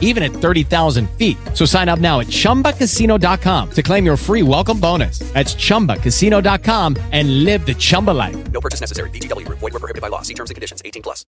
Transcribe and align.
even 0.00 0.22
at 0.22 0.30
30,000 0.32 1.10
feet. 1.18 1.36
So 1.52 1.66
sign 1.66 1.88
up 1.90 1.98
now 1.98 2.20
at 2.20 2.28
chumbacasino.com 2.28 3.70
to 3.72 3.82
claim 3.82 4.06
your 4.06 4.16
free 4.16 4.42
welcome 4.42 4.80
bonus. 4.80 5.18
That's 5.34 5.54
chumbacasino.com 5.54 6.96
and 7.12 7.44
live 7.44 7.66
the 7.66 7.74
Chumba 7.74 8.12
life. 8.12 8.36
No 8.52 8.60
purchase 8.60 8.80
necessary. 8.80 9.10
VGW 9.10 9.44
Group. 9.44 9.58
Void 9.58 9.72
were 9.74 9.80
prohibited 9.80 10.00
by 10.02 10.08
law. 10.08 10.22
See 10.22 10.34
terms 10.34 10.50
and 10.50 10.54
conditions. 10.54 10.80
18 10.84 11.02
plus. 11.02 11.26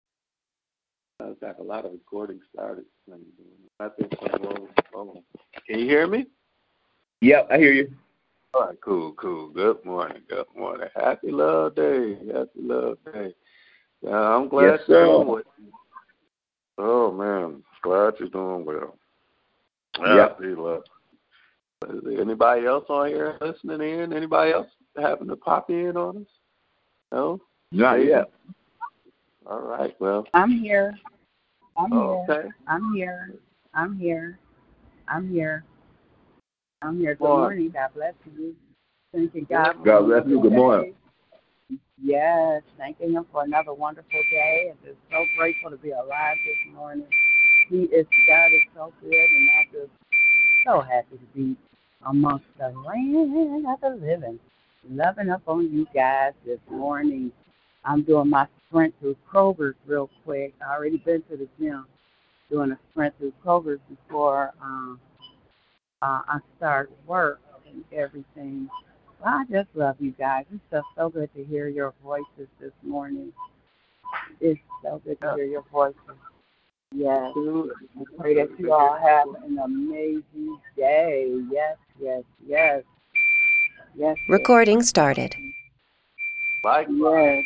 I've 1.20 1.40
got 1.40 1.58
a 1.58 1.62
lot 1.62 1.84
of 1.84 1.92
recordings 1.92 2.42
started. 2.52 2.84
I 3.80 3.88
think 3.88 4.12
so. 4.20 4.68
Whoa, 4.92 5.22
Can 5.66 5.78
you 5.80 5.86
hear 5.86 6.06
me? 6.06 6.26
Yep, 7.20 7.48
I 7.50 7.58
hear 7.58 7.72
you. 7.72 7.92
All 8.52 8.66
right, 8.66 8.80
cool, 8.80 9.12
cool. 9.14 9.48
Good 9.48 9.84
morning, 9.84 10.22
good 10.28 10.44
morning. 10.56 10.88
Happy 10.94 11.30
Love 11.32 11.74
Day, 11.74 12.16
happy 12.32 12.50
Love 12.56 12.98
Day. 13.12 13.34
Uh, 14.06 14.10
I'm 14.10 14.48
glad 14.48 14.62
Yes, 14.64 14.80
you're 14.86 15.06
sir. 15.06 15.24
doing. 15.24 15.42
Oh 16.78 17.10
man, 17.12 17.62
glad 17.84 18.14
you're 18.18 18.28
doing 18.30 18.64
well. 18.64 18.96
Yep. 19.98 20.06
Happy 20.06 20.54
Love. 20.54 20.82
Is 21.90 22.00
there 22.02 22.20
anybody 22.20 22.66
else 22.66 22.86
on 22.88 23.08
here 23.08 23.36
listening 23.40 23.82
in? 23.82 24.12
Anybody 24.12 24.52
else 24.52 24.68
having 24.96 25.28
to 25.28 25.36
pop 25.36 25.68
in 25.68 25.96
on 25.96 26.18
us? 26.18 26.26
No. 27.12 27.40
Not 27.70 28.04
yet. 28.04 28.30
All 29.46 29.60
right. 29.60 29.94
Well. 30.00 30.24
I'm 30.32 30.50
here. 30.50 30.94
I'm 31.76 31.92
Oh, 31.92 32.24
here. 32.26 32.36
okay. 32.36 32.48
I'm 32.66 32.94
here. 32.94 33.34
I'm 33.74 33.98
here. 33.98 34.38
I'm 35.08 35.30
here. 35.30 35.64
I'm 36.80 36.98
here. 36.98 37.14
Good 37.14 37.24
Morning. 37.24 37.42
morning. 37.42 37.70
God 37.70 37.90
bless 37.94 38.14
you. 38.34 38.54
Thank 39.12 39.34
you, 39.34 39.44
God. 39.44 39.84
God 39.84 40.06
bless 40.06 40.26
you. 40.26 40.40
Good 40.40 40.52
morning. 40.52 40.92
day. 41.70 41.78
Yes, 42.02 42.62
thanking 42.78 43.12
Him 43.12 43.26
for 43.30 43.44
another 43.44 43.72
wonderful 43.74 44.20
day, 44.30 44.70
and 44.70 44.78
just 44.84 44.98
so 45.10 45.24
grateful 45.38 45.70
to 45.70 45.76
be 45.76 45.90
alive 45.90 46.36
this 46.44 46.74
morning. 46.74 47.06
He 47.68 47.84
is 47.84 48.06
God 48.26 48.52
is 48.52 48.62
so 48.74 48.92
good, 49.00 49.12
and 49.12 49.48
I'm 49.58 49.72
just 49.72 49.92
so 50.66 50.80
happy 50.80 51.16
to 51.16 51.26
be 51.34 51.56
amongst 52.06 52.46
the 52.58 52.68
land 52.70 53.66
of 53.66 53.80
the 53.80 54.06
living. 54.06 54.38
Loving 54.90 55.30
up 55.30 55.42
on 55.46 55.72
you 55.72 55.86
guys 55.94 56.32
this 56.44 56.58
morning. 56.70 57.32
I'm 57.84 58.02
doing 58.02 58.30
my 58.30 58.46
sprint 58.68 58.94
through 59.00 59.16
Kroger's 59.30 59.76
real 59.86 60.10
quick. 60.24 60.54
I 60.66 60.74
already 60.74 60.98
been 60.98 61.22
to 61.30 61.36
the 61.36 61.48
gym 61.58 61.86
doing 62.50 62.72
a 62.72 62.78
sprint 62.90 63.14
through 63.18 63.32
Kroger's 63.44 63.80
before 63.88 64.52
um, 64.62 65.00
uh, 66.02 66.22
I 66.28 66.38
start 66.56 66.90
work 67.06 67.40
and 67.66 67.84
everything. 67.92 68.68
Well, 69.22 69.34
I 69.34 69.44
just 69.50 69.68
love 69.74 69.96
you 70.00 70.12
guys. 70.12 70.44
It's 70.52 70.62
just 70.70 70.86
so 70.96 71.08
good 71.08 71.30
to 71.34 71.44
hear 71.44 71.68
your 71.68 71.94
voices 72.02 72.48
this 72.60 72.72
morning. 72.82 73.32
It's 74.40 74.60
so 74.82 75.00
good 75.04 75.20
to 75.22 75.34
hear 75.34 75.44
your 75.44 75.64
voices. 75.72 75.98
Yes. 76.94 77.32
I 77.36 78.04
pray 78.18 78.34
that 78.36 78.48
you 78.58 78.72
all 78.72 78.96
have 78.96 79.26
an 79.44 79.58
amazing 79.58 80.58
day. 80.76 81.34
Yes, 81.50 81.76
yes, 82.00 82.22
yes. 82.46 82.82
Yes. 83.96 84.16
Recording 84.28 84.82
started. 84.82 85.34
Like 86.62 86.86
Yes. 86.90 87.44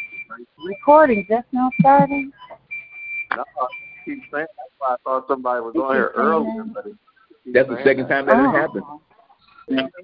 Recording 0.67 1.25
just 1.29 1.47
now 1.53 1.71
starting. 1.81 2.31
No, 3.35 3.43
I 3.43 3.67
keep 4.05 4.19
saying 4.33 4.47
that's 4.57 4.73
why 4.79 4.95
I 4.95 4.97
thought 5.05 5.27
somebody 5.29 5.61
was 5.63 5.75
on 5.77 5.95
here 5.95 6.13
earlier, 6.15 6.65
but 6.65 6.85
That's 7.53 7.69
the 7.69 7.79
second 7.85 8.09
time 8.09 8.27
that 8.27 8.37
Oh. 8.37 8.51
it 8.51 8.53
happened. 8.61 8.85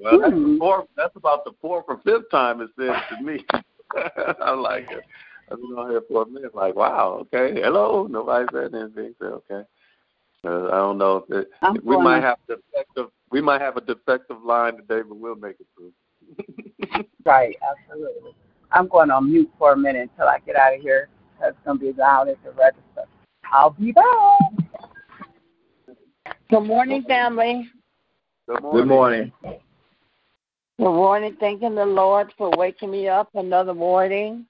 Well, 0.02 0.20
that's, 0.20 0.34
the 0.34 0.56
fourth, 0.58 0.86
that's 0.96 1.16
about 1.16 1.44
the 1.44 1.52
fourth 1.60 1.84
or 1.88 1.98
fifth 1.98 2.30
time 2.30 2.60
it 2.60 2.70
said 2.78 2.96
to 3.16 3.22
me. 3.22 3.44
I 4.42 4.52
like 4.52 4.90
it. 4.90 5.04
I've 5.50 5.58
been 5.60 5.76
on 5.76 5.90
here 5.90 6.02
for 6.08 6.22
a 6.22 6.26
minute, 6.26 6.54
like, 6.54 6.74
wow, 6.74 7.18
okay, 7.22 7.60
hello. 7.60 8.06
Nobody 8.06 8.46
said 8.52 8.74
anything. 8.74 9.14
So 9.20 9.42
okay. 9.50 9.66
Uh, 10.44 10.66
I 10.66 10.76
don't 10.76 10.98
know 10.98 11.24
if 11.28 11.36
it, 11.36 11.50
I'm 11.62 11.78
we 11.84 11.96
might 11.96 12.22
have 12.22 12.38
defective. 12.46 13.06
We 13.30 13.40
might 13.40 13.60
have 13.60 13.76
a 13.76 13.80
defective 13.80 14.42
line 14.42 14.76
today, 14.76 15.02
but 15.06 15.16
we'll 15.16 15.36
make 15.36 15.56
it 15.60 15.66
through. 15.76 15.92
Right, 17.24 17.56
absolutely. 17.70 18.34
I'm 18.70 18.86
going 18.86 19.10
on 19.10 19.32
mute 19.32 19.50
for 19.58 19.72
a 19.72 19.76
minute 19.76 20.10
until 20.10 20.28
I 20.28 20.40
get 20.40 20.56
out 20.56 20.74
of 20.74 20.82
here. 20.82 21.08
That's 21.40 21.56
going 21.64 21.78
to 21.78 21.92
be 21.92 21.98
loud 21.98 22.28
at 22.28 22.42
the 22.44 22.50
register. 22.50 23.04
I'll 23.50 23.70
be 23.70 23.92
back. 23.92 24.04
Good 26.50 26.60
morning, 26.60 27.02
family. 27.04 27.70
Good 28.46 28.60
morning. 28.60 28.78
Good 28.78 28.88
morning. 28.88 29.32
Good 30.78 30.84
morning. 30.84 31.36
Thanking 31.40 31.74
the 31.74 31.86
Lord 31.86 32.32
for 32.36 32.50
waking 32.58 32.90
me 32.90 33.08
up 33.08 33.30
another 33.34 33.74
morning. 33.74 34.44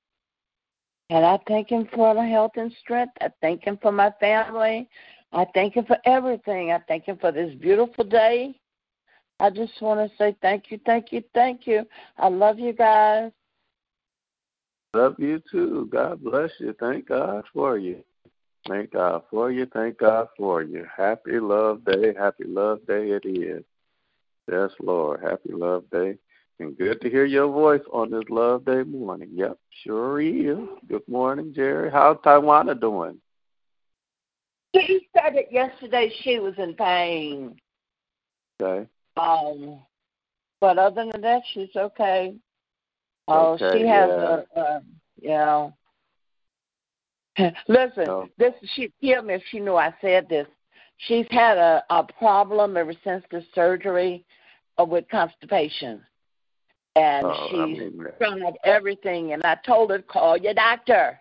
And 1.10 1.24
I 1.24 1.38
thank 1.46 1.68
Him 1.68 1.88
for 1.94 2.14
the 2.14 2.24
health 2.24 2.52
and 2.56 2.72
strength. 2.80 3.12
I 3.20 3.28
thank 3.40 3.64
Him 3.64 3.78
for 3.80 3.92
my 3.92 4.10
family. 4.20 4.88
I 5.32 5.46
thank 5.54 5.74
Him 5.74 5.84
for 5.84 5.98
everything. 6.06 6.72
I 6.72 6.78
thank 6.88 7.04
Him 7.04 7.18
for 7.18 7.32
this 7.32 7.54
beautiful 7.56 8.04
day. 8.04 8.58
I 9.40 9.50
just 9.50 9.80
want 9.82 10.08
to 10.08 10.16
say 10.16 10.36
thank 10.40 10.70
you, 10.70 10.78
thank 10.86 11.12
you, 11.12 11.22
thank 11.34 11.66
you. 11.66 11.84
I 12.18 12.28
love 12.28 12.58
you 12.58 12.72
guys. 12.72 13.32
Love 14.94 15.16
you 15.18 15.42
too. 15.50 15.88
God 15.90 16.22
bless 16.22 16.50
you. 16.60 16.74
Thank 16.78 17.08
God 17.08 17.44
for 17.52 17.76
you. 17.78 18.04
Thank 18.68 18.92
God 18.92 19.22
for 19.28 19.50
you. 19.50 19.66
Thank 19.66 19.98
God 19.98 20.28
for 20.36 20.62
you. 20.62 20.86
Happy 20.96 21.38
Love 21.40 21.84
Day. 21.84 22.14
Happy 22.16 22.44
Love 22.44 22.86
Day 22.86 23.10
it 23.10 23.26
is. 23.26 23.64
Yes, 24.50 24.70
Lord. 24.80 25.20
Happy 25.22 25.52
Love 25.52 25.84
Day. 25.90 26.16
And 26.60 26.78
good 26.78 27.00
to 27.00 27.10
hear 27.10 27.24
your 27.24 27.48
voice 27.48 27.80
on 27.92 28.10
this 28.10 28.22
Love 28.30 28.64
Day 28.64 28.84
morning. 28.84 29.30
Yep, 29.34 29.58
sure 29.82 30.20
is. 30.20 30.58
Good 30.88 31.06
morning, 31.08 31.52
Jerry. 31.54 31.90
How's 31.90 32.16
Taiwana 32.18 32.80
doing? 32.80 33.18
She 34.76 35.08
said 35.16 35.34
it 35.34 35.48
yesterday. 35.50 36.12
She 36.22 36.38
was 36.38 36.54
in 36.58 36.74
pain. 36.74 37.56
Okay. 38.62 38.88
Um, 39.16 39.80
but 40.60 40.78
other 40.78 41.06
than 41.10 41.20
that, 41.22 41.42
she's 41.52 41.74
okay. 41.76 42.34
Oh, 43.26 43.54
Okay, 43.54 43.80
she 43.80 43.86
has 43.88 44.08
yeah. 44.08 44.40
a, 44.56 44.80
you 45.20 45.28
know. 45.28 45.74
Listen, 47.66 48.08
Oh. 48.08 48.28
this 48.38 48.54
she'd 48.74 48.92
kill 49.00 49.22
me 49.22 49.34
if 49.34 49.42
she 49.50 49.58
knew 49.58 49.74
I 49.74 49.92
said 50.00 50.28
this. 50.28 50.46
She's 50.98 51.26
had 51.30 51.58
a, 51.58 51.82
a 51.90 52.04
problem 52.18 52.76
ever 52.76 52.94
since 53.02 53.24
the 53.32 53.44
surgery 53.54 54.24
uh, 54.78 54.84
with 54.84 55.04
constipation, 55.10 56.00
and 56.96 57.26
Oh, 57.26 57.30
I 57.30 57.48
she's 57.50 57.78
mean, 57.78 58.06
tried 58.18 58.54
everything. 58.64 59.32
And 59.32 59.42
I 59.44 59.56
told 59.66 59.90
her, 59.90 60.00
call 60.00 60.36
your 60.36 60.54
doctor. 60.54 61.18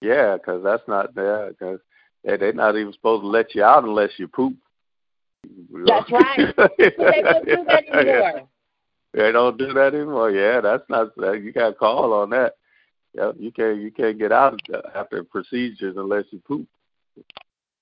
yeah, 0.00 0.36
because 0.36 0.62
that's 0.64 0.86
not 0.88 1.14
there. 1.14 1.50
Because 1.50 1.80
they, 2.24 2.36
they're 2.36 2.52
not 2.52 2.76
even 2.76 2.92
supposed 2.92 3.22
to 3.22 3.28
let 3.28 3.54
you 3.54 3.62
out 3.64 3.84
unless 3.84 4.10
you 4.18 4.28
poop. 4.28 4.54
That's 5.86 6.10
right. 6.12 6.54
they 6.78 7.22
don't 7.22 7.46
do 7.46 7.64
that 7.66 7.84
anymore. 7.92 8.48
They 9.12 9.32
don't 9.32 9.58
do 9.58 9.72
that 9.72 9.94
anymore. 9.94 10.30
Yeah, 10.30 10.60
that's 10.60 10.84
not. 10.88 11.08
You 11.16 11.52
got 11.52 11.70
to 11.70 11.74
call 11.74 12.12
on 12.12 12.30
that. 12.30 12.54
Yep, 13.14 13.36
you 13.38 13.50
can't. 13.50 13.80
You 13.80 13.90
can't 13.90 14.18
get 14.18 14.32
out 14.32 14.60
after 14.94 15.24
procedures 15.24 15.96
unless 15.96 16.24
you 16.30 16.40
poop. 16.46 16.66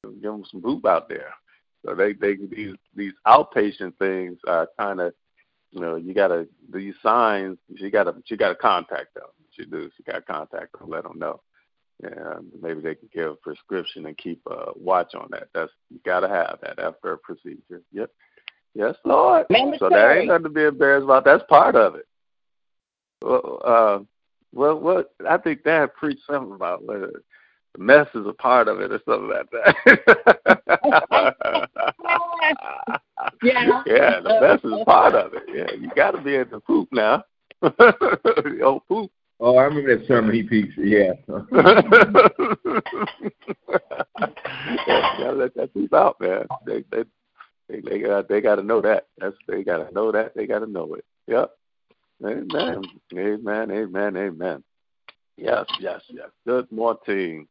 Give 0.05 0.23
them 0.23 0.45
some 0.51 0.63
poop 0.63 0.87
out 0.87 1.09
there. 1.09 1.35
So 1.85 1.95
they 1.95 2.13
they 2.15 2.37
these 2.37 2.77
these 2.95 3.13
outpatient 3.27 3.97
things 3.99 4.39
are 4.47 4.69
kind 4.79 5.01
of, 5.01 5.13
you 5.71 5.81
know, 5.81 5.97
you 5.97 6.15
got 6.15 6.29
to 6.29 6.49
these 6.73 6.95
signs. 7.03 7.59
You 7.69 7.91
got 7.91 8.05
to 8.05 8.15
you 8.27 8.37
got 8.37 8.51
to 8.51 8.55
contact 8.55 9.15
them. 9.15 9.25
You 9.57 9.67
do, 9.67 9.91
you 9.99 10.05
got 10.07 10.15
to 10.15 10.23
contact 10.23 10.79
them, 10.79 10.89
let 10.89 11.03
them 11.03 11.19
know. 11.19 11.41
And 12.03 12.47
maybe 12.63 12.81
they 12.81 12.95
can 12.95 13.09
give 13.13 13.33
a 13.33 13.35
prescription 13.35 14.07
and 14.07 14.17
keep 14.17 14.41
a 14.47 14.71
watch 14.77 15.15
on 15.15 15.29
that. 15.33 15.49
That's 15.53 15.73
you 15.91 15.99
got 16.05 16.21
to 16.21 16.29
have 16.29 16.59
that 16.63 16.79
after 16.79 17.15
a 17.15 17.19
procedure. 17.19 17.83
Yep. 17.93 18.11
Yes, 18.75 18.95
Lord. 19.05 19.47
So 19.79 19.89
there 19.89 20.17
ain't 20.17 20.29
nothing 20.29 20.45
to 20.45 20.49
be 20.51 20.63
embarrassed 20.63 21.05
about. 21.05 21.25
That's 21.25 21.43
part 21.49 21.75
of 21.75 21.97
it. 21.97 22.07
Well, 23.21 23.61
uh, 23.65 23.99
well, 24.53 24.79
what 24.79 25.13
I 25.29 25.39
think 25.39 25.65
that 25.65 25.97
preached 25.97 26.23
something 26.31 26.55
about 26.55 26.83
uh, 26.89 26.99
the 26.99 27.13
mess 27.79 28.07
is 28.15 28.27
a 28.27 28.33
part 28.33 28.69
of 28.69 28.81
it 28.81 28.93
or 28.93 29.01
something 29.05 29.29
like 29.29 29.51
that. 29.51 29.75
Yeah. 33.43 33.83
yeah, 33.87 34.21
the 34.21 34.41
mess 34.41 34.61
is 34.65 34.85
part 34.85 35.15
of 35.15 35.33
it. 35.35 35.43
Yeah, 35.49 35.73
you 35.79 35.91
got 35.95 36.13
to 36.13 36.21
be 36.21 36.35
able 36.37 36.51
the 36.51 36.61
poop 36.61 36.89
now. 36.93 37.25
oh, 37.63 38.83
poop. 38.89 39.11
Oh, 39.41 39.57
I 39.57 39.65
remember 39.65 39.97
that 39.97 40.07
sermon 40.07 40.35
he 40.35 40.43
preached. 40.43 40.79
Yeah. 40.79 41.13
yeah, 41.29 41.39
you 44.67 45.25
gotta 45.25 45.37
let 45.37 45.55
that 45.55 45.73
poop 45.73 45.93
out, 45.93 46.21
man. 46.21 46.47
They 46.67 46.85
they 46.91 47.05
they, 47.69 47.81
they 47.81 47.99
got 48.01 48.29
they 48.29 48.41
got 48.41 48.57
to 48.57 48.63
know 48.63 48.81
that. 48.81 49.07
That's 49.19 49.37
they 49.47 49.63
got 49.63 49.87
to 49.87 49.95
know 49.95 50.11
that. 50.11 50.35
They 50.35 50.47
got 50.47 50.61
to 50.61 50.67
know 50.67 50.95
it. 50.95 51.05
Yep. 51.29 51.51
Amen. 52.25 52.83
Amen. 53.15 53.71
Amen. 53.71 54.17
Amen. 54.17 54.65
Yes. 55.37 55.67
Yes. 55.79 56.01
Yes. 56.09 56.29
Good 56.47 56.71
morning. 56.73 57.47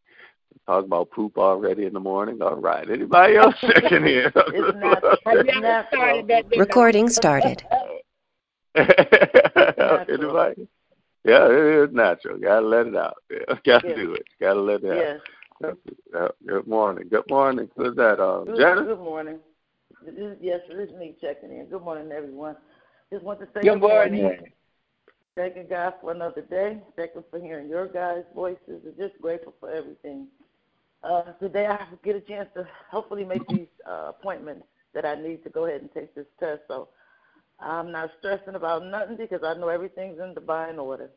Talk 0.65 0.85
about 0.85 1.11
poop 1.11 1.38
already 1.38 1.85
in 1.85 1.94
the 1.94 1.99
morning. 1.99 2.41
All 2.41 2.55
right. 2.57 2.89
Anybody 2.89 3.38
else 3.38 3.55
checking 3.61 4.05
in? 4.05 4.31
It's 4.35 4.77
not, 4.77 5.03
it's. 5.27 6.57
Recording 6.57 7.09
started. 7.09 7.63
Anybody? 8.75 10.67
Yeah, 11.23 11.45
it 11.49 11.89
is 11.89 11.95
natural. 11.95 12.38
Gotta 12.38 12.65
let 12.65 12.88
it 12.88 12.95
out. 12.95 13.15
Yeah, 13.29 13.55
gotta 13.65 13.88
Yes. 13.88 13.97
do 13.97 14.13
it. 14.13 14.25
Gotta 14.39 14.59
let 14.59 14.83
it 14.83 15.21
out. 16.15 16.35
Good 16.45 16.67
morning. 16.67 17.07
Good 17.09 17.29
morning. 17.29 17.69
Who's 17.75 17.95
that? 17.95 18.19
Uh, 18.19 18.43
Good, 18.43 18.57
Janice? 18.57 18.85
good 18.85 19.00
morning. 19.00 19.39
This 20.05 20.15
is, 20.15 20.38
yes, 20.41 20.59
this 20.69 20.89
is 20.89 20.95
me 20.95 21.15
checking 21.19 21.51
in. 21.51 21.65
Good 21.65 21.81
morning, 21.81 22.11
everyone. 22.11 22.55
Just 23.11 23.23
want 23.23 23.39
to 23.39 23.47
say 23.53 23.61
Good 23.63 23.79
morning. 23.79 24.38
Thanking 25.35 25.67
God 25.69 25.93
for 26.01 26.11
another 26.11 26.41
day. 26.41 26.81
Thanking 26.95 27.23
for 27.29 27.39
hearing 27.39 27.67
your 27.69 27.88
guys' 27.88 28.23
voices. 28.33 28.59
And 28.85 28.97
just 28.97 29.21
grateful 29.21 29.53
for 29.59 29.69
everything. 29.71 30.27
Uh, 31.07 31.31
today 31.39 31.68
I 31.68 31.86
get 32.04 32.18
a 32.18 32.21
chance 32.21 32.50
to 32.56 32.68
hopefully 32.92 33.24
make 33.24 33.48
these 33.48 33.68
uh, 33.89 34.09
appointments 34.09 34.65
that 34.94 35.06
I 35.06 35.15
need 35.15 35.42
to 35.44 35.50
go 35.50 35.65
ahead 35.65 35.81
and 35.81 35.94
take 35.94 36.13
this 36.13 36.25
test. 36.38 36.62
So 36.68 36.89
I'm 37.62 37.92
not 37.94 38.09
stressing 38.19 38.56
about 38.56 38.86
nothing 38.86 39.15
because 39.15 39.42
I 39.44 39.54
know 39.54 39.69
everything's 39.69 40.19
in 40.19 40.33
divine 40.33 40.80
order. 40.80 41.09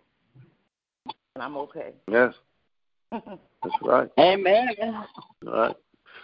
And 1.35 1.43
I'm 1.43 1.57
okay. 1.57 1.95
Yes, 2.09 2.35
that's 3.11 3.75
right. 3.83 4.09
Amen. 4.19 4.69
All 5.47 5.53
right. 5.53 5.77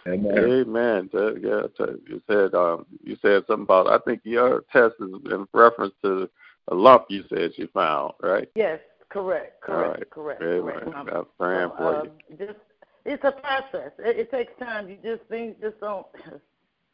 Amen. 0.06 0.38
Amen. 0.38 1.08
So, 1.10 1.34
Yeah, 1.42 1.86
you 2.06 2.22
said 2.28 2.54
um, 2.54 2.86
you 3.02 3.16
said 3.20 3.42
something 3.48 3.64
about. 3.64 3.88
I 3.88 3.98
think 4.04 4.20
your 4.22 4.64
test 4.72 4.94
is 5.00 5.08
in 5.32 5.46
reference 5.52 5.94
to 6.02 6.28
a 6.68 6.74
lump 6.74 7.06
you 7.08 7.24
said 7.28 7.52
you 7.56 7.68
found, 7.74 8.12
right? 8.22 8.48
yes, 8.54 8.78
correct, 9.08 9.60
correct, 9.60 9.98
right. 9.98 10.10
correct, 10.10 10.42
Amen. 10.42 10.74
correct. 10.84 11.08
I'm 11.12 11.26
praying 11.38 11.70
So, 11.70 11.76
for 11.76 12.00
um, 12.00 12.10
Just 12.38 12.58
it's 13.06 13.24
a 13.24 13.32
process. 13.32 13.92
It, 13.98 14.18
it 14.18 14.30
takes 14.30 14.52
time. 14.58 14.88
You 14.88 14.98
just 15.02 15.28
things 15.28 15.56
just 15.60 15.80
don't. 15.80 16.06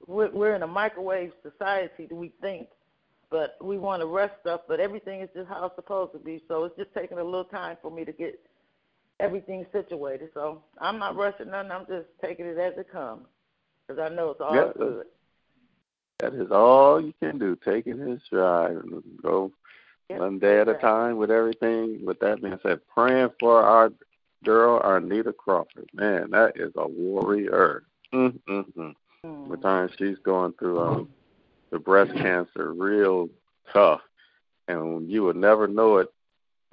We're, 0.09 0.33
we're 0.33 0.57
in 0.57 0.65
a 0.65 0.67
microwave 0.67 1.31
society. 1.45 2.09
We 2.11 2.33
think, 2.41 2.67
but 3.31 3.57
we 3.63 3.79
want 3.79 4.03
to 4.03 4.07
rush 4.07 4.33
stuff. 4.41 4.63
But 4.67 4.81
everything 4.81 5.21
is 5.21 5.29
just 5.33 5.49
how 5.49 5.67
it's 5.67 5.77
supposed 5.77 6.13
to 6.15 6.19
be. 6.19 6.43
So 6.49 6.65
it's 6.65 6.77
just 6.77 6.93
taking 6.93 7.19
a 7.19 7.25
little 7.25 7.45
time 7.45 7.77
for 7.81 7.91
me 7.91 8.05
to 8.07 8.13
get 8.13 8.41
everything 9.21 9.65
situated. 9.73 10.31
So 10.35 10.65
I'm 10.81 10.99
not 10.99 11.17
rushing 11.17 11.51
nothing. 11.51 11.71
I'm 11.71 11.87
just 11.87 12.09
taking 12.21 12.47
it 12.47 12.59
as 12.59 12.75
it 12.79 12.91
comes 12.91 13.27
because 13.87 14.03
I 14.03 14.13
know 14.15 14.31
it's 14.31 14.41
all 14.41 14.55
Yeah, 14.55 14.73
good. 14.77 15.07
That 16.19 16.35
is 16.35 16.51
all 16.51 17.01
you 17.01 17.15
can 17.21 17.39
do. 17.39 17.57
Take 17.65 17.87
it 17.87 17.99
in 17.99 18.21
stride 18.27 18.73
and 18.73 19.03
go 19.23 19.53
Yep, 20.11 20.19
one 20.19 20.39
day 20.39 20.61
at 20.61 20.69
a 20.69 20.75
time 20.75 21.17
with 21.17 21.31
everything. 21.31 22.05
With 22.05 22.21
that 22.21 22.43
being 22.43 22.59
said, 22.63 22.81
praying 22.89 23.31
for 23.41 23.63
our 23.63 23.93
girl 24.45 24.81
Arnita 24.81 25.35
Crawford. 25.37 25.89
Man, 25.93 26.31
that 26.31 26.53
is 26.57 26.73
a 26.77 26.87
warrior. 26.87 27.85
Mm-mm-mm. 28.13 28.95
Mm. 29.25 29.63
Time 29.63 29.89
she's 29.99 30.19
going 30.25 30.53
through 30.59 30.81
um, 30.81 31.09
the 31.71 31.79
breast 31.79 32.13
cancer, 32.15 32.73
real 32.73 33.29
tough, 33.73 34.01
and 34.67 35.09
you 35.09 35.23
would 35.23 35.37
never 35.37 35.69
know 35.69 35.99
it 35.99 36.09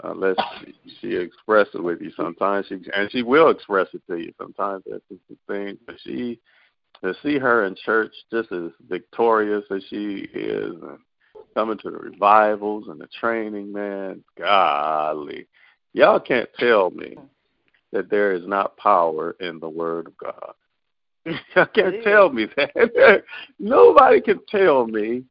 unless 0.03 0.35
she, 0.59 0.73
she 0.99 1.15
express 1.15 1.67
it 1.73 1.83
with 1.83 2.01
you. 2.01 2.11
Sometimes 2.15 2.65
she 2.67 2.79
and 2.95 3.11
she 3.11 3.21
will 3.21 3.49
express 3.49 3.87
it 3.93 4.01
to 4.07 4.17
you. 4.17 4.33
Sometimes 4.39 4.83
that's 4.89 5.03
just 5.09 5.21
the 5.29 5.37
thing. 5.47 5.77
But 5.85 5.95
she 6.03 6.39
to 7.03 7.13
see 7.21 7.37
her 7.37 7.65
in 7.65 7.75
church 7.85 8.13
just 8.31 8.51
as 8.51 8.71
victorious 8.89 9.63
as 9.71 9.83
she 9.89 10.27
is, 10.33 10.73
and 10.81 10.97
coming 11.53 11.77
to 11.77 11.91
the 11.91 11.97
revivals 11.97 12.87
and 12.87 12.99
the 12.99 13.07
training, 13.19 13.71
man, 13.71 14.23
golly, 14.37 15.47
y'all 15.93 16.19
can't 16.19 16.49
tell 16.57 16.89
me 16.89 17.15
that 17.91 18.09
there 18.09 18.33
is 18.33 18.45
not 18.45 18.77
power 18.77 19.35
in 19.39 19.59
the 19.59 19.69
Word 19.69 20.07
of 20.07 20.17
God. 20.17 20.53
Y'all 21.55 21.65
can't 21.67 22.03
tell 22.03 22.29
me 22.29 22.47
that. 22.55 23.23
Nobody 23.59 24.21
can 24.21 24.39
tell 24.47 24.87
me 24.87 25.23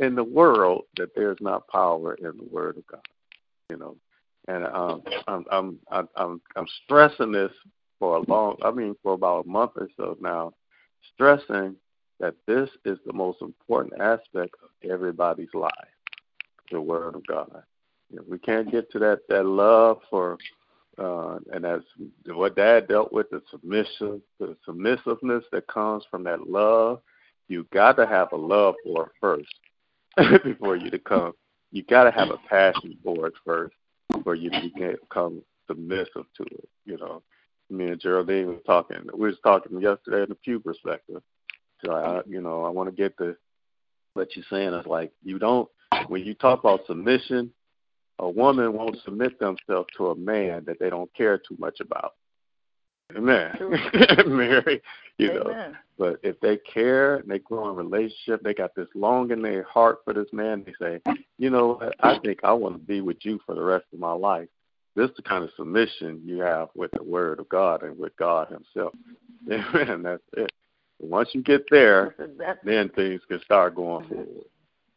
in 0.00 0.14
the 0.14 0.24
world 0.24 0.84
that 0.96 1.14
there's 1.14 1.38
not 1.40 1.68
power 1.68 2.14
in 2.14 2.36
the 2.36 2.48
Word 2.50 2.78
of 2.78 2.86
God. 2.86 3.00
You 3.70 3.76
know, 3.78 3.96
and 4.48 4.66
um, 4.66 5.02
I'm 5.26 5.44
I'm 5.50 5.78
I'm 5.90 6.08
I'm 6.16 6.40
I'm 6.56 6.66
stressing 6.84 7.32
this 7.32 7.52
for 7.98 8.16
a 8.16 8.30
long. 8.30 8.56
I 8.62 8.70
mean, 8.70 8.94
for 9.02 9.14
about 9.14 9.46
a 9.46 9.48
month 9.48 9.72
or 9.76 9.88
so 9.96 10.16
now, 10.20 10.52
stressing 11.14 11.76
that 12.20 12.34
this 12.46 12.68
is 12.84 12.98
the 13.06 13.12
most 13.12 13.40
important 13.40 14.00
aspect 14.00 14.54
of 14.62 14.90
everybody's 14.90 15.52
life, 15.54 15.72
the 16.70 16.80
Word 16.80 17.14
of 17.14 17.26
God. 17.26 17.62
You 18.10 18.16
know, 18.16 18.24
we 18.28 18.38
can't 18.38 18.70
get 18.70 18.90
to 18.92 18.98
that 18.98 19.20
that 19.28 19.46
love 19.46 20.00
for 20.10 20.36
uh, 20.98 21.38
and 21.52 21.64
that's 21.64 21.84
what 22.26 22.56
Dad 22.56 22.88
dealt 22.88 23.12
with 23.12 23.30
the 23.30 23.42
submission, 23.50 24.22
the 24.38 24.56
submissiveness 24.64 25.44
that 25.52 25.66
comes 25.66 26.04
from 26.10 26.24
that 26.24 26.48
love. 26.48 27.00
You 27.48 27.66
got 27.72 27.96
to 27.96 28.06
have 28.06 28.32
a 28.32 28.36
love 28.36 28.74
for 28.84 29.06
it 29.06 29.12
first 29.20 30.42
before 30.44 30.76
you 30.76 30.90
become. 30.90 31.32
You 31.72 31.82
got 31.82 32.04
to 32.04 32.10
have 32.12 32.30
a 32.30 32.38
passion 32.48 32.96
for 33.02 33.26
it 33.26 33.34
first 33.44 33.74
before 34.12 34.34
you 34.34 34.50
become 34.50 35.42
submissive 35.66 36.26
to 36.36 36.42
it. 36.44 36.68
You 36.84 36.98
know, 36.98 37.22
me 37.68 37.88
and 37.88 38.00
Geraldine 38.00 38.46
was 38.46 38.62
talking. 38.64 38.98
We 39.12 39.26
was 39.28 39.38
talking 39.42 39.80
yesterday 39.80 40.22
in 40.22 40.28
the 40.28 40.36
pew 40.36 40.60
perspective. 40.60 41.22
So 41.84 41.92
I, 41.92 42.20
you 42.26 42.40
know, 42.40 42.64
I 42.64 42.70
want 42.70 42.88
to 42.88 42.94
get 42.94 43.16
to 43.18 43.36
what 44.14 44.34
you're 44.36 44.44
saying. 44.48 44.72
It's 44.72 44.86
like 44.86 45.12
you 45.24 45.38
don't 45.38 45.68
when 46.08 46.24
you 46.24 46.34
talk 46.34 46.60
about 46.60 46.86
submission 46.86 47.50
a 48.18 48.28
woman 48.28 48.72
won't 48.72 48.98
submit 49.04 49.38
themselves 49.38 49.88
to 49.96 50.08
a 50.08 50.16
man 50.16 50.64
that 50.66 50.78
they 50.78 50.90
don't 50.90 51.12
care 51.14 51.38
too 51.38 51.56
much 51.58 51.80
about. 51.80 52.14
Amen. 53.16 53.56
Mary, 54.26 54.82
you 55.18 55.34
know. 55.34 55.72
But 55.98 56.18
if 56.22 56.40
they 56.40 56.56
care 56.56 57.16
and 57.16 57.30
they 57.30 57.38
grow 57.38 57.70
in 57.70 57.76
relationship, 57.76 58.42
they 58.42 58.54
got 58.54 58.74
this 58.74 58.88
long 58.94 59.30
in 59.30 59.42
their 59.42 59.62
heart 59.64 59.98
for 60.04 60.12
this 60.12 60.28
man, 60.32 60.64
they 60.64 60.72
say, 60.80 61.00
you 61.38 61.50
know 61.50 61.74
what, 61.74 61.94
I 62.00 62.18
think 62.18 62.40
I 62.42 62.52
want 62.52 62.74
to 62.74 62.78
be 62.78 63.00
with 63.00 63.18
you 63.22 63.38
for 63.46 63.54
the 63.54 63.62
rest 63.62 63.84
of 63.92 64.00
my 64.00 64.12
life. 64.12 64.48
This 64.96 65.10
is 65.10 65.16
the 65.16 65.22
kind 65.22 65.44
of 65.44 65.50
submission 65.56 66.22
you 66.24 66.38
have 66.40 66.68
with 66.74 66.90
the 66.92 67.02
word 67.02 67.40
of 67.40 67.48
God 67.48 67.82
and 67.82 67.98
with 67.98 68.16
God 68.16 68.48
himself. 68.48 68.94
Amen. 69.50 70.02
That's 70.02 70.22
it. 70.36 70.52
Once 71.00 71.30
you 71.32 71.42
get 71.42 71.64
there, 71.70 72.14
then 72.64 72.88
things 72.90 73.20
can 73.28 73.40
start 73.44 73.74
going 73.74 74.08
forward. 74.08 74.44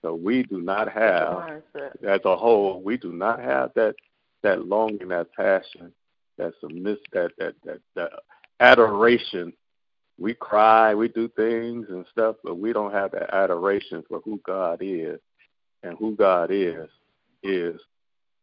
So 0.08 0.14
we 0.14 0.44
do 0.44 0.62
not 0.62 0.90
have 0.90 1.60
as 2.08 2.22
a 2.24 2.38
whole, 2.38 2.82
we 2.82 2.96
do 2.96 3.12
not 3.12 3.42
have 3.42 3.72
that 3.76 3.94
that 4.42 4.66
longing, 4.66 5.10
that 5.10 5.34
passion, 5.34 5.92
that 6.38 6.54
submiss, 6.62 6.98
that 7.12 7.32
that 7.38 7.56
that, 7.66 7.80
that 7.96 8.12
adoration. 8.62 9.52
We 10.18 10.34
cry, 10.34 10.96
we 10.96 11.10
do 11.10 11.28
things 11.36 11.88
and 11.90 12.06
stuff, 12.10 12.38
but 12.42 12.58
we 12.58 12.72
don't 12.72 12.94
have 12.94 13.12
that 13.12 13.36
adoration 13.36 14.02
for 14.08 14.22
who 14.24 14.40
God 14.46 14.80
is, 14.82 15.20
and 15.84 15.98
who 16.00 16.16
God 16.16 16.50
is 16.52 16.88
is 17.44 17.78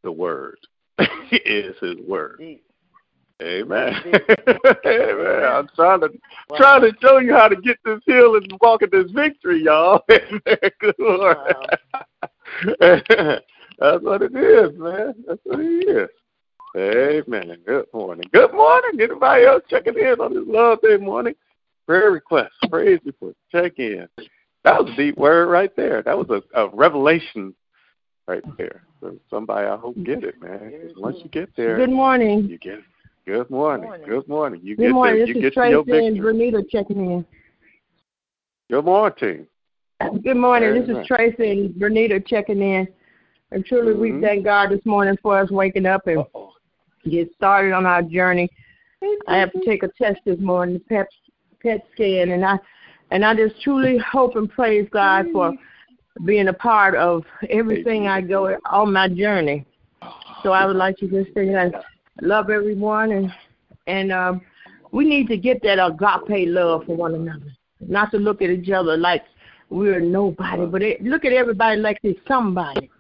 the 0.03 0.13
Word. 0.13 0.59
is 0.99 1.77
His 1.81 1.97
Word. 2.07 2.37
Deep. 2.41 2.64
Amen. 3.45 3.95
Amen. 4.87 5.45
I'm 5.45 5.69
trying 5.77 6.01
to 6.01 6.09
Wow. 6.49 6.57
trying 6.57 6.81
to 6.83 6.93
show 7.01 7.19
you 7.19 7.33
how 7.33 7.49
to 7.49 7.57
get 7.57 7.79
this 7.85 8.01
hill 8.07 8.37
and 8.37 8.53
walk 8.61 8.83
in 8.83 8.91
this 8.91 9.11
victory, 9.13 9.63
y'all. 9.63 10.03
Good 10.09 10.95
Lord. 10.99 11.37
That's 12.81 14.03
what 14.03 14.23
it 14.23 14.35
is, 14.37 14.79
man. 14.79 15.15
That's 15.27 15.41
what 15.45 15.61
it 15.61 15.89
is. 15.89 16.09
Amen. 16.77 17.57
Good 17.67 17.87
morning. 17.95 18.29
Good 18.33 18.53
morning. 18.53 19.01
Anybody 19.01 19.45
else 19.47 19.63
checking 19.69 19.97
in 19.99 20.21
on 20.21 20.35
this 20.35 20.45
Love 20.47 20.81
Day 20.83 20.97
morning? 20.97 21.35
Prayer 21.87 22.11
request. 22.11 22.53
praise 22.71 23.01
reports, 23.05 23.39
check 23.53 23.79
in. 23.79 24.09
That 24.65 24.83
was 24.83 24.93
a 24.93 24.97
deep 24.97 25.17
word 25.19 25.49
right 25.49 25.75
there. 25.77 26.03
That 26.03 26.17
was 26.17 26.29
a, 26.31 26.43
a 26.59 26.69
revelation 26.69 27.55
right 28.27 28.43
there. 28.57 28.83
So 29.01 29.17
somebody, 29.29 29.67
I 29.67 29.77
hope, 29.77 29.97
get 30.03 30.25
it, 30.25 30.41
man. 30.41 30.93
once 30.97 31.19
you 31.23 31.29
get 31.29 31.51
there, 31.57 31.77
Good 31.77 31.91
morning. 31.91 32.49
you 32.49 32.59
get 32.59 32.79
it. 32.79 32.85
Good 33.27 33.49
morning. 33.49 33.87
Morning. 33.87 34.07
Good 34.07 34.29
morning. 34.29 34.61
You 34.63 34.77
Good 34.77 34.83
get 34.83 34.93
morning. 34.93 35.15
to, 35.17 35.21
This 35.27 35.29
you 35.29 35.35
is 35.37 35.55
get 35.55 35.71
your 35.71 35.85
Tracy 35.85 36.07
and. 36.07 36.19
Bernita 36.19 36.69
checking 36.69 36.99
in. 37.11 37.27
Good 38.71 38.85
morning. 38.85 39.47
Good 40.23 40.37
morning. 40.37 40.75
This 40.75 40.89
is 40.91 41.07
Tracy 41.07 41.51
and 41.51 41.75
Bernita 41.75 42.27
checking 42.27 42.61
in. 42.61 42.87
And 43.51 43.65
truly, 43.65 43.95
Mhm. 43.95 43.99
we 43.99 44.21
thank 44.21 44.45
God 44.45 44.71
this 44.71 44.85
morning 44.85 45.17
for 45.23 45.39
us 45.39 45.51
waking 45.51 45.87
up 45.87 46.07
and 46.07 46.19
Uh-oh. 46.19 46.53
get 47.09 47.33
started 47.35 47.73
on 47.73 47.87
our 47.87 48.03
journey. 48.03 48.51
I 49.27 49.39
have 49.39 49.53
to 49.53 49.65
take 49.65 49.83
a 49.85 49.89
test 49.89 50.21
this 50.27 50.39
morning, 50.41 50.81
PET, 50.81 51.09
PET 51.61 51.87
scan, 51.93 52.31
and 52.33 52.45
I 52.45 52.59
and 53.11 53.25
I 53.25 53.35
just 53.35 53.61
truly 53.63 53.97
hope 53.99 54.35
and 54.37 54.51
praise 54.51 54.89
God 54.91 55.31
for 55.31 55.55
being 56.25 56.49
a 56.49 56.53
part 56.53 56.95
of 56.95 57.25
everything 57.49 58.07
I 58.07 58.21
go 58.21 58.59
on 58.71 58.93
my 58.93 59.09
journey. 59.09 59.65
So 60.43 60.53
I 60.53 60.67
would 60.67 60.77
like 60.77 61.01
you 61.01 61.09
to 61.09 61.23
just 61.23 61.35
say 61.35 61.49
that 61.51 61.85
love 62.21 62.51
everyone, 62.51 63.13
and 63.13 63.33
and 63.87 64.13
um, 64.13 64.41
we 64.93 65.05
need 65.05 65.29
to 65.29 65.37
get 65.37 65.63
that 65.63 65.85
agape 65.85 66.49
love 66.49 66.85
for 66.87 66.97
one 66.97 67.15
another, 67.15 67.53
not 67.81 68.11
to 68.13 68.19
look 68.19 68.43
at 68.43 68.51
each 68.51 68.71
other 68.71 68.97
like 68.97 69.25
we're 69.71 70.01
nobody, 70.01 70.67
but 70.67 70.83
it, 70.83 71.03
look 71.03 71.25
at 71.25 71.33
everybody 71.33 71.81
like 71.81 71.99
they're 72.03 72.15
somebody. 72.29 72.91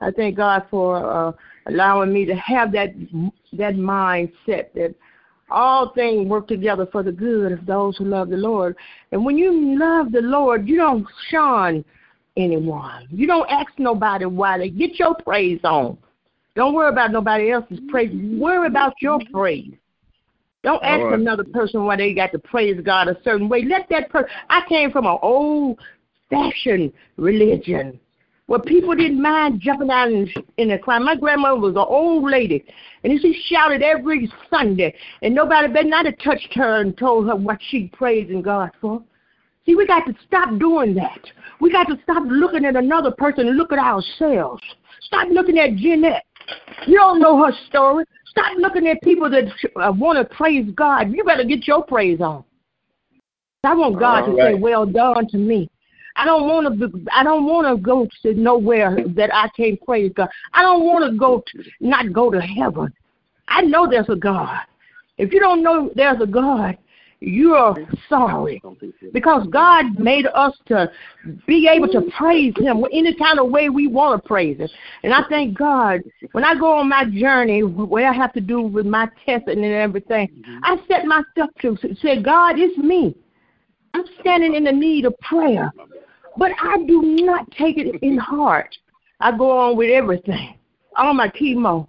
I 0.00 0.10
thank 0.10 0.36
God 0.36 0.66
for 0.70 0.96
uh, 1.28 1.32
allowing 1.66 2.12
me 2.12 2.24
to 2.26 2.34
have 2.34 2.72
that 2.72 2.94
that 3.52 3.74
mindset 3.74 4.72
that 4.74 4.94
all 5.50 5.92
things 5.94 6.28
work 6.28 6.46
together 6.46 6.86
for 6.92 7.02
the 7.02 7.12
good 7.12 7.52
of 7.52 7.66
those 7.66 7.96
who 7.96 8.04
love 8.04 8.28
the 8.28 8.36
Lord. 8.36 8.76
And 9.12 9.24
when 9.24 9.36
you 9.36 9.78
love 9.78 10.12
the 10.12 10.20
Lord, 10.20 10.68
you 10.68 10.76
don't 10.76 11.06
shun 11.28 11.84
anyone. 12.36 13.08
You 13.10 13.26
don't 13.26 13.50
ask 13.50 13.72
nobody 13.78 14.26
why 14.26 14.58
they 14.58 14.70
get 14.70 14.98
your 14.98 15.14
praise 15.14 15.60
on. 15.64 15.98
Don't 16.56 16.74
worry 16.74 16.88
about 16.88 17.12
nobody 17.12 17.50
else's 17.50 17.78
mm-hmm. 17.78 17.88
praise. 17.88 18.10
Worry 18.38 18.66
about 18.66 18.94
your 19.00 19.18
mm-hmm. 19.18 19.36
praise. 19.36 19.74
Don't 20.62 20.82
ask 20.84 21.02
right. 21.02 21.18
another 21.18 21.44
person 21.44 21.84
why 21.84 21.96
they 21.96 22.12
got 22.12 22.32
to 22.32 22.38
praise 22.38 22.80
God 22.84 23.08
a 23.08 23.16
certain 23.24 23.48
way. 23.48 23.64
Let 23.64 23.88
that 23.88 24.10
person. 24.10 24.28
I 24.50 24.62
came 24.68 24.90
from 24.90 25.06
an 25.06 25.16
old 25.22 25.78
fashioned 26.28 26.92
religion 27.16 27.98
where 28.46 28.58
people 28.58 28.94
didn't 28.94 29.22
mind 29.22 29.60
jumping 29.60 29.90
out 29.90 30.10
in, 30.10 30.28
in 30.58 30.68
the 30.68 30.78
crowd. 30.78 31.02
My 31.02 31.14
grandmother 31.14 31.60
was 31.60 31.76
an 31.76 31.86
old 31.88 32.28
lady, 32.28 32.64
and 33.04 33.20
she 33.20 33.40
shouted 33.46 33.80
every 33.80 34.30
Sunday, 34.50 34.94
and 35.22 35.34
nobody 35.34 35.72
better 35.72 35.88
not 35.88 36.04
have 36.04 36.18
touched 36.18 36.52
her 36.54 36.80
and 36.80 36.98
told 36.98 37.28
her 37.28 37.36
what 37.36 37.58
she 37.70 37.90
praising 37.92 38.42
God 38.42 38.70
for. 38.80 39.02
See, 39.64 39.76
we 39.76 39.86
got 39.86 40.04
to 40.06 40.14
stop 40.26 40.58
doing 40.58 40.94
that. 40.94 41.20
We 41.60 41.70
got 41.70 41.84
to 41.84 41.98
stop 42.02 42.24
looking 42.26 42.64
at 42.64 42.74
another 42.74 43.12
person 43.12 43.46
and 43.46 43.56
look 43.56 43.72
at 43.72 43.78
ourselves. 43.78 44.62
Stop 45.02 45.28
looking 45.30 45.58
at 45.58 45.76
Jeanette. 45.76 46.24
You 46.86 46.96
don't 46.96 47.20
know 47.20 47.44
her 47.44 47.52
story. 47.68 48.04
Stop 48.26 48.56
looking 48.58 48.86
at 48.86 49.00
people 49.02 49.28
that 49.30 49.44
uh, 49.76 49.92
want 49.92 50.18
to 50.18 50.34
praise 50.34 50.70
God. 50.74 51.12
You 51.12 51.24
better 51.24 51.44
get 51.44 51.66
your 51.66 51.84
praise 51.84 52.20
on. 52.20 52.44
I 53.64 53.74
want 53.74 53.98
God 53.98 54.24
All 54.24 54.36
to 54.36 54.42
say, 54.42 54.54
"Well 54.54 54.86
done" 54.86 55.28
to 55.28 55.36
me. 55.36 55.68
I 56.16 56.24
don't 56.24 56.48
want 56.48 56.78
to. 56.78 56.88
Be, 56.88 57.06
I 57.12 57.22
don't 57.22 57.46
want 57.46 57.66
to 57.66 57.82
go 57.82 58.08
to 58.22 58.34
nowhere 58.34 58.96
that 59.16 59.34
I 59.34 59.48
can't 59.56 59.80
praise 59.82 60.12
God. 60.14 60.28
I 60.54 60.62
don't 60.62 60.84
want 60.84 61.10
to 61.10 61.18
go 61.18 61.42
to 61.46 61.64
not 61.80 62.12
go 62.12 62.30
to 62.30 62.40
heaven. 62.40 62.92
I 63.48 63.62
know 63.62 63.88
there's 63.88 64.08
a 64.08 64.16
God. 64.16 64.60
If 65.18 65.32
you 65.32 65.40
don't 65.40 65.62
know 65.62 65.90
there's 65.94 66.20
a 66.22 66.26
God, 66.26 66.78
you 67.20 67.54
are 67.54 67.76
sorry 68.08 68.62
because 69.12 69.46
God 69.48 69.98
made 69.98 70.26
us 70.34 70.54
to 70.66 70.90
be 71.46 71.68
able 71.68 71.88
to 71.88 72.10
praise 72.16 72.54
Him 72.56 72.82
any 72.92 73.14
kind 73.14 73.38
of 73.38 73.50
way 73.50 73.68
we 73.68 73.86
want 73.88 74.22
to 74.22 74.26
praise 74.26 74.58
Him. 74.58 74.68
And 75.02 75.12
I 75.12 75.22
thank 75.28 75.56
God 75.56 76.00
when 76.32 76.44
I 76.44 76.54
go 76.54 76.78
on 76.78 76.88
my 76.88 77.04
journey, 77.04 77.62
what 77.62 78.04
I 78.04 78.12
have 78.12 78.32
to 78.32 78.40
do 78.40 78.62
with 78.62 78.86
my 78.86 79.06
testing 79.26 79.62
and 79.64 79.74
everything, 79.74 80.28
mm-hmm. 80.28 80.58
I 80.62 80.76
set 80.88 81.04
myself 81.04 81.50
to 81.60 81.76
say, 82.00 82.22
God, 82.22 82.58
it's 82.58 82.78
me. 82.78 83.14
I'm 83.92 84.04
standing 84.20 84.54
in 84.54 84.64
the 84.64 84.72
need 84.72 85.04
of 85.04 85.18
prayer, 85.18 85.70
but 86.38 86.52
I 86.62 86.78
do 86.86 87.02
not 87.02 87.50
take 87.50 87.76
it 87.76 88.02
in 88.02 88.16
heart. 88.16 88.74
I 89.20 89.36
go 89.36 89.50
on 89.50 89.76
with 89.76 89.90
everything, 89.90 90.58
all 90.96 91.12
my 91.12 91.28
chemo, 91.28 91.86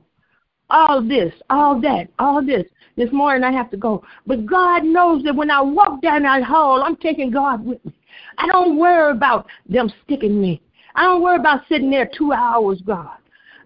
all 0.72 1.02
this, 1.02 1.34
all 1.50 1.80
that, 1.82 2.08
all 2.20 2.44
this. 2.44 2.64
This 2.98 3.12
morning 3.12 3.44
I 3.44 3.52
have 3.52 3.72
to 3.72 3.78
go. 3.78 4.04
But 4.26 4.46
God 4.46 4.84
knows 4.84 5.24
that 5.24 5.36
when 5.36 5.50
I 5.50 5.62
walk 5.62 6.02
down 6.02 6.24
that 6.24 6.44
hall, 6.44 6.84
I'm 6.84 6.98
taking 6.98 7.32
God 7.32 7.66
with 7.66 7.84
me. 7.86 7.94
I 8.38 8.48
don't 8.48 8.78
worry 8.78 9.12
about 9.12 9.48
them 9.68 9.92
sticking 10.04 10.42
me. 10.42 10.62
I 10.96 11.04
don't 11.04 11.22
worry 11.22 11.40
about 11.40 11.62
sitting 11.70 11.90
there 11.90 12.10
two 12.18 12.34
hours, 12.34 12.82
God. 12.86 13.18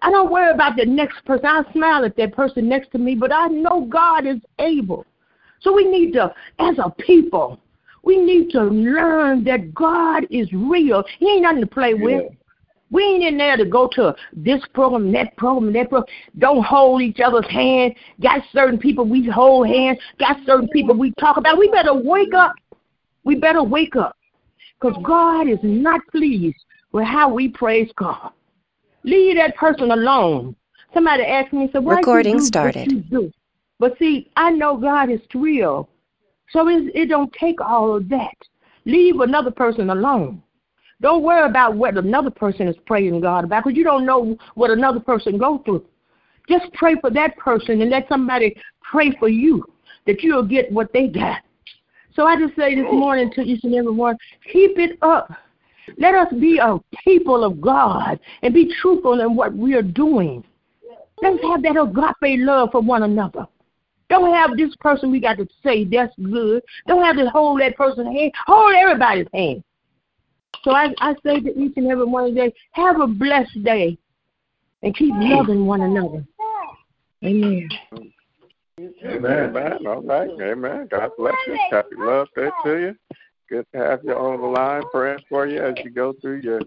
I 0.02 0.10
don't 0.10 0.30
worry 0.30 0.52
about 0.52 0.76
the 0.76 0.86
next 0.86 1.24
person. 1.24 1.46
I 1.46 1.62
smile 1.72 2.04
at 2.04 2.16
that 2.16 2.34
person 2.34 2.68
next 2.68 2.92
to 2.92 2.98
me, 2.98 3.14
but 3.14 3.32
I 3.32 3.48
know 3.48 3.86
God 3.90 4.26
is 4.26 4.38
able. 4.58 5.04
So 5.60 5.72
we 5.72 5.84
need 5.84 6.12
to, 6.12 6.32
as 6.60 6.76
a 6.78 6.90
people, 6.90 7.58
we 8.04 8.18
need 8.18 8.50
to 8.50 8.62
learn 8.62 9.42
that 9.44 9.74
God 9.74 10.26
is 10.30 10.52
real. 10.52 11.02
He 11.18 11.28
ain't 11.28 11.42
nothing 11.42 11.62
to 11.62 11.66
play 11.66 11.94
with. 11.94 12.32
We 12.90 13.02
ain't 13.02 13.24
in 13.24 13.36
there 13.36 13.56
to 13.56 13.64
go 13.64 13.88
to 13.92 14.14
this 14.32 14.62
program, 14.72 15.10
that 15.12 15.36
program, 15.36 15.72
that 15.72 15.88
program. 15.88 16.14
Don't 16.38 16.64
hold 16.64 17.02
each 17.02 17.18
other's 17.20 17.50
hand. 17.50 17.94
Got 18.20 18.42
certain 18.52 18.78
people 18.78 19.04
we 19.04 19.26
hold 19.28 19.66
hands. 19.66 19.98
Got 20.18 20.36
certain 20.46 20.68
people 20.68 20.96
we 20.96 21.12
talk 21.18 21.36
about. 21.36 21.58
We 21.58 21.68
better 21.68 21.94
wake 21.94 22.34
up. 22.34 22.52
We 23.24 23.34
better 23.34 23.62
wake 23.62 23.96
up. 23.96 24.16
Because 24.80 24.96
God 25.02 25.48
is 25.48 25.58
not 25.62 26.00
pleased 26.12 26.58
with 26.92 27.04
how 27.04 27.32
we 27.32 27.48
praise 27.48 27.90
God. 27.96 28.30
Leave 29.02 29.36
that 29.36 29.56
person 29.56 29.90
alone. 29.90 30.54
Somebody 30.94 31.24
asked 31.24 31.52
me, 31.52 31.68
so 31.72 31.80
why 31.80 31.98
Recording 31.98 32.34
you 32.34 32.40
do 32.40 32.46
started. 32.46 32.86
What 32.86 32.92
you 32.92 33.00
do? 33.02 33.32
But 33.78 33.98
see, 33.98 34.30
I 34.36 34.50
know 34.50 34.76
God 34.76 35.10
is 35.10 35.20
real. 35.34 35.88
So 36.50 36.68
it, 36.68 36.90
it 36.94 37.06
don't 37.06 37.32
take 37.32 37.60
all 37.60 37.96
of 37.96 38.08
that. 38.08 38.34
Leave 38.84 39.20
another 39.20 39.50
person 39.50 39.90
alone. 39.90 40.42
Don't 41.00 41.22
worry 41.22 41.48
about 41.48 41.76
what 41.76 41.96
another 41.96 42.30
person 42.30 42.68
is 42.68 42.76
praising 42.86 43.20
God 43.20 43.44
about 43.44 43.64
because 43.64 43.76
you 43.76 43.84
don't 43.84 44.06
know 44.06 44.36
what 44.54 44.70
another 44.70 45.00
person 45.00 45.36
go 45.36 45.58
through. 45.64 45.84
Just 46.48 46.72
pray 46.72 46.94
for 47.00 47.10
that 47.10 47.36
person 47.36 47.82
and 47.82 47.90
let 47.90 48.08
somebody 48.08 48.56
pray 48.82 49.12
for 49.18 49.28
you 49.28 49.64
that 50.06 50.22
you'll 50.22 50.44
get 50.44 50.70
what 50.72 50.92
they 50.92 51.08
got. 51.08 51.42
So 52.14 52.24
I 52.26 52.38
just 52.38 52.56
say 52.56 52.74
this 52.74 52.86
oh. 52.88 52.96
morning 52.96 53.30
to 53.34 53.42
each 53.42 53.62
and 53.64 53.74
every 53.74 53.92
one, 53.92 54.16
keep 54.50 54.78
it 54.78 54.98
up. 55.02 55.30
Let 55.98 56.14
us 56.14 56.32
be 56.32 56.58
a 56.58 56.78
people 57.04 57.44
of 57.44 57.60
God 57.60 58.18
and 58.42 58.54
be 58.54 58.72
truthful 58.80 59.20
in 59.20 59.36
what 59.36 59.54
we 59.54 59.74
are 59.74 59.82
doing. 59.82 60.42
Let's 61.22 61.42
have 61.42 61.62
that 61.62 61.80
agape 61.80 62.40
love 62.40 62.70
for 62.72 62.80
one 62.80 63.02
another. 63.02 63.46
Don't 64.08 64.32
have 64.32 64.56
this 64.56 64.74
person 64.80 65.10
we 65.10 65.20
got 65.20 65.36
to 65.38 65.48
say 65.64 65.84
that's 65.84 66.14
good. 66.16 66.62
Don't 66.86 67.04
have 67.04 67.16
to 67.16 67.28
hold 67.30 67.60
that 67.60 67.76
person's 67.76 68.06
hand. 68.06 68.32
Hold 68.46 68.74
everybody's 68.74 69.26
hand. 69.34 69.62
So 70.64 70.72
I, 70.72 70.94
I 70.98 71.14
say 71.24 71.40
to 71.40 71.58
each 71.58 71.74
and 71.76 71.88
every 71.88 72.04
one 72.04 72.28
of 72.28 72.34
them, 72.34 72.50
have 72.72 73.00
a 73.00 73.06
blessed 73.06 73.62
day 73.64 73.98
and 74.82 74.96
keep 74.96 75.12
loving 75.14 75.66
one 75.66 75.82
another. 75.82 76.24
Amen. 77.24 77.68
Amen. 78.78 79.56
Amen. 79.56 79.86
All 79.86 80.02
right. 80.02 80.30
Amen. 80.40 80.88
God 80.90 81.10
bless 81.16 81.34
you. 81.46 81.58
Happy 81.70 81.96
love 81.96 82.28
day 82.36 82.50
to 82.64 82.78
you. 82.78 82.96
Good 83.48 83.66
to 83.72 83.78
have 83.78 84.00
you 84.04 84.12
on 84.12 84.40
the 84.40 84.46
line 84.46 84.82
praying 84.92 85.20
for 85.28 85.46
you 85.46 85.62
as 85.62 85.74
you 85.84 85.90
go 85.90 86.14
through 86.20 86.40
your 86.40 86.60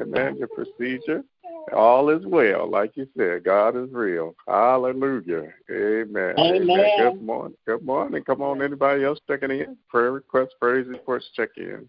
amen, 0.00 0.36
your 0.36 0.48
procedure. 0.48 1.24
All 1.72 2.08
is 2.10 2.24
well, 2.24 2.70
like 2.70 2.96
you 2.96 3.06
said. 3.16 3.44
God 3.44 3.76
is 3.76 3.90
real. 3.92 4.34
Hallelujah. 4.46 5.52
Amen. 5.70 6.34
Amen. 6.38 6.86
Good 6.98 7.22
morning. 7.22 7.56
Good 7.66 7.84
morning. 7.84 8.24
Come 8.24 8.42
on, 8.42 8.62
anybody 8.62 9.04
else 9.04 9.18
checking 9.28 9.50
in? 9.50 9.76
Prayer 9.88 10.12
requests, 10.12 10.54
praise 10.60 10.86
reports, 10.86 11.28
check 11.34 11.50
in. 11.56 11.88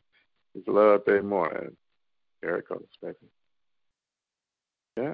It's 0.55 0.67
love 0.67 1.05
day 1.05 1.20
morning. 1.22 1.75
Here 2.41 2.55
it 2.58 2.67
comes, 2.67 2.88
baby. 3.01 3.15
Yeah. 4.98 5.13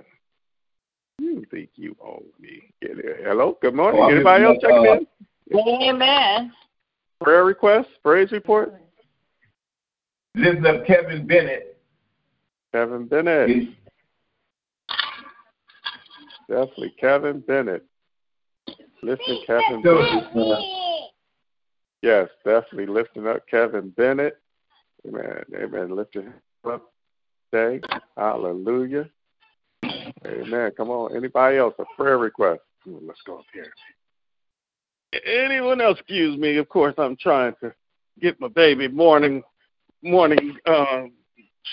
You 1.19 1.45
think 1.51 1.69
you 1.75 1.95
own 2.03 2.23
me. 2.39 2.63
Get 2.81 2.97
it. 2.99 3.17
Hello, 3.23 3.57
good 3.61 3.75
morning. 3.75 4.01
Oh, 4.03 4.09
Anybody 4.09 4.43
else 4.45 4.57
checking 4.61 4.77
uh, 4.87 5.57
in? 5.57 5.87
Amen. 5.89 6.51
Prayer 7.21 7.43
requests, 7.43 7.87
praise 8.03 8.31
report. 8.31 8.73
Listen 10.35 10.65
up, 10.65 10.85
Kevin 10.85 11.25
Bennett. 11.25 11.77
Kevin 12.73 13.05
Bennett. 13.07 13.49
He's- 13.49 13.73
Definitely 16.49 16.93
Kevin 16.97 17.41
Bennett. 17.41 17.85
Listen, 19.03 19.39
Kevin 19.45 19.81
Bennett. 19.81 20.23
Yes, 22.01 22.29
definitely 22.45 22.85
lifting 22.85 23.27
up 23.27 23.45
Kevin 23.49 23.89
Bennett. 23.89 24.37
Amen. 25.07 25.43
Amen. 25.55 25.95
Lifting 25.95 26.23
him 26.23 26.33
up 26.65 26.91
today. 27.51 27.81
Hallelujah. 28.17 29.09
Amen. 30.25 30.71
Come 30.75 30.89
on. 30.89 31.15
Anybody 31.15 31.57
else? 31.57 31.73
A 31.79 31.85
prayer 31.95 32.17
request? 32.17 32.61
Ooh, 32.87 33.01
let's 33.05 33.21
go 33.25 33.39
up 33.39 33.45
here. 33.53 33.71
Anyone 35.25 35.81
else? 35.81 35.99
Excuse 35.99 36.37
me. 36.37 36.57
Of 36.57 36.69
course, 36.69 36.95
I'm 36.97 37.15
trying 37.15 37.53
to 37.61 37.73
get 38.19 38.39
my 38.39 38.49
baby 38.49 38.87
morning 38.87 39.43
morning 40.03 40.57
um, 40.67 41.11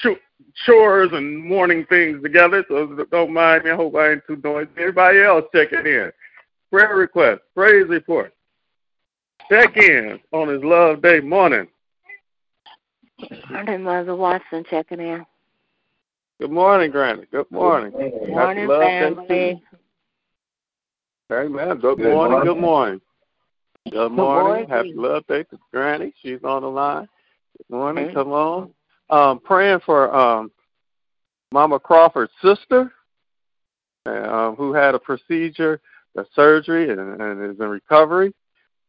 ch- 0.02 0.20
chores 0.64 1.10
and 1.12 1.44
morning 1.44 1.84
things 1.88 2.22
together. 2.22 2.64
So 2.68 3.04
don't 3.10 3.32
mind 3.32 3.64
me. 3.64 3.70
I 3.70 3.76
hope 3.76 3.94
I 3.96 4.12
ain't 4.12 4.22
too 4.26 4.40
noisy. 4.42 4.70
Anybody 4.78 5.22
else 5.22 5.44
checking 5.54 5.86
in? 5.86 6.10
Prayer 6.70 6.96
request, 6.96 7.40
praise 7.54 7.86
report. 7.88 8.32
Check 9.48 9.76
in 9.76 10.18
on 10.32 10.48
his 10.48 10.62
love 10.64 11.02
day 11.02 11.20
morning. 11.20 11.68
Good 13.20 13.30
morning, 13.50 13.82
Mother 13.82 14.16
Watson 14.16 14.64
checking 14.68 15.00
in. 15.00 15.24
Good 16.40 16.50
morning, 16.50 16.90
Granny. 16.90 17.24
Good 17.30 17.50
morning. 17.50 17.92
Happy 17.92 18.32
Morning, 18.32 18.66
love 18.68 18.80
day 18.80 18.98
to 18.98 19.08
you. 19.08 19.14
family. 19.16 19.62
Amen. 21.32 21.78
Good 21.78 21.96
Good 21.96 21.98
morning. 21.98 22.30
morning. 22.30 22.44
Good 22.44 22.60
morning. 22.60 23.00
Good 23.90 24.12
morning. 24.12 24.16
morning. 24.16 24.68
Happy 24.68 24.92
love 24.94 25.26
day 25.28 25.44
to 25.44 25.58
Granny. 25.72 26.12
She's 26.22 26.42
on 26.42 26.62
the 26.62 26.68
line. 26.68 27.08
Good 27.58 27.76
morning. 27.76 28.04
Okay. 28.06 28.14
Come 28.14 28.32
on. 28.32 28.70
Um, 29.10 29.38
praying 29.40 29.80
for 29.86 30.14
um, 30.14 30.50
Mama 31.52 31.78
Crawford's 31.78 32.32
sister, 32.42 32.92
um, 34.06 34.56
who 34.56 34.72
had 34.72 34.94
a 34.94 34.98
procedure, 34.98 35.80
a 36.16 36.24
surgery, 36.34 36.90
and, 36.90 37.00
and 37.20 37.52
is 37.52 37.60
in 37.60 37.68
recovery. 37.68 38.34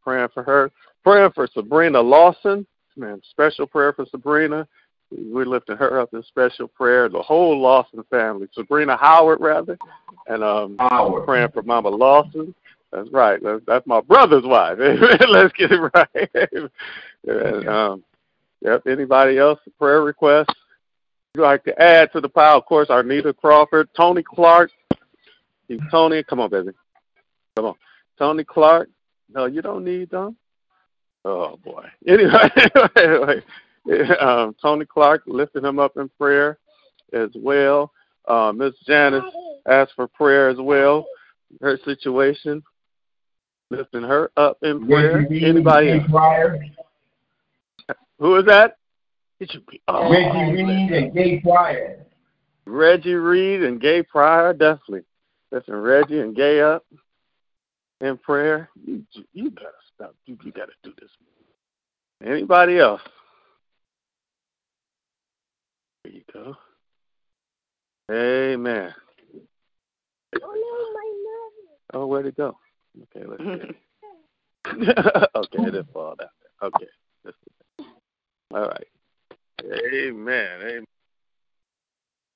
Praying 0.04 0.30
for 0.34 0.44
her. 0.44 0.72
Praying 1.04 1.32
for 1.36 1.48
Sabrina 1.54 2.02
Lawson. 2.02 2.66
Man, 2.98 3.22
special 3.30 3.68
prayer 3.68 3.94
for 3.94 4.06
Sabrina. 4.06 4.68
We're 5.12 5.46
lifting 5.46 5.78
her 5.78 6.00
up 6.00 6.14
in 6.14 6.24
special 6.24 6.68
prayer. 6.68 7.10
The 7.10 7.22
whole 7.22 7.60
Lawson 7.60 8.04
family, 8.10 8.48
Sabrina 8.54 8.98
Howard 8.98 9.40
rather, 9.40 9.78
and 10.28 10.44
um, 10.44 10.78
Howard. 10.80 11.26
praying 11.26 11.50
for 11.54 11.62
Mama 11.62 11.90
Lawson. 11.90 12.56
That's 12.92 13.10
right. 13.12 13.42
That's, 13.44 13.62
that's 13.68 13.86
my 13.86 14.02
brother's 14.02 14.46
wife. 14.46 14.78
Let's 15.30 15.54
get 15.54 15.72
it 15.72 15.92
right. 15.94 16.70
and, 17.28 17.68
um, 17.68 18.04
yep. 18.62 18.84
Anybody 18.88 19.38
else? 19.38 19.60
Prayer 19.78 20.02
requests? 20.02 20.56
You'd 21.36 21.44
like 21.44 21.64
to 21.66 21.82
add 21.82 22.12
to 22.14 22.22
the 22.22 22.30
pile? 22.30 22.58
Of 22.58 22.66
course, 22.66 22.88
Arnita 22.88 23.36
Crawford, 23.36 23.90
Tony 23.96 24.24
Clark. 24.24 24.72
Tony, 25.92 26.24
come 26.24 26.40
on, 26.40 26.50
baby. 26.50 26.72
Come 27.56 27.66
on. 27.66 27.76
Tony 28.18 28.44
Clark. 28.44 28.90
No, 29.34 29.46
you 29.46 29.62
don't 29.62 29.84
need 29.84 30.12
them. 30.12 30.38
Oh 31.26 31.58
boy. 31.64 31.86
Anyway, 32.08 32.50
anyway 32.96 33.42
um, 34.20 34.56
Tony 34.62 34.86
Clark 34.86 35.24
lifting 35.28 35.66
him 35.66 35.80
up 35.80 35.98
in 35.98 36.10
prayer 36.18 36.58
as 37.14 37.30
well. 37.36 37.92
Uh, 38.28 38.52
Miss 38.56 38.74
Janice 38.88 39.24
asked 39.68 39.94
for 39.96 40.08
prayer 40.08 40.50
as 40.50 40.58
well. 40.60 41.06
Her 41.62 41.78
situation, 41.86 42.64
lifting 43.70 44.02
her 44.02 44.32
up 44.38 44.58
in 44.64 44.88
prayer. 44.88 45.28
Anybody 45.32 45.92
else? 45.92 46.04
Who 48.20 48.36
is 48.38 48.46
that? 48.46 48.78
It 49.40 49.52
should 49.52 49.66
be 49.68 49.82
oh, 49.88 50.10
Reggie 50.10 50.64
Reed 50.64 50.92
and 50.92 51.14
Gay 51.14 51.40
Pryor. 51.42 52.06
Reggie 52.66 53.14
Reed 53.14 53.64
and 53.64 53.80
Gay 53.80 54.02
Pryor, 54.02 54.54
definitely. 54.54 55.02
Lifting 55.52 55.76
Reggie 55.76 56.22
and 56.22 56.36
Gay 56.36 56.62
up 56.62 56.86
in 58.02 58.18
prayer. 58.18 58.70
You, 58.84 59.04
you 59.34 59.52
gotta 59.52 59.68
stop. 59.96 60.16
You, 60.26 60.38
you 60.44 60.52
gotta 60.52 60.74
do 60.84 60.94
this. 61.00 61.10
Anybody 62.26 62.80
else? 62.80 63.02
There 66.04 66.14
you 66.14 66.22
go. 66.32 66.56
Amen. 68.12 68.94
Oh 70.44 70.54
no, 70.54 70.94
my 70.94 71.08
mother. 71.24 72.04
Oh, 72.04 72.08
where'd 72.08 72.26
it 72.28 72.38
go? 72.38 72.58
Okay, 73.16 73.26
let's 73.28 73.44
see. 73.44 73.76
okay, 75.36 75.60
it 75.60 75.72
didn't 75.72 75.94
fall 75.94 76.16
down 76.16 76.28
there. 76.62 76.70
Okay. 76.70 76.88
All 78.54 78.68
right. 78.68 78.88
Amen. 79.64 80.62
Amen. 80.62 80.86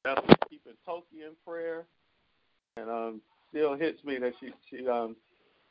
That's 0.03 0.21
keeping 0.49 0.73
Toki 0.85 1.23
in 1.25 1.31
prayer. 1.45 1.85
And 2.77 2.89
um 2.89 3.21
still 3.49 3.75
hits 3.75 4.03
me 4.03 4.17
that 4.19 4.33
she 4.39 4.51
she 4.69 4.87
um 4.87 5.15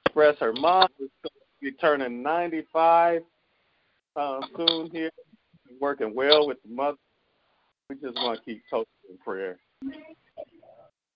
expressed 0.06 0.40
her 0.40 0.52
mom 0.52 0.88
going 0.98 1.10
to 1.24 1.30
be 1.60 1.72
turning 1.72 2.22
ninety 2.22 2.64
five 2.72 3.22
um 4.16 4.42
soon 4.56 4.90
here. 4.90 5.10
Working 5.80 6.14
well 6.14 6.46
with 6.46 6.58
the 6.62 6.74
mother 6.74 6.96
we 7.88 7.96
just 7.96 8.16
want 8.16 8.38
to 8.38 8.44
keep 8.44 8.62
Toki 8.70 8.88
in 9.08 9.16
prayer. 9.18 9.58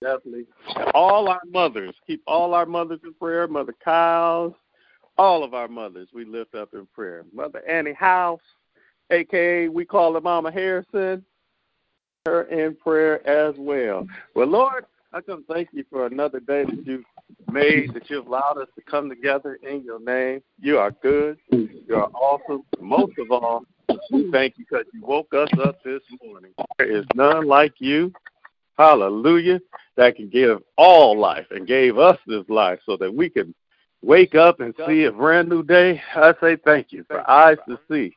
Definitely. 0.01 0.47
All 0.95 1.29
our 1.29 1.41
mothers, 1.51 1.95
keep 2.07 2.23
all 2.27 2.55
our 2.55 2.67
mothers 2.67 3.01
in 3.05 3.15
prayer. 3.15 3.47
Mother 3.47 3.75
Kyle's, 3.85 4.55
all 5.19 5.45
of 5.45 5.55
our 5.55 5.69
mothers, 5.69 6.09
we 6.13 6.25
lift 6.25 6.55
up 6.55 6.75
in 6.75 6.87
prayer. 6.95 7.25
Mother 7.33 7.63
Annie 7.69 7.93
House, 7.93 8.41
aka 9.11 9.69
we 9.69 9.85
call 9.85 10.15
her 10.15 10.21
Mama 10.21 10.51
Harrison, 10.51 11.25
her 12.27 12.43
in 12.45 12.75
prayer 12.77 13.27
as 13.29 13.55
well. 13.59 14.07
Well, 14.35 14.49
Lord, 14.49 14.87
I 15.13 15.21
come 15.21 15.45
thank 15.53 15.69
you 15.73 15.85
for 15.91 16.07
another 16.07 16.41
day 16.41 16.65
that 16.65 16.87
you've 16.87 17.05
made, 17.51 17.93
that 17.95 18.09
you've 18.09 18.27
allowed 18.27 18.59
us 18.59 18.69
to 18.77 18.83
come 18.83 19.09
together 19.09 19.59
in 19.62 19.83
your 19.85 20.01
name. 20.01 20.43
You 20.61 20.79
are 20.79 20.91
good. 20.91 21.39
You 21.51 21.95
are 21.97 22.11
awesome. 22.15 22.62
Most 22.81 23.12
of 23.19 23.31
all, 23.31 23.65
we 24.11 24.31
thank 24.31 24.59
you 24.59 24.65
because 24.69 24.87
you 24.93 25.03
woke 25.03 25.33
us 25.35 25.51
up 25.62 25.83
this 25.85 26.03
morning. 26.23 26.53
There 26.79 26.91
is 26.91 27.05
none 27.15 27.47
like 27.47 27.75
you. 27.79 28.12
Hallelujah. 28.79 29.61
That 29.97 30.17
can 30.17 30.29
give 30.29 30.62
all 30.79 31.19
life 31.19 31.47
and 31.51 31.67
gave 31.67 31.99
us 31.99 32.19
this 32.27 32.45
life 32.49 32.81
so 32.87 32.97
that 32.97 33.12
we 33.12 33.29
can 33.29 33.55
wake 34.03 34.35
up 34.35 34.61
and 34.61 34.75
see 34.87 35.05
a 35.05 35.12
brand 35.12 35.49
new 35.49 35.62
day. 35.62 36.01
I 36.15 36.35
say 36.41 36.57
thank 36.65 36.93
you 36.93 37.05
for 37.05 37.29
eyes 37.31 37.59
to 37.69 37.79
see. 37.91 38.17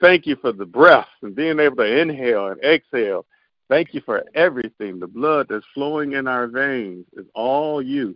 Thank 0.00 0.26
you 0.26 0.36
for 0.36 0.52
the 0.52 0.66
breath 0.66 1.08
and 1.22 1.34
being 1.34 1.58
able 1.58 1.76
to 1.76 2.00
inhale 2.00 2.48
and 2.48 2.62
exhale. 2.62 3.24
Thank 3.70 3.94
you 3.94 4.02
for 4.04 4.24
everything. 4.34 5.00
The 5.00 5.06
blood 5.06 5.46
that's 5.48 5.64
flowing 5.72 6.12
in 6.12 6.28
our 6.28 6.46
veins 6.46 7.06
is 7.14 7.24
all 7.34 7.80
you. 7.80 8.14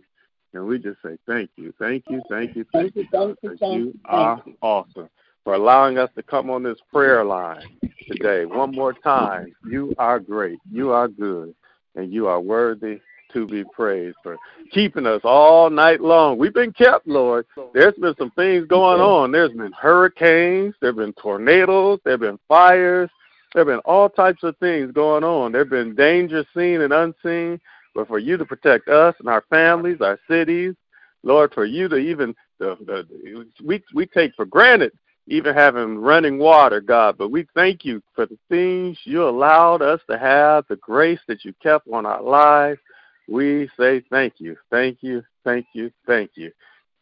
And 0.53 0.65
we 0.65 0.79
just 0.79 1.01
say 1.03 1.17
thank 1.27 1.51
you, 1.55 1.73
thank 1.77 2.05
you, 2.09 2.21
thank 2.29 2.55
you, 2.55 2.65
thank 2.73 2.95
you. 2.95 3.05
Thank 3.11 3.37
you, 3.43 3.49
thank 3.49 3.61
you, 3.61 3.69
you 3.71 3.99
are 4.05 4.43
awesome 4.61 5.09
for 5.43 5.53
allowing 5.53 5.97
us 5.97 6.09
to 6.15 6.23
come 6.23 6.49
on 6.49 6.63
this 6.63 6.79
prayer 6.91 7.23
line 7.23 7.79
today. 8.07 8.45
One 8.45 8.71
more 8.71 8.93
time, 8.93 9.53
you 9.69 9.93
are 9.97 10.19
great, 10.19 10.59
you 10.71 10.91
are 10.91 11.07
good, 11.07 11.53
and 11.95 12.11
you 12.11 12.27
are 12.27 12.41
worthy 12.41 12.99
to 13.33 13.45
be 13.47 13.63
praised 13.63 14.17
for 14.23 14.37
keeping 14.71 15.05
us 15.05 15.21
all 15.23 15.69
night 15.69 16.01
long. 16.01 16.37
We've 16.37 16.53
been 16.53 16.73
kept, 16.73 17.07
Lord. 17.07 17.45
There's 17.73 17.93
been 17.95 18.15
some 18.17 18.31
things 18.31 18.65
going 18.67 18.99
on. 19.01 19.31
There's 19.31 19.51
been 19.51 19.71
hurricanes, 19.71 20.73
there 20.81 20.89
have 20.89 20.97
been 20.97 21.13
tornadoes, 21.13 21.99
there 22.03 22.13
have 22.13 22.21
been 22.21 22.39
fires, 22.47 23.09
there 23.53 23.61
have 23.61 23.67
been 23.67 23.79
all 23.85 24.09
types 24.09 24.43
of 24.43 24.57
things 24.57 24.91
going 24.91 25.23
on. 25.23 25.51
There 25.51 25.61
have 25.61 25.69
been 25.69 25.95
dangers 25.95 26.45
seen 26.55 26.81
and 26.81 26.93
unseen. 26.93 27.59
But 27.95 28.07
for 28.07 28.19
you 28.19 28.37
to 28.37 28.45
protect 28.45 28.87
us 28.87 29.15
and 29.19 29.27
our 29.27 29.43
families, 29.49 30.01
our 30.01 30.19
cities, 30.29 30.75
Lord, 31.23 31.53
for 31.53 31.65
you 31.65 31.87
to 31.89 31.97
even 31.97 32.35
the, 32.59 32.77
the 32.85 33.47
we 33.63 33.83
we 33.93 34.05
take 34.05 34.33
for 34.35 34.45
granted 34.45 34.91
even 35.29 35.53
having 35.53 35.97
running 35.97 36.39
water, 36.39 36.81
God. 36.81 37.17
But 37.17 37.29
we 37.29 37.47
thank 37.53 37.85
you 37.85 38.01
for 38.15 38.25
the 38.25 38.37
things 38.49 38.97
you 39.03 39.23
allowed 39.23 39.81
us 39.81 40.01
to 40.09 40.17
have, 40.17 40.65
the 40.67 40.75
grace 40.77 41.19
that 41.27 41.45
you 41.45 41.53
kept 41.61 41.87
on 41.87 42.05
our 42.05 42.21
lives. 42.21 42.79
We 43.27 43.69
say 43.79 44.01
thank 44.09 44.33
you, 44.39 44.57
thank 44.71 44.97
you, 45.01 45.23
thank 45.43 45.67
you, 45.73 45.91
thank 46.07 46.31
you 46.33 46.51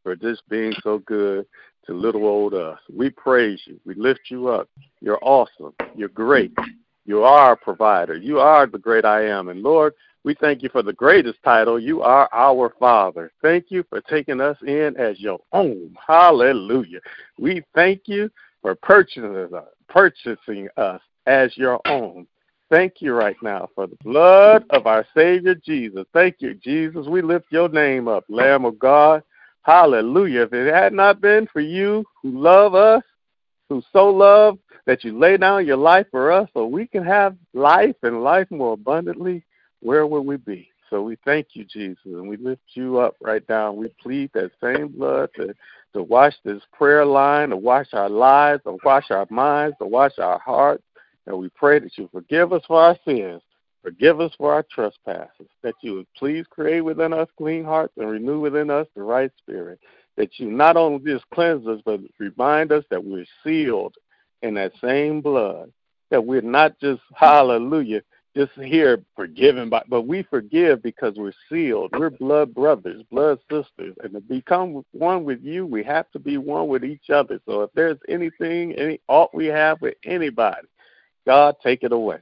for 0.04 0.16
just 0.16 0.48
being 0.50 0.74
so 0.84 1.00
good 1.00 1.46
to 1.86 1.94
little 1.94 2.26
old 2.26 2.54
us. 2.54 2.80
We 2.94 3.10
praise 3.10 3.62
you. 3.66 3.80
We 3.86 3.96
lift 3.96 4.22
you 4.30 4.50
up. 4.50 4.70
You're 5.00 5.20
awesome. 5.22 5.74
You're 5.96 6.10
great. 6.10 6.52
You 7.06 7.24
are 7.24 7.54
a 7.54 7.58
provider. 7.58 8.18
You 8.18 8.40
are 8.40 8.68
the 8.68 8.78
great 8.78 9.06
I 9.06 9.26
am. 9.26 9.48
And 9.48 9.62
Lord, 9.64 9.94
we 10.24 10.36
thank 10.36 10.64
you 10.64 10.70
for 10.70 10.84
the 10.84 10.94
greatest 10.94 11.40
title. 11.44 11.80
You 11.80 12.02
are 12.02 12.30
our 12.34 12.74
Father. 12.80 13.32
Thank 13.42 13.66
you 13.70 13.84
for 13.90 14.02
taking 14.02 14.42
us 14.42 14.58
in 14.66 14.96
as 14.98 15.20
your 15.20 15.40
own. 15.54 15.96
Hallelujah. 16.06 17.00
We 17.40 17.64
thank 17.74 18.02
you 18.06 18.30
for 18.62 18.76
purchasing 18.76 19.36
us, 19.36 19.64
purchasing 19.88 20.68
us 20.78 21.02
as 21.26 21.56
your 21.56 21.80
own. 21.86 22.28
Thank 22.70 22.96
you 23.00 23.14
right 23.14 23.38
now 23.42 23.70
for 23.74 23.88
the 23.88 23.96
blood 24.04 24.66
of 24.72 24.88
our 24.88 25.06
Savior 25.16 25.56
Jesus. 25.56 26.06
Thank 26.14 26.38
you, 26.40 26.54
Jesus. 26.56 27.08
We 27.08 27.22
lift 27.22 27.46
your 27.50 27.70
name 27.70 28.10
up, 28.10 28.26
Lamb 28.28 28.66
of 28.66 28.78
God. 28.78 29.24
Hallelujah. 29.62 30.42
If 30.42 30.54
it 30.54 30.74
had 30.74 30.92
not 30.92 31.22
been 31.22 31.48
for 31.52 31.62
you 31.62 32.04
who 32.22 32.38
love 32.38 32.76
us, 32.76 33.04
who 33.70 33.82
so 33.94 34.10
love 34.10 34.58
that 34.86 35.04
you 35.04 35.18
lay 35.18 35.38
down 35.38 35.66
your 35.66 35.78
life 35.78 36.08
for 36.12 36.32
us 36.32 36.50
so 36.54 36.66
we 36.66 36.88
can 36.88 37.06
have 37.06 37.36
life 37.54 37.96
and 38.04 38.24
life 38.24 38.50
more 38.50 38.74
abundantly, 38.74 39.44
where 39.82 40.06
would 40.08 40.22
we 40.22 40.38
be? 40.38 40.70
So 40.90 41.02
we 41.02 41.18
thank 41.26 41.48
you, 41.54 41.66
Jesus, 41.66 41.98
and 42.06 42.28
we 42.30 42.38
lift 42.38 42.62
you 42.74 43.00
up 43.00 43.16
right 43.22 43.44
now. 43.50 43.74
We 43.74 43.90
plead 44.02 44.32
that 44.34 44.52
same 44.64 44.88
blood 44.90 45.30
to, 45.36 45.54
to 45.94 46.04
wash 46.04 46.34
this 46.46 46.62
prayer 46.72 47.06
line, 47.06 47.50
to 47.50 47.58
wash 47.58 47.88
our 47.94 48.10
lives, 48.10 48.64
to 48.64 48.78
wash 48.84 49.12
our 49.12 49.28
minds, 49.30 49.76
to 49.80 49.86
wash 49.86 50.18
our 50.18 50.40
hearts. 50.40 50.84
And 51.26 51.38
we 51.38 51.50
pray 51.50 51.80
that 51.80 51.98
you 51.98 52.10
forgive 52.14 52.54
us 52.54 52.64
for 52.68 52.82
our 52.82 52.98
sins, 53.04 53.42
forgive 53.84 54.22
us 54.22 54.32
for 54.38 54.54
our 54.54 54.64
trespasses, 54.72 55.48
that 55.62 55.76
you 55.82 55.96
would 55.96 56.14
please 56.16 56.46
create 56.50 56.82
within 56.82 57.12
us 57.12 57.28
clean 57.38 57.66
hearts 57.66 57.94
and 57.98 58.10
renew 58.10 58.40
within 58.40 58.70
us 58.70 58.88
the 58.96 59.04
right 59.04 59.32
spirit. 59.38 59.80
That 60.16 60.40
you 60.40 60.50
not 60.50 60.78
only 60.78 61.04
just 61.04 61.30
cleanse 61.32 61.68
us, 61.68 61.82
but 61.86 62.00
remind 62.18 62.72
us 62.72 62.86
that 62.90 63.04
we're 63.04 63.26
sealed 63.44 63.96
in 64.42 64.54
that 64.54 64.72
same 64.82 65.20
blood. 65.20 65.72
That 66.12 66.26
we're 66.26 66.42
not 66.42 66.80
just, 66.80 67.02
hallelujah, 67.14 68.02
just 68.38 68.52
here 68.54 69.04
forgiven 69.16 69.70
by 69.70 69.84
but 69.90 70.04
we 70.04 70.22
forgive 70.24 70.84
because 70.84 71.16
we're 71.18 71.34
sealed. 71.50 71.90
We're 71.98 72.12
blood 72.12 72.54
brothers 72.54 73.02
blood 73.10 73.40
sisters. 73.50 73.96
And 74.04 74.14
to 74.14 74.22
become 74.22 74.86
one 74.92 75.24
with 75.24 75.42
you 75.42 75.66
we 75.66 75.84
have 75.84 76.10
to 76.12 76.20
be 76.20 76.38
one 76.38 76.68
with 76.68 76.84
each 76.84 77.10
other. 77.10 77.40
So 77.48 77.64
if 77.64 77.72
there's 77.74 77.98
anything 78.08 78.74
any 78.74 79.00
ought 79.08 79.34
we 79.34 79.48
have 79.48 79.82
with 79.82 79.96
anybody 80.06 80.68
god 81.26 81.56
take 81.64 81.84
it 81.84 81.92
away. 81.92 82.20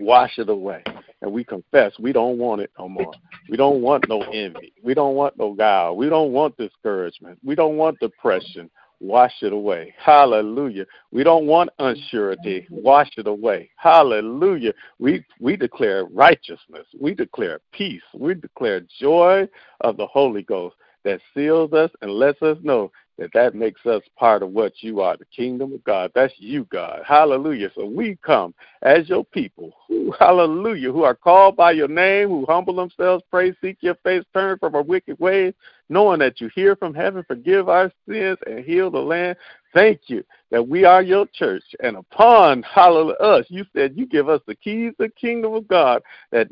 Wash 0.00 0.38
it 0.38 0.48
away. 0.48 0.84
And 1.20 1.32
we 1.32 1.42
confess 1.42 1.92
we 1.98 2.12
don't 2.12 2.38
want 2.38 2.60
it 2.60 2.70
no 2.78 2.88
more. 2.88 3.12
We 3.48 3.56
don't 3.56 3.80
want 3.80 4.08
no 4.08 4.22
envy. 4.22 4.72
We 4.84 4.94
don't 4.94 5.14
want 5.14 5.36
no 5.36 5.54
guile. 5.54 5.96
We 5.96 6.08
don't 6.08 6.32
want 6.32 6.56
discouragement. 6.56 7.38
We 7.42 7.54
don't 7.54 7.76
want 7.76 7.98
depression 7.98 8.70
wash 9.00 9.34
it 9.42 9.52
away. 9.52 9.94
Hallelujah. 9.98 10.86
We 11.10 11.24
don't 11.24 11.46
want 11.46 11.70
unsurety. 11.80 12.66
Wash 12.70 13.10
it 13.16 13.26
away. 13.26 13.70
Hallelujah. 13.76 14.72
We 14.98 15.24
we 15.40 15.56
declare 15.56 16.04
righteousness. 16.06 16.86
We 16.98 17.14
declare 17.14 17.60
peace. 17.72 18.02
We 18.14 18.34
declare 18.34 18.82
joy 19.00 19.48
of 19.80 19.96
the 19.96 20.06
Holy 20.06 20.42
Ghost 20.42 20.76
that 21.04 21.20
seals 21.34 21.72
us 21.72 21.90
and 22.00 22.10
lets 22.10 22.40
us 22.42 22.56
know 22.62 22.90
that 23.18 23.32
that 23.32 23.54
makes 23.54 23.84
us 23.86 24.02
part 24.18 24.42
of 24.42 24.50
what 24.50 24.72
you 24.82 25.00
are, 25.00 25.16
the 25.16 25.24
kingdom 25.26 25.72
of 25.72 25.84
God. 25.84 26.10
That's 26.14 26.34
you, 26.38 26.64
God. 26.70 27.02
Hallelujah. 27.06 27.70
So 27.74 27.86
we 27.86 28.18
come 28.24 28.54
as 28.82 29.08
your 29.08 29.24
people, 29.24 29.72
who, 29.86 30.12
hallelujah, 30.18 30.90
who 30.90 31.04
are 31.04 31.14
called 31.14 31.56
by 31.56 31.72
your 31.72 31.88
name, 31.88 32.28
who 32.28 32.44
humble 32.46 32.74
themselves, 32.74 33.22
pray, 33.30 33.54
seek 33.60 33.78
your 33.80 33.94
face, 33.96 34.24
turn 34.32 34.58
from 34.58 34.74
our 34.74 34.82
wicked 34.82 35.18
ways, 35.20 35.54
knowing 35.88 36.18
that 36.18 36.40
you 36.40 36.50
hear 36.54 36.74
from 36.74 36.94
heaven, 36.94 37.24
forgive 37.26 37.68
our 37.68 37.92
sins, 38.08 38.38
and 38.46 38.64
heal 38.64 38.90
the 38.90 38.98
land. 38.98 39.36
Thank 39.74 40.02
you 40.06 40.24
that 40.50 40.66
we 40.66 40.84
are 40.84 41.02
your 41.02 41.26
church. 41.26 41.64
And 41.82 41.96
upon 41.96 42.62
hallelujah 42.62 43.14
us, 43.14 43.46
you 43.48 43.64
said 43.74 43.94
you 43.96 44.06
give 44.06 44.28
us 44.28 44.40
the 44.46 44.54
keys 44.54 44.90
of 44.90 44.96
the 44.98 45.08
kingdom 45.08 45.54
of 45.54 45.68
God, 45.68 46.02
that 46.30 46.48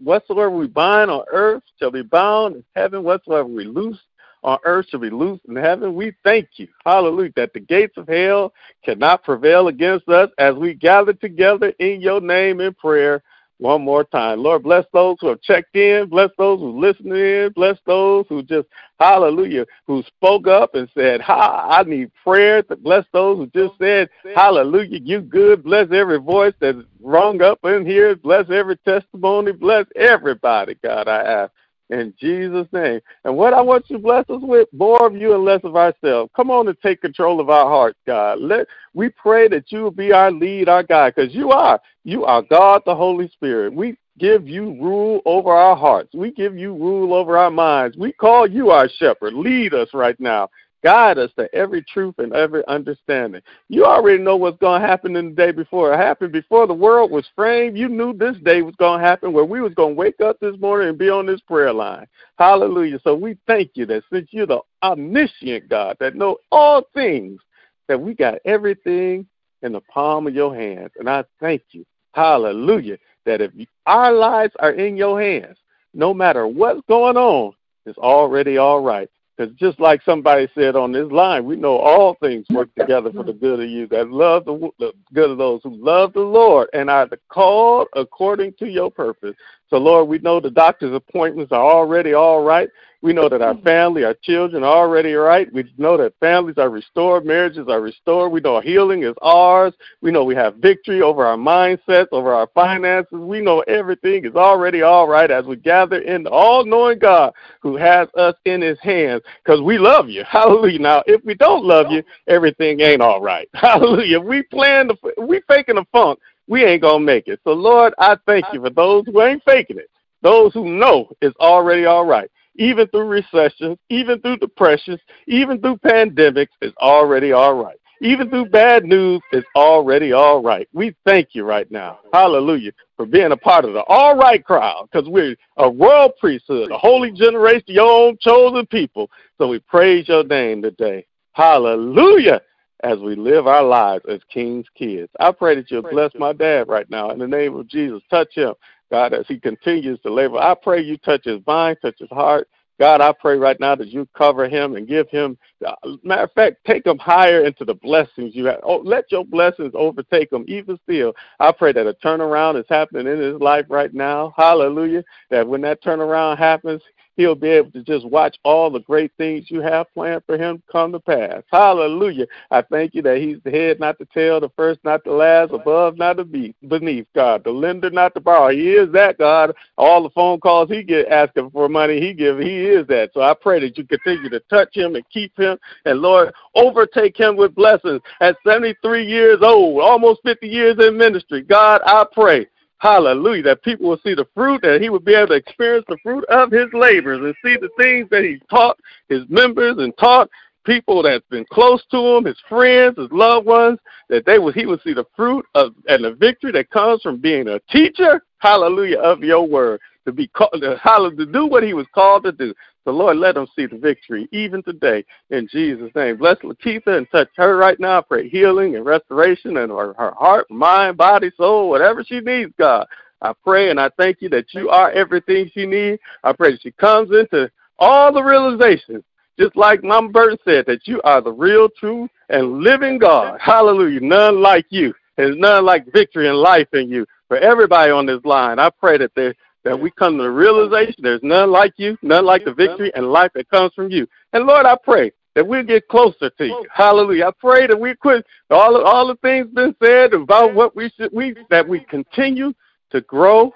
whatsoever 0.00 0.50
we 0.50 0.66
bind 0.66 1.10
on 1.10 1.24
earth 1.32 1.62
shall 1.78 1.90
be 1.90 2.02
bound 2.02 2.56
in 2.56 2.64
heaven, 2.74 3.02
whatsoever 3.02 3.46
we 3.46 3.64
loose 3.64 3.98
on 4.46 4.58
earth 4.64 4.86
shall 4.88 5.00
be 5.00 5.10
loosed 5.10 5.44
in 5.48 5.56
heaven. 5.56 5.94
We 5.94 6.14
thank 6.24 6.48
you, 6.56 6.68
hallelujah, 6.84 7.32
that 7.36 7.52
the 7.52 7.60
gates 7.60 7.96
of 7.96 8.08
hell 8.08 8.54
cannot 8.84 9.24
prevail 9.24 9.68
against 9.68 10.08
us 10.08 10.30
as 10.38 10.54
we 10.54 10.72
gather 10.72 11.12
together 11.12 11.74
in 11.80 12.00
your 12.00 12.20
name 12.20 12.60
in 12.60 12.72
prayer 12.72 13.22
one 13.58 13.82
more 13.82 14.04
time. 14.04 14.42
Lord, 14.42 14.62
bless 14.62 14.84
those 14.92 15.16
who 15.20 15.28
have 15.28 15.40
checked 15.40 15.74
in, 15.74 16.08
bless 16.08 16.30
those 16.38 16.60
who 16.60 16.78
listened 16.78 17.12
in, 17.12 17.52
bless 17.54 17.76
those 17.86 18.26
who 18.28 18.42
just, 18.42 18.68
hallelujah, 19.00 19.66
who 19.86 20.02
spoke 20.02 20.46
up 20.46 20.74
and 20.74 20.88
said, 20.94 21.20
ha, 21.20 21.66
I 21.68 21.82
need 21.82 22.12
prayer. 22.22 22.62
Bless 22.62 23.04
those 23.12 23.38
who 23.38 23.46
just 23.46 23.78
said, 23.78 24.10
hallelujah, 24.34 25.00
you 25.02 25.22
good. 25.22 25.64
Bless 25.64 25.90
every 25.90 26.18
voice 26.18 26.54
that's 26.60 26.78
rung 27.00 27.42
up 27.42 27.58
in 27.64 27.84
here. 27.84 28.14
Bless 28.14 28.48
every 28.50 28.76
testimony. 28.78 29.52
Bless 29.52 29.86
everybody, 29.96 30.76
God, 30.82 31.08
I 31.08 31.22
ask 31.22 31.52
in 31.90 32.12
Jesus' 32.18 32.68
name. 32.72 33.00
And 33.24 33.36
what 33.36 33.54
I 33.54 33.60
want 33.60 33.88
you 33.88 33.96
to 33.96 34.02
bless 34.02 34.28
us 34.28 34.40
with, 34.42 34.68
more 34.72 35.06
of 35.06 35.14
you 35.14 35.34
and 35.34 35.44
less 35.44 35.60
of 35.64 35.76
ourselves. 35.76 36.30
Come 36.34 36.50
on 36.50 36.68
and 36.68 36.76
take 36.80 37.00
control 37.00 37.40
of 37.40 37.50
our 37.50 37.66
hearts, 37.66 37.98
God. 38.06 38.40
Let 38.40 38.66
we 38.94 39.08
pray 39.10 39.48
that 39.48 39.70
you 39.70 39.82
will 39.82 39.90
be 39.90 40.12
our 40.12 40.30
lead, 40.30 40.68
our 40.68 40.82
guide, 40.82 41.14
because 41.14 41.34
you 41.34 41.50
are. 41.50 41.80
You 42.04 42.24
are 42.24 42.42
God, 42.42 42.82
the 42.86 42.94
Holy 42.94 43.28
Spirit. 43.28 43.74
We 43.74 43.96
give 44.18 44.48
you 44.48 44.80
rule 44.80 45.20
over 45.26 45.50
our 45.50 45.76
hearts. 45.76 46.14
We 46.14 46.30
give 46.32 46.56
you 46.56 46.72
rule 46.74 47.12
over 47.12 47.36
our 47.36 47.50
minds. 47.50 47.96
We 47.96 48.12
call 48.12 48.48
you 48.48 48.70
our 48.70 48.88
shepherd. 48.88 49.34
Lead 49.34 49.74
us 49.74 49.88
right 49.92 50.18
now. 50.18 50.48
Guide 50.86 51.18
us 51.18 51.32
to 51.36 51.52
every 51.52 51.82
truth 51.82 52.14
and 52.18 52.32
every 52.32 52.62
understanding. 52.68 53.42
You 53.68 53.84
already 53.86 54.22
know 54.22 54.36
what's 54.36 54.58
going 54.58 54.80
to 54.80 54.86
happen 54.86 55.16
in 55.16 55.30
the 55.30 55.34
day 55.34 55.50
before 55.50 55.92
it 55.92 55.96
happened. 55.96 56.30
Before 56.30 56.68
the 56.68 56.74
world 56.74 57.10
was 57.10 57.28
framed, 57.34 57.76
you 57.76 57.88
knew 57.88 58.12
this 58.12 58.36
day 58.44 58.62
was 58.62 58.76
going 58.76 59.00
to 59.00 59.04
happen 59.04 59.32
where 59.32 59.44
we 59.44 59.60
was 59.60 59.74
going 59.74 59.94
to 59.94 59.98
wake 59.98 60.20
up 60.20 60.38
this 60.38 60.54
morning 60.60 60.90
and 60.90 60.96
be 60.96 61.10
on 61.10 61.26
this 61.26 61.40
prayer 61.40 61.72
line. 61.72 62.06
Hallelujah. 62.38 63.00
So 63.02 63.16
we 63.16 63.36
thank 63.48 63.72
you 63.74 63.84
that 63.86 64.04
since 64.12 64.28
you're 64.30 64.46
the 64.46 64.60
omniscient 64.84 65.68
God 65.68 65.96
that 65.98 66.14
know 66.14 66.36
all 66.52 66.82
things, 66.94 67.40
that 67.88 68.00
we 68.00 68.14
got 68.14 68.38
everything 68.44 69.26
in 69.62 69.72
the 69.72 69.80
palm 69.80 70.28
of 70.28 70.36
your 70.36 70.54
hands. 70.54 70.92
And 71.00 71.10
I 71.10 71.24
thank 71.40 71.62
you. 71.72 71.84
Hallelujah. 72.14 72.98
That 73.24 73.40
if 73.40 73.50
our 73.86 74.12
lives 74.12 74.52
are 74.60 74.70
in 74.70 74.96
your 74.96 75.20
hands, 75.20 75.56
no 75.94 76.14
matter 76.14 76.46
what's 76.46 76.82
going 76.86 77.16
on, 77.16 77.54
it's 77.86 77.98
already 77.98 78.58
all 78.58 78.82
right. 78.82 79.10
Because 79.36 79.54
just 79.54 79.78
like 79.78 80.02
somebody 80.02 80.48
said 80.54 80.76
on 80.76 80.92
this 80.92 81.10
line, 81.10 81.44
we 81.44 81.56
know 81.56 81.76
all 81.76 82.14
things 82.14 82.46
work 82.50 82.74
together 82.78 83.12
for 83.12 83.22
the 83.22 83.32
good 83.32 83.60
of 83.60 83.68
you 83.68 83.86
that 83.88 84.10
love 84.10 84.44
the, 84.44 84.70
the 84.78 84.92
good 85.12 85.30
of 85.30 85.38
those 85.38 85.60
who 85.62 85.74
love 85.76 86.12
the 86.12 86.20
Lord 86.20 86.68
and 86.72 86.88
are 86.88 87.08
called 87.28 87.88
according 87.94 88.54
to 88.58 88.66
your 88.66 88.90
purpose. 88.90 89.34
So, 89.68 89.78
Lord, 89.78 90.08
we 90.08 90.18
know 90.18 90.40
the 90.40 90.50
doctor's 90.50 90.94
appointments 90.94 91.52
are 91.52 91.62
already 91.62 92.12
all 92.12 92.42
right. 92.42 92.68
We 93.02 93.12
know 93.12 93.28
that 93.28 93.42
our 93.42 93.54
mm-hmm. 93.54 93.64
family, 93.64 94.04
our 94.04 94.16
children 94.22 94.64
are 94.64 94.78
already 94.78 95.12
right. 95.12 95.52
We 95.52 95.72
know 95.76 95.96
that 95.96 96.14
families 96.18 96.56
are 96.58 96.70
restored, 96.70 97.24
marriages 97.24 97.68
are 97.68 97.80
restored. 97.80 98.32
We 98.32 98.40
know 98.40 98.60
healing 98.60 99.04
is 99.04 99.14
ours. 99.22 99.74
We 100.00 100.10
know 100.10 100.24
we 100.24 100.34
have 100.34 100.56
victory 100.56 101.02
over 101.02 101.24
our 101.24 101.36
mindsets, 101.36 102.08
over 102.10 102.32
our 102.32 102.48
finances. 102.54 103.12
We 103.12 103.40
know 103.40 103.60
everything 103.68 104.24
is 104.24 104.34
already 104.34 104.82
all 104.82 105.06
right 105.06 105.30
as 105.30 105.44
we 105.44 105.56
gather 105.56 105.98
in 105.98 106.24
the 106.24 106.30
all 106.30 106.64
knowing 106.64 106.98
God 106.98 107.32
who 107.60 107.76
has 107.76 108.08
us 108.16 108.34
in 108.44 108.62
his 108.62 108.78
hands 108.80 109.22
because 109.44 109.60
we 109.60 109.78
love 109.78 110.08
you. 110.08 110.24
Hallelujah. 110.28 110.78
Now, 110.78 111.02
if 111.06 111.24
we 111.24 111.34
don't 111.34 111.64
love 111.64 111.90
you, 111.90 112.02
everything 112.26 112.80
ain't 112.80 113.02
all 113.02 113.20
right. 113.20 113.48
Hallelujah. 113.54 114.20
We 114.20 114.42
plan 114.42 114.88
to, 114.88 114.96
we 115.18 115.42
faking 115.48 115.78
a 115.78 115.84
funk 115.92 116.18
we 116.48 116.64
ain't 116.64 116.82
gonna 116.82 117.04
make 117.04 117.28
it. 117.28 117.40
So 117.44 117.52
Lord, 117.52 117.94
I 117.98 118.16
thank 118.26 118.46
you 118.52 118.60
for 118.60 118.70
those 118.70 119.04
who 119.06 119.22
ain't 119.22 119.42
faking 119.44 119.78
it, 119.78 119.90
those 120.22 120.52
who 120.52 120.68
know 120.68 121.08
it's 121.20 121.36
already 121.38 121.84
all 121.86 122.06
right 122.06 122.30
even 122.58 122.86
through 122.88 123.06
recessions, 123.06 123.78
even 123.90 124.20
through 124.20 124.38
depressions, 124.38 125.00
even 125.26 125.60
through 125.60 125.76
pandemics, 125.78 126.48
it's 126.60 126.76
already 126.78 127.32
all 127.32 127.54
right. 127.54 127.76
Even 128.02 128.28
through 128.28 128.46
bad 128.46 128.84
news, 128.84 129.22
it's 129.32 129.46
already 129.56 130.12
all 130.12 130.42
right. 130.42 130.68
We 130.74 130.94
thank 131.06 131.28
you 131.32 131.44
right 131.44 131.70
now. 131.70 132.00
Hallelujah. 132.12 132.72
For 132.96 133.06
being 133.06 133.32
a 133.32 133.36
part 133.36 133.64
of 133.64 133.72
the 133.72 133.84
all 133.84 134.16
right 134.16 134.44
crowd 134.44 134.88
because 134.90 135.08
we're 135.08 135.34
a 135.56 135.70
royal 135.70 136.10
priesthood, 136.20 136.70
a 136.70 136.78
holy 136.78 137.10
generation, 137.10 137.64
your 137.68 137.90
own 137.90 138.18
chosen 138.20 138.66
people. 138.66 139.10
So 139.38 139.48
we 139.48 139.60
praise 139.60 140.08
your 140.08 140.24
name 140.24 140.60
today. 140.60 141.06
Hallelujah. 141.32 142.42
As 142.82 142.98
we 142.98 143.14
live 143.16 143.46
our 143.46 143.62
lives 143.62 144.04
as 144.08 144.20
king's 144.32 144.66
kids. 144.74 145.10
I 145.18 145.32
pray 145.32 145.54
that 145.54 145.70
you'll 145.70 145.82
bless 145.82 146.12
my 146.14 146.32
dad 146.32 146.68
right 146.68 146.88
now 146.90 147.10
in 147.10 147.18
the 147.18 147.26
name 147.26 147.56
of 147.56 147.66
Jesus. 147.68 148.02
Touch 148.10 148.34
him. 148.34 148.54
God, 148.90 149.14
as 149.14 149.26
he 149.26 149.40
continues 149.40 149.98
to 150.00 150.12
labor, 150.12 150.38
I 150.38 150.54
pray 150.54 150.82
you 150.82 150.96
touch 150.98 151.24
his 151.24 151.40
mind, 151.46 151.78
touch 151.82 151.98
his 151.98 152.10
heart. 152.10 152.48
God, 152.78 153.00
I 153.00 153.12
pray 153.12 153.38
right 153.38 153.58
now 153.58 153.74
that 153.74 153.88
you 153.88 154.06
cover 154.16 154.48
him 154.48 154.76
and 154.76 154.86
give 154.86 155.08
him, 155.08 155.38
uh, 155.66 155.74
matter 156.02 156.24
of 156.24 156.32
fact, 156.32 156.56
take 156.66 156.84
him 156.84 156.98
higher 156.98 157.44
into 157.44 157.64
the 157.64 157.74
blessings 157.74 158.36
you 158.36 158.44
have. 158.44 158.60
Oh, 158.62 158.82
let 158.84 159.10
your 159.10 159.24
blessings 159.24 159.72
overtake 159.74 160.30
him. 160.30 160.44
Even 160.46 160.78
still, 160.84 161.14
I 161.40 161.52
pray 161.52 161.72
that 161.72 161.86
a 161.86 161.94
turnaround 161.94 162.60
is 162.60 162.66
happening 162.68 163.06
in 163.06 163.18
his 163.18 163.40
life 163.40 163.64
right 163.70 163.94
now. 163.94 164.34
Hallelujah. 164.36 165.02
That 165.30 165.48
when 165.48 165.62
that 165.62 165.82
turnaround 165.82 166.36
happens, 166.36 166.82
he'll 167.16 167.34
be 167.34 167.48
able 167.48 167.70
to 167.72 167.82
just 167.82 168.06
watch 168.06 168.36
all 168.44 168.70
the 168.70 168.80
great 168.80 169.12
things 169.16 169.50
you 169.50 169.60
have 169.60 169.92
planned 169.94 170.22
for 170.26 170.36
him 170.36 170.62
come 170.70 170.92
to 170.92 171.00
pass. 171.00 171.42
Hallelujah. 171.50 172.26
I 172.50 172.62
thank 172.62 172.94
you 172.94 173.02
that 173.02 173.18
he's 173.18 173.38
the 173.44 173.50
head, 173.50 173.80
not 173.80 173.98
the 173.98 174.06
tail, 174.06 174.40
the 174.40 174.50
first, 174.56 174.80
not 174.84 175.04
the 175.04 175.12
last, 175.12 175.52
above, 175.52 175.96
not 175.96 176.16
the 176.16 176.54
beneath, 176.68 177.06
God, 177.14 177.44
the 177.44 177.50
lender, 177.50 177.90
not 177.90 178.14
the 178.14 178.20
borrower. 178.20 178.52
He 178.52 178.72
is 178.72 178.92
that, 178.92 179.18
God. 179.18 179.54
All 179.78 180.02
the 180.02 180.10
phone 180.10 180.40
calls 180.40 180.70
he 180.70 180.82
get 180.82 181.08
asking 181.08 181.50
for 181.50 181.68
money, 181.68 182.00
he 182.00 182.12
give, 182.12 182.38
he 182.38 182.66
is 182.66 182.86
that. 182.88 183.10
So 183.14 183.22
I 183.22 183.34
pray 183.34 183.60
that 183.60 183.76
you 183.78 183.84
continue 183.84 184.28
to 184.30 184.40
touch 184.50 184.76
him 184.76 184.94
and 184.94 185.08
keep 185.10 185.36
him, 185.38 185.58
and 185.84 186.00
Lord, 186.00 186.32
overtake 186.54 187.16
him 187.16 187.36
with 187.36 187.54
blessings. 187.54 188.00
At 188.20 188.36
73 188.46 189.06
years 189.06 189.38
old, 189.42 189.80
almost 189.82 190.20
50 190.24 190.46
years 190.46 190.76
in 190.78 190.96
ministry, 190.96 191.42
God, 191.42 191.80
I 191.84 192.04
pray 192.12 192.46
Hallelujah. 192.78 193.42
That 193.42 193.62
people 193.62 193.88
will 193.88 194.00
see 194.04 194.14
the 194.14 194.26
fruit, 194.34 194.62
that 194.62 194.80
he 194.80 194.90
will 194.90 195.00
be 195.00 195.14
able 195.14 195.28
to 195.28 195.34
experience 195.34 195.86
the 195.88 195.96
fruit 196.02 196.24
of 196.26 196.50
his 196.50 196.66
labors 196.72 197.20
and 197.20 197.34
see 197.44 197.56
the 197.58 197.70
things 197.80 198.08
that 198.10 198.22
he 198.22 198.40
taught 198.50 198.78
his 199.08 199.22
members 199.28 199.76
and 199.78 199.96
taught 199.98 200.28
people 200.64 201.02
that's 201.02 201.24
been 201.30 201.46
close 201.50 201.82
to 201.90 201.96
him, 201.96 202.24
his 202.24 202.40
friends, 202.48 202.98
his 202.98 203.10
loved 203.12 203.46
ones, 203.46 203.78
that 204.08 204.26
they 204.26 204.38
will 204.38 204.52
he 204.52 204.66
will 204.66 204.78
see 204.84 204.92
the 204.92 205.06
fruit 205.16 205.46
of 205.54 205.74
and 205.88 206.04
the 206.04 206.12
victory 206.12 206.52
that 206.52 206.68
comes 206.70 207.00
from 207.02 207.18
being 207.18 207.48
a 207.48 207.60
teacher, 207.70 208.22
hallelujah, 208.38 208.98
of 208.98 209.20
your 209.20 209.46
word. 209.46 209.80
To 210.06 210.12
be 210.12 210.28
called 210.28 210.62
to, 210.62 211.26
do 211.26 211.46
what 211.46 211.64
he 211.64 211.74
was 211.74 211.86
called 211.92 212.22
to 212.24 212.32
do. 212.32 212.54
The 212.84 212.92
Lord, 212.92 213.16
let 213.16 213.36
him 213.36 213.48
see 213.56 213.66
the 213.66 213.76
victory 213.76 214.28
even 214.30 214.62
today 214.62 215.04
in 215.30 215.48
Jesus' 215.50 215.90
name. 215.96 216.16
Bless 216.16 216.36
Lakeitha 216.38 216.96
and 216.96 217.10
touch 217.10 217.28
her 217.36 217.56
right 217.56 217.78
now. 217.80 217.98
I 217.98 218.02
pray 218.02 218.28
healing 218.28 218.76
and 218.76 218.86
restoration 218.86 219.56
in 219.56 219.70
her, 219.70 219.94
her 219.94 220.12
heart, 220.12 220.48
mind, 220.48 220.96
body, 220.96 221.32
soul, 221.36 221.68
whatever 221.68 222.04
she 222.04 222.20
needs, 222.20 222.52
God. 222.56 222.86
I 223.20 223.32
pray 223.42 223.70
and 223.70 223.80
I 223.80 223.90
thank 223.98 224.22
you 224.22 224.28
that 224.28 224.54
you 224.54 224.68
are 224.68 224.92
everything 224.92 225.50
she 225.52 225.66
needs. 225.66 226.00
I 226.22 226.32
pray 226.32 226.52
that 226.52 226.62
she 226.62 226.70
comes 226.70 227.10
into 227.10 227.50
all 227.80 228.12
the 228.12 228.22
realizations, 228.22 229.02
just 229.40 229.56
like 229.56 229.82
Mama 229.82 230.10
Burton 230.10 230.38
said, 230.44 230.66
that 230.66 230.86
you 230.86 231.02
are 231.02 231.20
the 231.20 231.32
real, 231.32 231.68
true, 231.68 232.08
and 232.28 232.60
living 232.60 232.98
God. 232.98 233.40
Hallelujah. 233.40 234.00
None 234.00 234.40
like 234.40 234.66
you. 234.68 234.94
There's 235.16 235.36
none 235.36 235.64
like 235.64 235.92
victory 235.92 236.28
and 236.28 236.38
life 236.38 236.68
in 236.74 236.88
you. 236.88 237.06
For 237.28 237.38
everybody 237.38 237.90
on 237.90 238.06
this 238.06 238.24
line, 238.24 238.60
I 238.60 238.70
pray 238.70 238.98
that 238.98 239.10
they 239.16 239.34
that 239.66 239.78
we 239.78 239.90
come 239.90 240.16
to 240.16 240.22
the 240.22 240.30
realization 240.30 240.94
there's 240.98 241.22
none 241.24 241.50
like 241.50 241.74
you, 241.76 241.98
none 242.00 242.24
like 242.24 242.44
the 242.44 242.54
victory 242.54 242.92
and 242.94 243.10
life 243.10 243.32
that 243.34 243.50
comes 243.50 243.74
from 243.74 243.90
you. 243.90 244.06
And 244.32 244.46
Lord, 244.46 244.64
I 244.64 244.76
pray 244.82 245.10
that 245.34 245.46
we'll 245.46 245.64
get 245.64 245.88
closer 245.88 246.30
to 246.30 246.46
you. 246.46 246.64
Hallelujah. 246.72 247.26
I 247.26 247.30
pray 247.40 247.66
that 247.66 247.78
we 247.78 247.96
quit 247.96 248.24
all 248.48 248.80
all 248.84 249.08
the 249.08 249.16
things 249.16 249.48
been 249.52 249.74
said 249.82 250.14
about 250.14 250.54
what 250.54 250.76
we 250.76 250.88
should 250.96 251.12
we 251.12 251.34
that 251.50 251.66
we 251.66 251.80
continue 251.80 252.54
to 252.90 253.00
grow 253.02 253.52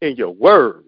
in 0.00 0.14
your 0.14 0.30
word. 0.30 0.84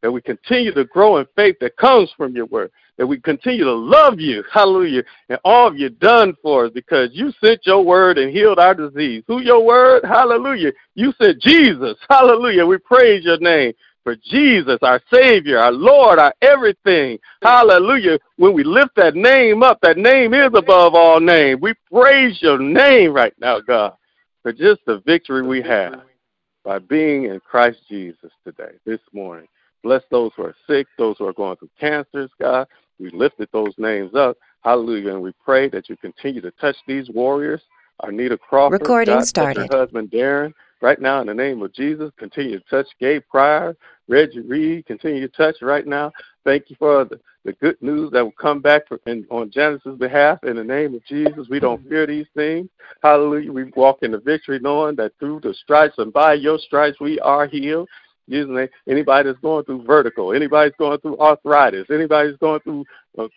That 0.00 0.10
we 0.10 0.22
continue 0.22 0.72
to 0.72 0.84
grow 0.86 1.18
in 1.18 1.26
faith 1.36 1.56
that 1.60 1.76
comes 1.76 2.10
from 2.16 2.34
your 2.34 2.46
word. 2.46 2.70
That 2.96 3.06
we 3.06 3.20
continue 3.20 3.64
to 3.64 3.74
love 3.74 4.18
you, 4.18 4.42
hallelujah, 4.50 5.02
and 5.28 5.38
all 5.44 5.68
of 5.68 5.76
you 5.76 5.90
done 5.90 6.34
for 6.42 6.66
us 6.66 6.70
because 6.72 7.10
you 7.12 7.32
sent 7.44 7.60
your 7.66 7.84
word 7.84 8.16
and 8.16 8.30
healed 8.30 8.58
our 8.58 8.74
disease. 8.74 9.24
Who 9.26 9.42
your 9.42 9.62
word? 9.62 10.04
Hallelujah. 10.04 10.72
You 10.94 11.12
sent 11.20 11.42
Jesus. 11.42 11.98
Hallelujah. 12.08 12.64
We 12.64 12.78
praise 12.78 13.22
your 13.22 13.38
name 13.40 13.74
for 14.06 14.14
Jesus, 14.14 14.78
our 14.82 15.02
Savior, 15.12 15.58
our 15.58 15.72
Lord, 15.72 16.20
our 16.20 16.32
everything. 16.40 17.18
Hallelujah. 17.42 18.20
When 18.36 18.54
we 18.54 18.62
lift 18.62 18.94
that 18.94 19.16
name 19.16 19.64
up, 19.64 19.80
that 19.82 19.98
name 19.98 20.32
is 20.32 20.50
above 20.54 20.94
all 20.94 21.18
names. 21.18 21.60
We 21.60 21.74
praise 21.92 22.40
your 22.40 22.56
name 22.56 23.12
right 23.12 23.34
now, 23.40 23.58
God, 23.58 23.94
for 24.44 24.52
just 24.52 24.82
the 24.86 25.02
victory 25.04 25.42
we 25.42 25.60
have 25.62 26.02
by 26.62 26.78
being 26.78 27.24
in 27.24 27.40
Christ 27.40 27.78
Jesus 27.88 28.30
today, 28.44 28.74
this 28.84 29.00
morning. 29.12 29.48
Bless 29.82 30.02
those 30.12 30.30
who 30.36 30.44
are 30.44 30.54
sick, 30.68 30.86
those 30.98 31.16
who 31.18 31.26
are 31.26 31.32
going 31.32 31.56
through 31.56 31.70
cancers, 31.80 32.30
God. 32.40 32.68
We 33.00 33.10
lifted 33.10 33.48
those 33.52 33.74
names 33.76 34.14
up. 34.14 34.36
Hallelujah. 34.60 35.14
And 35.14 35.22
we 35.22 35.32
pray 35.44 35.68
that 35.70 35.88
you 35.88 35.96
continue 35.96 36.40
to 36.42 36.52
touch 36.52 36.76
these 36.86 37.10
warriors. 37.10 37.62
Arnita 38.02 38.38
Crawford, 38.38 38.82
Recording 38.82 39.16
God, 39.16 39.26
started. 39.26 39.68
her 39.68 39.78
husband 39.78 40.12
Darren. 40.12 40.52
Right 40.82 41.00
now, 41.00 41.22
in 41.22 41.26
the 41.26 41.34
name 41.34 41.62
of 41.62 41.72
Jesus, 41.72 42.10
continue 42.18 42.58
to 42.58 42.64
touch 42.68 42.86
Gabe 43.00 43.22
Pryor, 43.30 43.74
Reggie 44.08 44.40
Reed. 44.40 44.84
Continue 44.86 45.26
to 45.26 45.34
touch 45.34 45.56
right 45.62 45.86
now. 45.86 46.12
Thank 46.44 46.68
you 46.68 46.76
for 46.78 47.04
the, 47.06 47.18
the 47.46 47.54
good 47.54 47.80
news 47.80 48.10
that 48.12 48.22
will 48.22 48.32
come 48.32 48.60
back 48.60 48.86
for, 48.86 49.00
in, 49.06 49.26
on 49.30 49.50
Janice's 49.50 49.96
behalf. 49.98 50.44
In 50.44 50.56
the 50.56 50.64
name 50.64 50.94
of 50.94 51.04
Jesus, 51.06 51.48
we 51.48 51.60
don't 51.60 51.86
fear 51.88 52.06
these 52.06 52.26
things. 52.34 52.68
Hallelujah. 53.02 53.52
We 53.52 53.64
walk 53.74 54.02
in 54.02 54.12
the 54.12 54.18
victory 54.18 54.58
knowing 54.60 54.96
that 54.96 55.12
through 55.18 55.40
the 55.40 55.54
stripes 55.54 55.94
and 55.96 56.12
by 56.12 56.34
your 56.34 56.58
stripes 56.58 57.00
we 57.00 57.18
are 57.20 57.46
healed. 57.46 57.88
Name. 58.28 58.68
Anybody 58.88 59.28
that's 59.28 59.40
going 59.40 59.64
through 59.64 59.84
vertigo, 59.84 60.32
anybody's 60.32 60.74
going 60.80 60.98
through 60.98 61.16
arthritis, 61.18 61.86
anybody's 61.90 62.36
going 62.38 62.58
through 62.60 62.84
uh, 63.16 63.28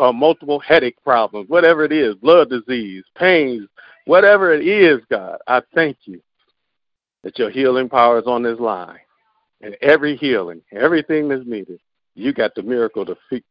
uh, 0.00 0.10
multiple 0.10 0.58
headache 0.58 0.96
problems, 1.04 1.50
whatever 1.50 1.84
it 1.84 1.92
is, 1.92 2.14
blood 2.14 2.48
disease, 2.48 3.04
pains, 3.14 3.68
whatever 4.06 4.54
it 4.54 4.66
is, 4.66 5.00
God, 5.10 5.36
I 5.46 5.60
thank 5.74 5.98
you 6.04 6.22
that 7.22 7.38
your 7.38 7.50
healing 7.50 7.88
power 7.88 8.18
is 8.18 8.26
on 8.26 8.42
this 8.42 8.58
line. 8.58 8.98
And 9.60 9.76
every 9.82 10.16
healing, 10.16 10.62
everything 10.72 11.28
that's 11.28 11.46
needed, 11.46 11.80
you 12.14 12.32
got 12.32 12.54
the 12.54 12.62
miracle 12.62 13.04
to 13.04 13.16
fit, 13.28 13.44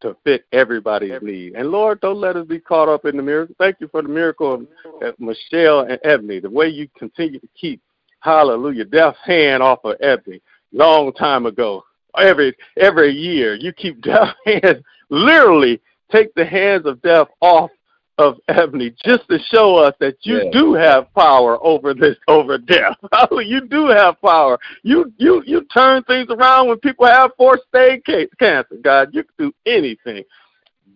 to 0.00 0.16
fit 0.24 0.44
everybody's 0.52 1.20
need. 1.20 1.54
And 1.54 1.70
Lord, 1.70 2.00
don't 2.00 2.20
let 2.20 2.36
us 2.36 2.46
be 2.46 2.60
caught 2.60 2.88
up 2.88 3.04
in 3.04 3.16
the 3.16 3.22
miracle. 3.22 3.54
Thank 3.58 3.76
you 3.80 3.88
for 3.88 4.02
the 4.02 4.08
miracle 4.08 4.66
of 5.02 5.14
Michelle 5.18 5.80
and 5.80 5.98
Ebony, 6.04 6.38
the 6.38 6.50
way 6.50 6.68
you 6.68 6.88
continue 6.96 7.40
to 7.40 7.48
keep, 7.60 7.82
hallelujah, 8.20 8.84
death's 8.84 9.18
hand 9.24 9.62
off 9.62 9.80
of 9.84 9.96
Ebony 10.00 10.40
long 10.72 11.12
time 11.12 11.46
ago. 11.46 11.84
Every 12.16 12.56
every 12.76 13.12
year, 13.12 13.54
you 13.54 13.72
keep 13.72 14.00
death 14.02 14.34
hands, 14.44 14.82
literally 15.10 15.80
take 16.10 16.34
the 16.34 16.44
hands 16.44 16.86
of 16.86 17.02
death 17.02 17.28
off 17.40 17.70
of 18.18 18.36
Ebony 18.48 18.92
just 19.04 19.28
to 19.28 19.38
show 19.38 19.76
us 19.76 19.94
that 20.00 20.16
you 20.22 20.38
Yeah. 20.38 20.50
do 20.50 20.74
have 20.74 21.12
power 21.14 21.64
over 21.64 21.94
this 21.94 22.16
over 22.26 22.58
death. 22.58 22.96
Oh, 23.30 23.38
you 23.40 23.60
do 23.60 23.86
have 23.86 24.20
power. 24.20 24.58
You 24.82 25.12
you 25.18 25.42
you 25.46 25.64
turn 25.64 26.02
things 26.04 26.28
around 26.30 26.68
when 26.68 26.78
people 26.78 27.06
have 27.06 27.30
fourth 27.36 27.60
stage 27.68 28.02
ca- 28.04 28.28
cancer. 28.38 28.76
God, 28.82 29.10
you 29.12 29.22
can 29.24 29.46
do 29.46 29.52
anything 29.66 30.24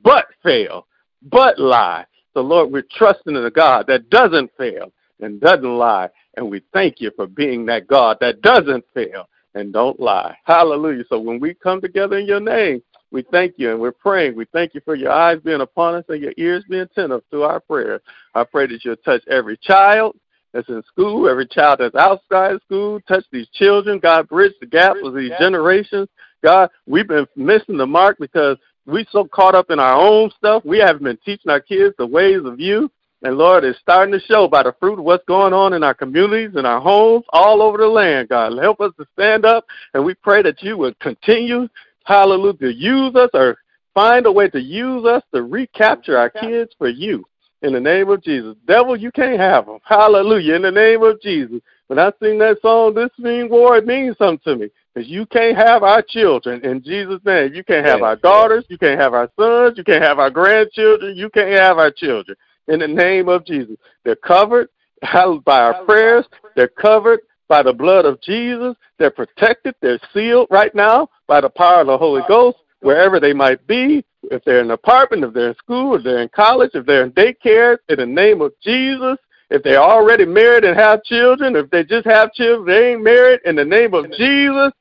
but 0.03 0.27
fail, 0.43 0.87
but 1.23 1.59
lie. 1.59 2.05
So 2.35 2.41
Lord, 2.41 2.73
we're 2.73 2.85
trusting 2.91 3.37
in 3.37 3.45
a 3.45 3.51
God 3.51 3.87
that 3.87 4.11
doesn't 4.11 4.51
fail 4.57 4.93
and 5.21 5.41
doesn't 5.41 5.79
lie, 5.79 6.09
and 6.37 6.51
we 6.51 6.63
thank 6.73 7.01
you 7.01 7.13
for 7.15 7.27
being 7.27 7.65
that 7.67 7.87
God 7.87 8.19
that 8.21 8.43
doesn't 8.43 8.85
fail 8.95 9.29
and 9.55 9.73
don't 9.73 10.01
lie. 10.01 10.37
Hallelujah. 10.45 11.05
So 11.09 11.19
when 11.19 11.39
we 11.39 11.55
come 11.55 11.81
together 11.81 12.19
in 12.19 12.27
your 12.27 12.41
name, 12.41 12.83
we 13.13 13.23
thank 13.31 13.55
you 13.59 13.71
and 13.71 13.81
we're 13.81 13.93
praying. 13.93 14.35
We 14.35 14.47
thank 14.47 14.75
you 14.75 14.81
for 14.85 14.95
your 14.95 15.13
eyes 15.13 15.39
being 15.45 15.61
upon 15.61 15.95
us 15.95 16.05
and 16.09 16.21
your 16.21 16.33
ears 16.37 16.65
being 16.69 16.83
attentive 16.83 17.23
to 17.31 17.43
our 17.43 17.61
prayers. 17.61 18.01
I 18.35 18.45
pray 18.45 18.67
that 18.67 18.85
you'll 18.85 18.97
touch 18.97 19.23
every 19.29 19.57
child 19.59 20.17
that's 20.53 20.69
in 20.69 20.83
school, 20.89 21.29
every 21.29 21.47
child 21.47 21.81
that's 21.81 21.95
outside 21.95 22.53
of 22.53 22.63
school. 22.63 23.01
Touch 23.07 23.25
these 23.31 23.49
children. 23.53 23.99
God, 23.99 24.29
bridge 24.29 24.55
the 24.61 24.67
gap 24.67 24.97
with 25.01 25.15
these 25.15 25.33
generations. 25.39 26.09
God, 26.43 26.71
we've 26.87 27.07
been 27.07 27.27
missing 27.37 27.77
the 27.77 27.87
mark 27.87 28.17
because 28.19 28.57
we 28.87 29.07
so 29.11 29.25
caught 29.25 29.55
up 29.55 29.71
in 29.71 29.79
our 29.79 29.97
own 29.97 30.31
stuff. 30.37 30.65
We 30.65 30.79
haven't 30.79 31.05
been 31.05 31.19
teaching 31.25 31.51
our 31.51 31.61
kids 31.61 31.95
the 31.99 32.07
ways 32.07 32.41
of 32.45 32.59
you. 32.59 32.91
And 33.25 33.39
Lord, 33.39 33.63
it's 33.63 33.79
starting 33.79 34.13
to 34.13 34.27
show 34.27 34.49
by 34.49 34.65
the 34.65 34.75
fruit 34.81 34.99
of 34.99 35.05
what's 35.05 35.25
going 35.27 35.53
on 35.53 35.75
in 35.75 35.85
our 35.85 35.95
communities, 35.95 36.57
in 36.57 36.67
our 36.67 36.81
homes, 36.81 37.25
all 37.29 37.63
over 37.63 37.79
the 37.79 37.87
land, 37.87 38.29
God. 38.29 38.59
Help 38.61 38.81
us 38.81 38.93
to 38.99 39.07
stand 39.13 39.45
up, 39.45 39.65
and 39.95 40.05
we 40.05 40.15
pray 40.15 40.43
that 40.43 40.61
you 40.61 40.77
would 40.77 40.99
continue, 40.99 41.69
hallelujah, 42.05 42.73
use 42.75 43.15
us 43.15 43.31
or 43.35 43.57
find 43.95 44.27
a 44.27 44.33
way 44.33 44.49
to 44.49 44.61
use 44.61 45.05
us 45.05 45.23
to 45.35 45.43
recapture 45.43 46.17
our 46.17 46.31
kids 46.31 46.73
for 46.79 46.89
you. 46.89 47.25
In 47.63 47.75
the 47.75 47.81
name 47.81 48.09
of 48.09 48.23
Jesus. 48.25 48.57
Devil, 48.67 48.97
you 48.97 49.13
can't 49.13 49.39
have 49.39 49.67
them. 49.67 49.79
Hallelujah. 49.85 50.57
In 50.57 50.63
the 50.63 50.71
name 50.73 51.03
of 51.05 51.21
Jesus. 51.21 51.61
When 51.87 51.99
I 51.99 52.11
sing 52.21 52.39
that 52.41 52.61
song, 52.61 52.95
This 52.95 53.11
Mean 53.19 53.49
War, 53.49 53.77
it 53.77 53.87
means 53.87 54.17
something 54.19 54.41
to 54.45 54.57
me. 54.57 54.71
Because 54.93 55.09
you 55.09 55.27
can't 55.27 55.57
have 55.57 55.85
our 55.85 56.03
children 56.03 56.61
in 56.65 56.83
Jesus' 56.83 57.21
name. 57.25 57.55
You 57.55 57.63
can't 57.63 57.87
have 57.87 58.03
our 58.03 58.17
daughters. 58.17 58.65
You 58.69 58.79
can't 58.79 59.01
have 59.01 59.15
our 59.15 59.31
sons. 59.39 59.79
You 59.79 59.85
can't 59.85 60.03
have 60.03 60.19
our 60.19 60.31
grandchildren. 60.31 61.17
You 61.17 61.31
can't 61.31 61.57
have 61.57 61.79
our 61.79 61.93
children. 61.93 62.37
In 62.67 62.81
the 62.81 62.89
name 62.89 63.29
of 63.29 63.47
Jesus. 63.47 63.77
They're 64.05 64.17
covered 64.17 64.69
by 65.01 65.61
our 65.61 65.85
prayers. 65.85 66.27
They're 66.57 66.67
covered 66.67 67.21
by 67.47 67.63
the 67.63 67.73
blood 67.73 68.07
of 68.07 68.21
Jesus. 68.23 68.75
They're 68.99 69.11
protected. 69.11 69.77
They're 69.81 70.01
sealed 70.13 70.49
right 70.51 70.75
now 70.75 71.09
by 71.33 71.41
the 71.41 71.49
power 71.49 71.81
of 71.81 71.87
the 71.87 71.97
Holy 71.97 72.21
Ghost, 72.29 72.59
wherever 72.81 73.19
they 73.19 73.33
might 73.33 73.67
be. 73.67 74.05
If 74.25 74.45
they're 74.45 74.61
in 74.61 74.67
an 74.67 74.73
apartment, 74.73 75.25
if 75.25 75.33
they're 75.33 75.49
in 75.49 75.55
school, 75.55 75.97
if 75.97 76.05
they're 76.05 76.21
in 76.21 76.29
college, 76.29 76.73
if 76.75 76.85
they're 76.85 77.05
in 77.05 77.13
daycare, 77.13 77.79
in 77.89 77.97
the 77.97 78.05
name 78.05 78.43
of 78.43 78.53
Jesus. 78.63 79.17
If 79.49 79.63
they're 79.63 79.81
already 79.81 80.27
married 80.27 80.65
and 80.65 80.79
have 80.79 81.03
children, 81.05 81.57
if 81.57 81.71
they 81.71 81.85
just 81.85 82.07
have 82.07 82.35
children, 82.35 82.67
they 82.67 82.93
ain't 82.93 83.03
married, 83.03 83.41
in 83.47 83.57
the 83.57 83.65
name 83.65 83.95
of 83.95 84.13
Jesus, 84.13 84.73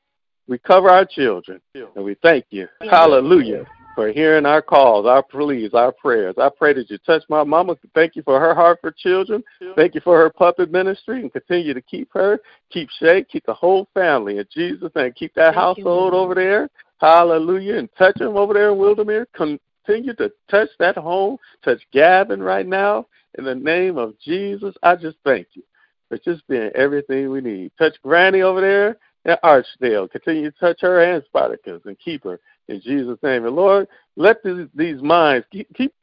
we 0.49 0.57
cover 0.57 0.89
our 0.89 1.05
children. 1.05 1.61
And 1.95 2.03
we 2.03 2.15
thank 2.21 2.43
you. 2.49 2.67
Hallelujah. 2.81 3.65
For 4.01 4.11
hearing 4.11 4.47
our 4.47 4.63
calls, 4.63 5.05
our 5.05 5.21
pleas, 5.21 5.75
our 5.75 5.91
prayers. 5.91 6.33
I 6.39 6.49
pray 6.49 6.73
that 6.73 6.89
you 6.89 6.97
touch 7.05 7.21
my 7.29 7.43
mama. 7.43 7.75
Thank 7.93 8.15
you 8.15 8.23
for 8.23 8.39
her 8.39 8.55
heart 8.55 8.79
for 8.81 8.89
children. 8.89 9.43
Thank 9.75 9.93
you 9.93 10.01
for 10.01 10.17
her 10.17 10.31
puppet 10.31 10.71
ministry 10.71 11.21
and 11.21 11.31
continue 11.31 11.75
to 11.75 11.81
keep 11.83 12.09
her, 12.13 12.39
keep 12.71 12.89
Shay, 12.99 13.23
keep 13.23 13.45
the 13.45 13.53
whole 13.53 13.87
family 13.93 14.39
in 14.39 14.45
Jesus' 14.51 14.89
name. 14.95 15.13
Keep 15.15 15.35
that 15.35 15.53
Thank 15.53 15.57
household 15.57 16.13
Lord. 16.13 16.15
over 16.15 16.33
there. 16.33 16.67
Hallelujah. 16.99 17.75
And 17.75 17.89
touch 17.95 18.15
them 18.15 18.37
over 18.37 18.55
there 18.55 18.71
in 18.71 18.79
Wildermere. 18.79 19.27
Continue 19.35 20.15
to 20.15 20.31
touch 20.49 20.69
that 20.79 20.97
home. 20.97 21.37
Touch 21.63 21.81
Gavin 21.93 22.41
right 22.41 22.65
now. 22.65 23.05
In 23.37 23.45
the 23.45 23.53
name 23.53 23.99
of 23.99 24.19
Jesus, 24.19 24.73
I 24.81 24.95
just 24.95 25.17
thank 25.23 25.45
you 25.53 25.61
for 26.09 26.17
just 26.17 26.47
being 26.47 26.71
everything 26.73 27.29
we 27.29 27.39
need. 27.39 27.71
Touch 27.77 27.93
Granny 28.01 28.41
over 28.41 28.61
there 28.61 28.97
in 29.25 29.35
Archdale. 29.43 30.07
Continue 30.07 30.51
to 30.51 30.59
touch 30.59 30.81
her 30.81 31.01
and 31.01 31.23
Spartacus 31.25 31.81
and 31.85 31.97
keep 31.99 32.23
her 32.23 32.39
in 32.67 32.81
Jesus' 32.81 33.19
name. 33.23 33.45
And 33.45 33.55
Lord, 33.55 33.87
let 34.15 34.43
these, 34.43 34.67
these 34.73 35.01
minds 35.01 35.45
keep, 35.51 35.67
keep 35.75 35.93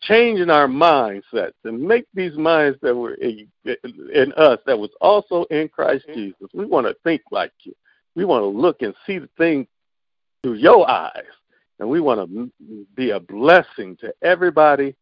changing 0.00 0.50
our 0.50 0.66
mindsets 0.66 1.54
and 1.64 1.80
make 1.80 2.06
these 2.14 2.36
minds 2.36 2.78
that 2.82 2.94
were 2.94 3.14
in, 3.14 3.48
in 3.64 4.32
us 4.36 4.58
that 4.66 4.78
was 4.78 4.90
also 5.00 5.44
in 5.44 5.68
Christ 5.68 6.06
mm-hmm. 6.08 6.18
Jesus. 6.18 6.48
We 6.52 6.66
want 6.66 6.86
to 6.86 6.96
think 7.04 7.22
like 7.30 7.52
you. 7.62 7.74
We 8.14 8.24
want 8.24 8.42
to 8.42 8.46
look 8.46 8.82
and 8.82 8.94
see 9.06 9.18
the 9.18 9.28
thing 9.36 9.66
through 10.42 10.54
your 10.54 10.88
eyes. 10.88 11.24
And 11.80 11.88
we 11.88 12.00
want 12.00 12.30
to 12.30 12.50
be 12.94 13.10
a 13.10 13.18
blessing 13.18 13.96
to 13.96 14.14
everybody 14.22 14.94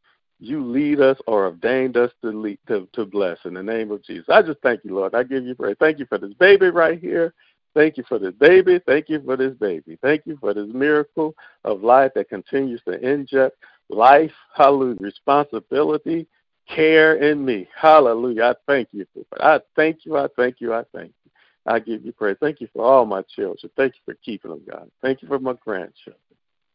you 0.42 0.64
lead 0.64 1.01
us 1.01 1.16
or 1.29 1.46
ordained 1.46 1.96
us 1.96 2.11
to 2.20 2.31
lead, 2.31 2.59
to, 2.66 2.88
to 2.94 3.07
bless 3.07 3.38
in 3.44 3.55
the 3.55 3.62
name 3.62 3.92
of 3.92 4.03
Jesus. 4.03 4.25
I 4.29 4.42
just 4.42 4.61
thank 4.61 4.85
you, 4.85 4.94
Lord. 4.94 5.14
I 5.14 5.22
give 5.22 5.44
you 5.44 5.55
praise. 5.55 5.77
Thank 5.79 6.01
you 6.01 6.07
for 6.07 6.18
this 6.18 6.35
baby 6.35 6.70
right 6.70 6.98
here. 6.98 7.33
Thank 7.75 7.97
you 7.97 8.05
for 8.09 8.19
this 8.19 8.35
baby. 8.35 8.81
Thank 8.87 9.09
you 9.09 9.23
for 9.25 9.37
this 9.37 9.55
baby. 9.55 9.99
Thank 10.03 10.27
you 10.27 10.37
for 10.39 10.53
this 10.53 10.69
miracle 10.73 11.35
of 11.65 11.83
life 11.83 12.13
that 12.15 12.29
continues 12.29 12.83
to 12.87 12.99
inject 13.01 13.57
life, 13.89 14.33
hallelujah, 14.55 14.97
responsibility, 15.01 16.27
care 16.69 17.17
in 17.17 17.45
me. 17.45 17.69
Hallelujah. 17.75 18.43
I 18.45 18.55
thank 18.67 18.89
you 18.93 19.07
for 19.13 19.21
it. 19.21 19.27
I 19.41 19.61
thank 19.75 20.05
you. 20.05 20.17
I 20.17 20.29
thank 20.37 20.61
you. 20.61 20.75
I 20.75 20.85
thank 20.95 21.13
you. 21.25 21.31
I 21.67 21.79
give 21.79 22.05
you 22.05 22.13
praise. 22.13 22.37
Thank 22.41 22.61
you 22.61 22.69
for 22.73 22.85
all 22.85 23.07
my 23.07 23.23
children. 23.23 23.71
Thank 23.77 23.95
you 23.95 24.01
for 24.05 24.15
keeping 24.25 24.51
them, 24.51 24.63
God. 24.69 24.91
Thank 25.01 25.23
you 25.23 25.29
for 25.29 25.39
my 25.39 25.55
grandchildren. 25.65 26.17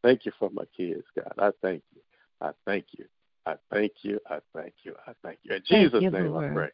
Thank 0.03 0.25
you 0.25 0.31
for 0.39 0.49
my 0.49 0.63
kids, 0.75 1.03
God. 1.15 1.33
I 1.37 1.51
thank 1.61 1.83
you. 1.93 2.01
I 2.41 2.51
thank 2.65 2.85
you. 2.97 3.05
I 3.45 3.55
thank 3.71 3.91
you. 4.01 4.19
I 4.29 4.39
thank 4.55 4.73
you. 4.83 4.95
I 5.05 5.11
thank 5.23 5.39
you. 5.43 5.55
In 5.55 5.63
Thank 5.67 5.91
Jesus' 5.91 6.03
you, 6.03 6.11
name 6.11 6.31
Lord. 6.31 6.51
I 6.51 6.53
pray. 6.53 6.69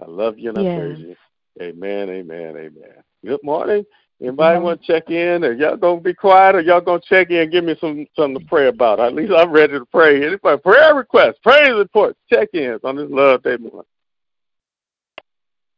I 0.00 0.06
love 0.06 0.38
you 0.38 0.50
and 0.50 0.58
I 0.58 0.74
praise 0.74 0.98
you. 0.98 1.16
Amen, 1.60 2.08
amen, 2.08 2.56
amen. 2.56 3.02
Good 3.24 3.42
morning. 3.42 3.84
Anybody 4.20 4.58
want 4.60 4.82
to 4.82 4.86
check 4.86 5.10
in? 5.10 5.44
Or 5.44 5.52
y'all 5.52 5.76
gonna 5.76 6.00
be 6.00 6.14
quiet, 6.14 6.56
or 6.56 6.60
y'all 6.60 6.80
gonna 6.80 7.00
check 7.08 7.30
in 7.30 7.36
and 7.36 7.52
give 7.52 7.64
me 7.64 7.76
some 7.80 8.06
something 8.16 8.40
to 8.40 8.46
pray 8.46 8.68
about? 8.68 9.00
At 9.00 9.14
least 9.14 9.32
I'm 9.32 9.50
ready 9.50 9.72
to 9.74 9.86
pray. 9.86 10.24
Anybody 10.24 10.60
prayer 10.60 10.94
requests, 10.94 11.38
praise 11.42 11.72
reports, 11.72 12.18
check 12.32 12.48
ins 12.54 12.80
on 12.84 12.96
this 12.96 13.10
love 13.10 13.42
day 13.42 13.56
morning. 13.56 13.82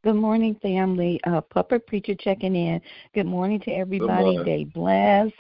Good 0.03 0.15
morning, 0.15 0.57
family. 0.63 1.21
Uh, 1.25 1.43
Puppet 1.43 1.87
Preacher 1.87 2.15
checking 2.15 2.57
in. 2.57 2.81
Good 3.15 3.27
morning 3.27 3.61
to 3.61 3.71
everybody. 3.71 4.23
morning. 4.23 4.45
Day 4.45 4.65
blessed. 4.65 5.35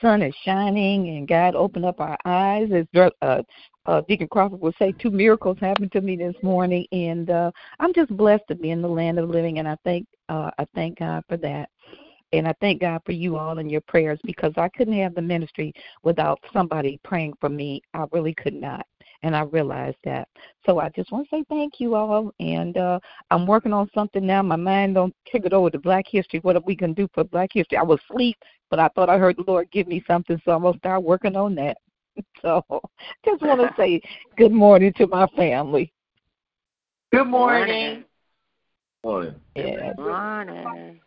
Sun 0.00 0.22
is 0.22 0.34
shining, 0.44 1.08
and 1.08 1.28
God 1.28 1.54
opened 1.54 1.84
up 1.84 2.00
our 2.00 2.18
eyes. 2.24 2.68
As 2.72 2.86
uh, 3.22 3.42
uh, 3.86 4.02
Deacon 4.08 4.28
Crawford 4.28 4.60
would 4.60 4.74
say, 4.78 4.92
two 4.92 5.10
miracles 5.10 5.58
happened 5.60 5.92
to 5.92 6.00
me 6.00 6.16
this 6.16 6.36
morning, 6.42 6.86
and 6.92 7.30
uh, 7.30 7.50
I'm 7.80 7.92
just 7.94 8.16
blessed 8.16 8.44
to 8.48 8.54
be 8.54 8.70
in 8.70 8.82
the 8.82 8.88
land 8.88 9.18
of 9.18 9.28
living, 9.28 9.58
and 9.58 9.68
I 9.68 9.76
thank 9.84 10.06
uh, 10.28 10.50
I 10.58 10.66
thank 10.74 10.98
God 10.98 11.24
for 11.28 11.36
that. 11.38 11.68
And 12.32 12.48
I 12.48 12.54
thank 12.60 12.80
God 12.80 13.02
for 13.04 13.12
you 13.12 13.36
all 13.36 13.58
and 13.58 13.70
your 13.70 13.82
prayers 13.82 14.18
because 14.24 14.54
I 14.56 14.68
couldn't 14.70 14.96
have 14.98 15.14
the 15.14 15.20
ministry 15.20 15.72
without 16.02 16.40
somebody 16.52 16.98
praying 17.04 17.34
for 17.40 17.50
me. 17.50 17.82
I 17.92 18.06
really 18.10 18.32
could 18.32 18.54
not. 18.54 18.86
And 19.22 19.36
I 19.36 19.42
realized 19.42 19.98
that. 20.04 20.28
So 20.64 20.78
I 20.80 20.88
just 20.90 21.12
want 21.12 21.28
to 21.28 21.36
say 21.36 21.44
thank 21.50 21.78
you 21.78 21.94
all. 21.94 22.32
And 22.40 22.78
uh 22.78 23.00
I'm 23.30 23.46
working 23.46 23.74
on 23.74 23.90
something 23.94 24.26
now. 24.26 24.42
My 24.42 24.56
mind 24.56 24.94
don't 24.94 25.14
kick 25.30 25.44
it 25.44 25.52
over 25.52 25.68
to 25.70 25.78
Black 25.78 26.06
History. 26.08 26.38
What 26.40 26.56
are 26.56 26.62
we 26.64 26.74
gonna 26.74 26.94
do 26.94 27.08
for 27.12 27.22
Black 27.24 27.50
History? 27.52 27.76
I 27.76 27.82
was 27.82 28.00
asleep, 28.08 28.38
but 28.70 28.78
I 28.80 28.88
thought 28.88 29.10
I 29.10 29.18
heard 29.18 29.36
the 29.36 29.44
Lord 29.46 29.70
give 29.70 29.86
me 29.86 30.02
something, 30.06 30.40
so 30.44 30.52
I'm 30.52 30.62
gonna 30.62 30.78
start 30.78 31.02
working 31.02 31.36
on 31.36 31.54
that. 31.56 31.76
So 32.42 32.64
just 33.24 33.40
want 33.40 33.60
to 33.60 33.72
say 33.76 34.02
good 34.36 34.50
morning 34.50 34.92
to 34.96 35.06
my 35.06 35.28
family. 35.36 35.92
Good 37.12 37.26
morning. 37.26 38.02
Morning. 39.04 39.36
Yeah. 39.54 39.92
Morning. 39.96 41.00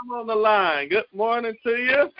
I'm 0.00 0.12
on 0.12 0.26
the 0.26 0.34
line. 0.34 0.88
Good 0.88 1.04
morning 1.12 1.54
to 1.64 1.70
you. 1.70 2.10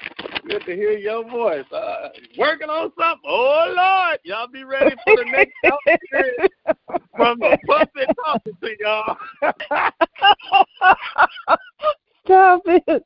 Good 0.49 0.67
to 0.67 0.75
hear 0.75 0.99
your 0.99 1.23
voice. 1.31 1.65
Uh, 1.73 2.09
working 2.37 2.69
on 2.69 2.93
something. 2.99 3.23
Oh 3.25 3.73
Lord, 3.77 4.19
y'all 4.25 4.49
be 4.49 4.65
ready 4.65 4.95
for 5.05 5.17
the 5.17 5.25
next 5.31 5.55
episode 5.65 6.51
from 7.17 7.39
the 7.39 7.57
puppet 7.67 8.11
talking 8.25 8.57
to 8.61 8.77
y'all. 8.81 9.17
Stop 12.29 12.61
it. 12.67 13.03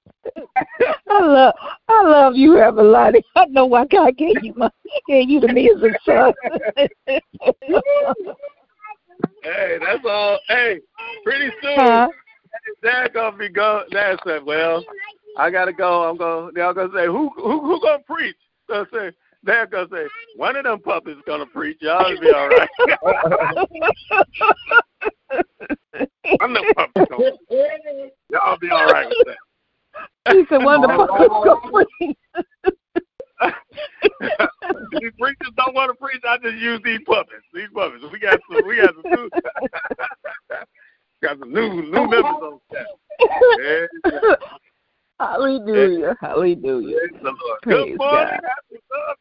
I 1.08 1.20
love 1.20 1.54
I 1.88 2.02
love 2.02 2.34
you, 2.34 2.54
Everlady. 2.54 3.22
I 3.36 3.44
know 3.46 3.66
why 3.66 3.84
God 3.86 4.16
gave 4.16 4.42
you 4.42 4.52
my 4.56 4.68
gave 5.06 5.30
you 5.30 5.40
to 5.40 5.46
me 5.46 5.70
as 5.70 5.80
a 5.80 5.92
son. 6.04 6.32
hey, 9.44 9.78
that's 9.80 10.04
all. 10.04 10.40
Hey, 10.48 10.80
pretty 11.22 11.50
soon, 11.62 11.78
Huh? 11.78 12.08
Dad 12.82 13.14
gonna 13.14 13.36
be 13.36 13.48
go. 13.48 13.84
Dad 13.92 14.18
said, 14.26 14.44
"Well, 14.44 14.84
I 15.36 15.50
gotta 15.50 15.72
go. 15.72 16.02
I'm 16.02 16.16
going." 16.16 16.52
They're 16.54 16.64
all 16.64 16.74
gonna 16.74 16.92
say, 16.92 17.06
"Who 17.06 17.30
who 17.36 17.60
who 17.60 17.80
gonna 17.80 18.02
preach?" 18.04 18.34
Gonna 18.68 18.88
say, 18.92 19.12
Dad 19.44 19.70
gonna 19.70 19.88
say, 19.90 20.06
"One 20.36 20.56
of 20.56 20.64
them 20.64 20.80
puppets 20.80 21.20
gonna 21.26 21.46
preach. 21.46 21.78
Y'all 21.80 22.18
be 22.20 22.30
all 22.30 22.48
right." 22.48 22.68
I'm 26.40 26.52
the 26.54 26.72
puppet. 26.76 27.08
Gonna, 27.10 27.30
y'all 28.30 28.58
be 28.58 28.70
all 28.70 28.86
right 28.86 29.08
with 29.08 29.26
that. 29.26 30.36
he 30.36 30.44
said 30.48 30.62
one 30.64 30.84
of 30.84 30.90
the 30.90 31.06
puppies 31.06 32.16
these 35.00 35.12
preachers 35.18 35.52
don't 35.56 35.74
want 35.74 35.90
to 35.90 35.94
preach. 35.94 36.22
I 36.24 36.38
just 36.38 36.56
use 36.56 36.80
these 36.84 37.00
puppets. 37.06 37.44
These 37.52 37.68
puppets. 37.74 38.04
We 38.12 38.18
got 38.20 38.38
some. 38.48 38.66
We 38.66 38.76
got 38.76 38.94
some 38.94 39.10
new. 39.10 39.30
got 41.22 41.38
some 41.38 41.52
new 41.52 41.82
new 41.82 42.08
members 42.08 42.24
on 42.24 42.60
staff. 42.70 42.86
Yeah. 43.62 43.86
Hallelujah. 45.22 46.16
Hallelujah. 46.20 46.96
Praise 46.98 47.20
the 47.22 47.28
Lord. 47.28 47.62
Praise 47.62 47.90
Good 47.92 47.98
morning. 47.98 48.40
God. 48.42 48.80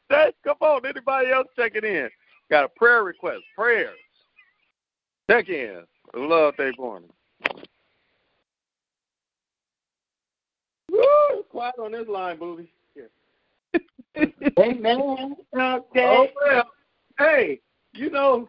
Happy. 0.09 0.35
Come 0.43 0.57
on. 0.61 0.85
Anybody 0.85 1.31
else 1.31 1.47
checking 1.55 1.83
in? 1.83 2.09
Got 2.49 2.65
a 2.65 2.69
prayer 2.69 3.03
request. 3.03 3.41
Prayers. 3.55 3.97
Check 5.29 5.49
in. 5.49 5.83
Love 6.15 6.57
Day 6.57 6.71
morning. 6.77 7.09
Woo! 10.91 11.43
Quiet 11.49 11.75
on 11.81 11.91
this 11.91 12.07
line, 12.07 12.37
booby. 12.37 12.71
Here. 12.95 13.09
Amen. 14.59 15.35
Oh, 15.55 15.85
Okay. 15.95 16.31
well. 16.35 16.63
Hey, 17.17 17.61
you 17.93 18.09
know, 18.09 18.47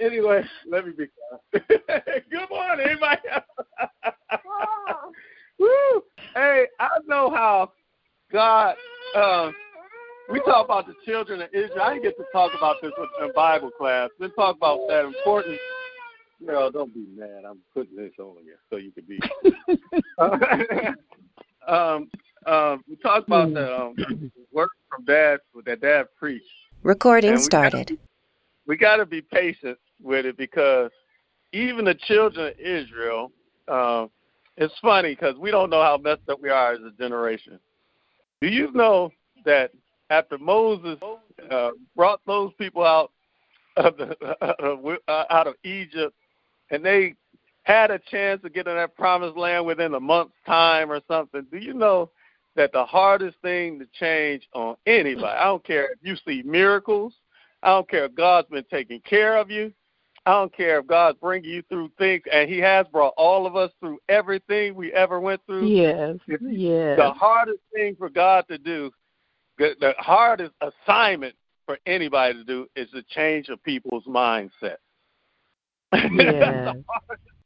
anyway, 0.00 0.42
let 0.66 0.86
me 0.86 0.92
be 0.92 1.06
quiet. 1.52 2.24
Good 2.30 2.50
morning, 2.50 2.86
anybody 2.88 3.20
else? 3.32 3.44
Ah. 4.32 5.00
Woo! 5.58 6.02
Hey, 6.34 6.66
I 6.80 6.88
know 7.06 7.30
how 7.30 7.72
God, 8.32 8.74
uh, 9.14 9.52
we 10.28 10.40
talk 10.40 10.64
about 10.64 10.86
the 10.86 10.94
children 11.06 11.40
of 11.42 11.48
Israel. 11.52 11.82
I 11.82 11.94
didn't 11.94 12.02
get 12.02 12.16
to 12.16 12.24
talk 12.32 12.52
about 12.56 12.76
this 12.82 12.90
in 13.22 13.30
Bible 13.34 13.70
class. 13.70 14.10
We 14.18 14.28
talk 14.30 14.56
about 14.56 14.80
that 14.88 15.04
important. 15.04 15.58
Girl, 16.44 16.70
don't 16.72 16.92
be 16.92 17.06
mad. 17.16 17.44
I'm 17.48 17.58
putting 17.72 17.96
this 17.96 18.12
on 18.18 18.36
you 18.44 18.56
so 18.68 18.76
you 18.76 18.90
can 18.90 19.04
be. 19.04 19.20
um, 21.68 22.10
um, 22.46 22.84
we 22.88 22.96
talked 22.96 23.28
about 23.28 23.54
the 23.54 23.80
um, 23.80 23.94
work 24.52 24.70
from 24.88 25.04
dad 25.04 25.38
that 25.64 25.80
dad 25.80 26.06
preached. 26.18 26.44
Recording 26.82 27.34
we 27.34 27.38
started. 27.38 27.96
we 28.66 28.76
got 28.76 28.96
to 28.96 29.06
be 29.06 29.22
patient 29.22 29.78
with 30.02 30.26
it 30.26 30.36
because 30.36 30.90
even 31.52 31.84
the 31.84 31.94
children 31.94 32.48
of 32.48 32.58
Israel, 32.58 33.30
um, 33.68 34.10
it's 34.56 34.74
funny 34.80 35.10
because 35.10 35.36
we 35.36 35.50
don't 35.50 35.70
know 35.70 35.82
how 35.82 35.96
messed 35.96 36.28
up 36.28 36.40
we 36.40 36.50
are 36.50 36.72
as 36.72 36.80
a 36.80 36.90
generation. 36.98 37.58
Do 38.40 38.48
you 38.48 38.70
know 38.72 39.10
that 39.44 39.70
after 40.10 40.38
Moses 40.38 40.98
uh, 41.50 41.70
brought 41.96 42.20
those 42.26 42.52
people 42.58 42.84
out 42.84 43.10
of 43.76 43.96
the, 43.96 44.16
uh, 45.08 45.24
out 45.30 45.46
of 45.46 45.54
Egypt, 45.64 46.14
and 46.70 46.84
they 46.84 47.14
had 47.64 47.90
a 47.90 47.98
chance 47.98 48.40
to 48.42 48.50
get 48.50 48.68
in 48.68 48.76
that 48.76 48.94
promised 48.94 49.36
land 49.36 49.66
within 49.66 49.94
a 49.94 50.00
month's 50.00 50.34
time 50.46 50.92
or 50.92 51.00
something? 51.08 51.46
Do 51.50 51.58
you 51.58 51.74
know 51.74 52.10
that 52.56 52.72
the 52.72 52.84
hardest 52.84 53.36
thing 53.42 53.78
to 53.80 53.86
change 53.98 54.48
on 54.52 54.76
anybody? 54.86 55.26
I 55.26 55.44
don't 55.44 55.64
care 55.64 55.92
if 55.92 55.98
you 56.02 56.16
see 56.26 56.42
miracles. 56.44 57.14
I 57.62 57.68
don't 57.68 57.88
care 57.88 58.04
if 58.04 58.14
God's 58.14 58.48
been 58.48 58.64
taking 58.70 59.00
care 59.00 59.36
of 59.38 59.50
you. 59.50 59.72
I 60.26 60.32
don't 60.32 60.56
care 60.56 60.78
if 60.78 60.86
God's 60.86 61.18
bringing 61.18 61.50
you 61.50 61.62
through 61.68 61.90
things, 61.98 62.22
and 62.32 62.48
He 62.48 62.58
has 62.58 62.86
brought 62.88 63.12
all 63.16 63.46
of 63.46 63.56
us 63.56 63.70
through 63.78 63.98
everything 64.08 64.74
we 64.74 64.92
ever 64.92 65.20
went 65.20 65.40
through. 65.46 65.66
Yes. 65.66 66.16
Yes. 66.26 66.98
The 66.98 67.12
hardest 67.12 67.60
thing 67.74 67.94
for 67.96 68.08
God 68.08 68.46
to 68.48 68.56
do, 68.56 68.90
the, 69.58 69.94
hardest 69.98 70.52
assignment 70.60 71.34
for 71.66 71.78
anybody 71.84 72.34
to 72.34 72.44
do, 72.44 72.66
is 72.74 72.88
to 72.90 73.02
change 73.02 73.48
a 73.48 73.56
people's 73.56 74.04
mindset. 74.04 74.76
Yeah. 76.10 76.72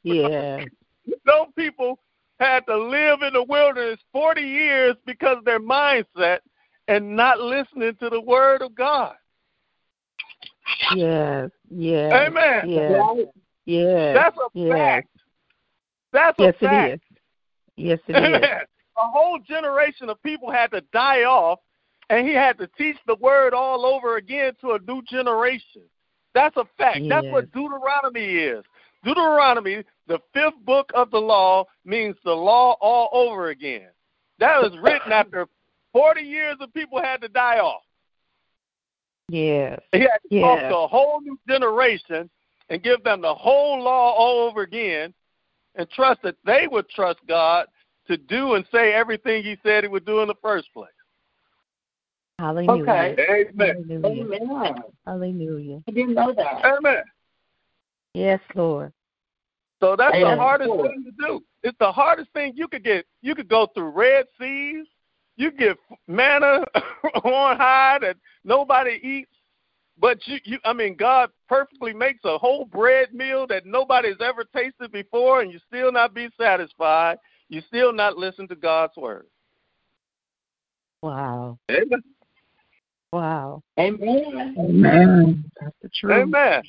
Yeah. 0.03 0.65
Those 1.25 1.47
people 1.57 1.99
had 2.39 2.65
to 2.67 2.77
live 2.77 3.21
in 3.21 3.33
the 3.33 3.43
wilderness 3.43 3.99
40 4.13 4.41
years 4.41 4.95
because 5.05 5.37
of 5.37 5.45
their 5.45 5.59
mindset 5.59 6.39
and 6.87 7.15
not 7.15 7.39
listening 7.39 7.95
to 7.99 8.09
the 8.09 8.21
word 8.21 8.61
of 8.61 8.73
God. 8.73 9.15
Yes. 10.95 11.49
Yes. 11.69 12.13
Amen. 12.13 12.69
Yes. 12.69 13.17
Yes. 13.65 14.15
That's 14.15 14.37
a 14.37 14.49
yes. 14.53 14.71
fact. 14.71 15.09
That's 16.11 16.39
Yes, 16.39 16.55
a 16.55 16.65
fact. 16.65 16.89
it 16.89 16.93
is. 16.93 17.17
Yes, 17.75 17.99
it 18.07 18.15
Amen. 18.15 18.43
is. 18.43 18.67
A 18.97 19.09
whole 19.11 19.39
generation 19.39 20.09
of 20.09 20.21
people 20.23 20.51
had 20.51 20.71
to 20.71 20.81
die 20.91 21.23
off, 21.23 21.59
and 22.09 22.27
he 22.27 22.33
had 22.33 22.57
to 22.57 22.67
teach 22.77 22.97
the 23.07 23.15
word 23.15 23.53
all 23.53 23.85
over 23.85 24.17
again 24.17 24.53
to 24.61 24.71
a 24.71 24.79
new 24.79 25.01
generation. 25.03 25.83
That's 26.33 26.57
a 26.57 26.65
fact. 26.77 26.99
That's 27.07 27.27
what 27.27 27.51
Deuteronomy 27.51 28.25
is. 28.25 28.63
Deuteronomy, 29.03 29.83
the 30.07 30.19
fifth 30.33 30.59
book 30.65 30.91
of 30.93 31.09
the 31.11 31.17
law, 31.19 31.65
means 31.85 32.15
the 32.25 32.33
law 32.33 32.75
all 32.81 33.09
over 33.13 33.49
again. 33.49 33.87
That 34.39 34.61
was 34.61 34.77
written 34.81 35.11
after 35.11 35.47
40 35.93 36.21
years 36.21 36.57
of 36.59 36.73
people 36.73 37.01
had 37.01 37.21
to 37.21 37.29
die 37.29 37.59
off. 37.59 37.83
Yes. 39.29 39.79
He 39.91 39.99
had 39.99 40.17
to 40.29 40.39
talk 40.41 40.59
to 40.59 40.77
a 40.77 40.87
whole 40.87 41.21
new 41.21 41.37
generation 41.47 42.29
and 42.69 42.83
give 42.83 43.03
them 43.03 43.21
the 43.21 43.33
whole 43.33 43.81
law 43.81 44.13
all 44.13 44.49
over 44.49 44.61
again 44.61 45.13
and 45.75 45.89
trust 45.91 46.21
that 46.23 46.35
they 46.45 46.67
would 46.69 46.89
trust 46.89 47.19
God 47.27 47.67
to 48.07 48.17
do 48.17 48.55
and 48.55 48.65
say 48.71 48.93
everything 48.93 49.43
he 49.43 49.57
said 49.63 49.83
he 49.83 49.87
would 49.87 50.05
do 50.05 50.21
in 50.21 50.27
the 50.27 50.35
first 50.41 50.67
place. 50.73 50.89
Hallelujah. 52.39 52.83
Okay. 52.83 53.15
Amen. 53.51 53.85
Hallelujah. 54.01 54.39
Amen. 54.41 54.75
Hallelujah. 55.05 55.83
I 55.87 55.91
didn't 55.91 56.13
know 56.15 56.33
that. 56.33 56.65
Amen. 56.65 57.03
Yes, 58.13 58.39
Lord. 58.55 58.91
So 59.79 59.95
that's 59.95 60.13
the 60.13 60.25
Amen. 60.25 60.37
hardest 60.37 60.71
thing 60.71 61.05
to 61.05 61.27
do. 61.27 61.43
It's 61.63 61.77
the 61.79 61.91
hardest 61.91 62.31
thing 62.33 62.53
you 62.55 62.67
could 62.67 62.83
get. 62.83 63.05
You 63.21 63.35
could 63.35 63.47
go 63.47 63.67
through 63.73 63.89
Red 63.89 64.25
Seas. 64.39 64.87
You 65.39 65.51
get 65.51 65.77
manna 66.05 66.65
on 67.23 67.55
high 67.55 67.97
that 68.01 68.17
nobody 68.43 68.99
eats. 69.01 69.31
But 69.97 70.19
you, 70.27 70.37
you, 70.43 70.59
I 70.65 70.73
mean, 70.73 70.95
God 70.95 71.29
perfectly 71.47 71.93
makes 71.93 72.19
a 72.25 72.37
whole 72.37 72.65
bread 72.65 73.13
meal 73.13 73.47
that 73.47 73.65
nobody's 73.65 74.19
ever 74.19 74.43
tasted 74.53 74.91
before, 74.91 75.41
and 75.41 75.51
you 75.51 75.59
still 75.65 75.93
not 75.93 76.13
be 76.13 76.27
satisfied. 76.37 77.17
You 77.47 77.61
still 77.67 77.93
not 77.93 78.17
listen 78.17 78.49
to 78.49 78.55
God's 78.55 78.97
word. 78.97 79.27
Wow. 81.01 81.57
Amen. 81.71 82.03
Wow. 83.13 83.63
Amen. 83.79 84.55
Amen. 84.59 85.51
That's 85.61 85.75
the 85.81 85.89
truth. 85.97 86.21
Amen. 86.21 86.63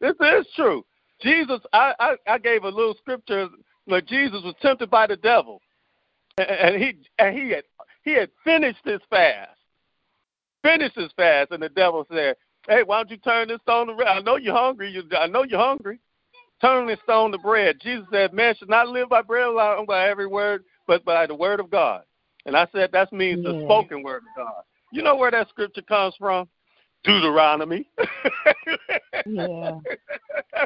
This 0.00 0.14
is 0.20 0.46
true. 0.56 0.84
Jesus, 1.20 1.60
I, 1.74 1.92
I, 2.00 2.16
I 2.26 2.38
gave 2.38 2.64
a 2.64 2.68
little 2.68 2.94
scripture 2.96 3.48
where 3.84 4.00
Jesus 4.00 4.40
was 4.42 4.54
tempted 4.62 4.90
by 4.90 5.06
the 5.06 5.16
devil, 5.16 5.60
and, 6.38 6.48
and 6.48 6.82
he 6.82 6.96
and 7.18 7.36
he 7.36 7.50
had 7.50 7.64
he 8.06 8.12
had 8.12 8.30
finished 8.44 8.78
his 8.84 9.00
fast, 9.10 9.58
finished 10.62 10.94
his 10.94 11.10
fast, 11.16 11.50
and 11.50 11.62
the 11.62 11.68
devil 11.68 12.06
said, 12.10 12.36
"Hey, 12.66 12.84
why 12.84 12.98
don't 12.98 13.10
you 13.10 13.16
turn 13.18 13.48
this 13.48 13.60
stone 13.62 13.88
to 13.88 13.94
bread? 13.94 14.08
I 14.08 14.20
know 14.20 14.36
you're 14.36 14.54
hungry. 14.54 14.90
You, 14.90 15.02
I 15.18 15.26
know 15.26 15.42
you're 15.42 15.58
hungry. 15.58 15.98
Turn 16.60 16.86
this 16.86 17.00
stone 17.02 17.32
to 17.32 17.38
bread." 17.38 17.80
Jesus 17.80 18.06
said, 18.10 18.32
"Man 18.32 18.54
should 18.54 18.70
not 18.70 18.88
live 18.88 19.08
by 19.08 19.22
bread 19.22 19.48
alone, 19.48 19.84
by 19.86 20.08
every 20.08 20.28
word, 20.28 20.64
but 20.86 21.04
by 21.04 21.26
the 21.26 21.34
word 21.34 21.58
of 21.58 21.68
God." 21.68 22.04
And 22.46 22.56
I 22.56 22.68
said 22.72 22.92
that 22.92 23.12
means 23.12 23.42
the 23.42 23.60
spoken 23.64 24.04
word 24.04 24.18
of 24.18 24.36
God. 24.36 24.62
You 24.92 25.02
know 25.02 25.16
where 25.16 25.32
that 25.32 25.48
scripture 25.48 25.82
comes 25.82 26.14
from? 26.16 26.48
Deuteronomy. 27.04 27.88
Yeah. 29.26 29.78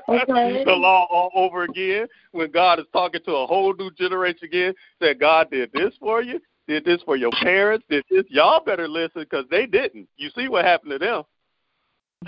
Okay. 0.09 0.62
the 0.64 0.72
law 0.72 1.07
all 1.11 1.30
over 1.34 1.64
again 1.64 2.07
when 2.32 2.51
God 2.51 2.78
is 2.78 2.86
talking 2.93 3.20
to 3.24 3.32
a 3.32 3.47
whole 3.47 3.74
new 3.74 3.91
generation 3.93 4.45
again. 4.45 4.74
Said 5.01 5.18
God 5.18 5.51
did 5.51 5.70
this 5.72 5.93
for 5.99 6.22
you, 6.22 6.41
did 6.71 6.85
this 6.85 7.03
for 7.03 7.16
your 7.16 7.33
parents, 7.43 7.85
did 7.91 8.05
this. 8.09 8.23
Y'all 8.29 8.62
better 8.64 8.87
listen 8.87 9.23
because 9.23 9.45
they 9.51 9.66
didn't. 9.66 10.09
You 10.16 10.31
see 10.37 10.49
what 10.49 10.64
happened 10.64 10.93
to 10.93 10.99
them? 10.99 11.25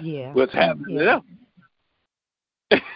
Yeah. 0.03 0.33
What's 0.33 0.53
happening 0.53 0.97
Yeah. 0.97 0.99
to 0.99 1.05
them? 1.05 1.23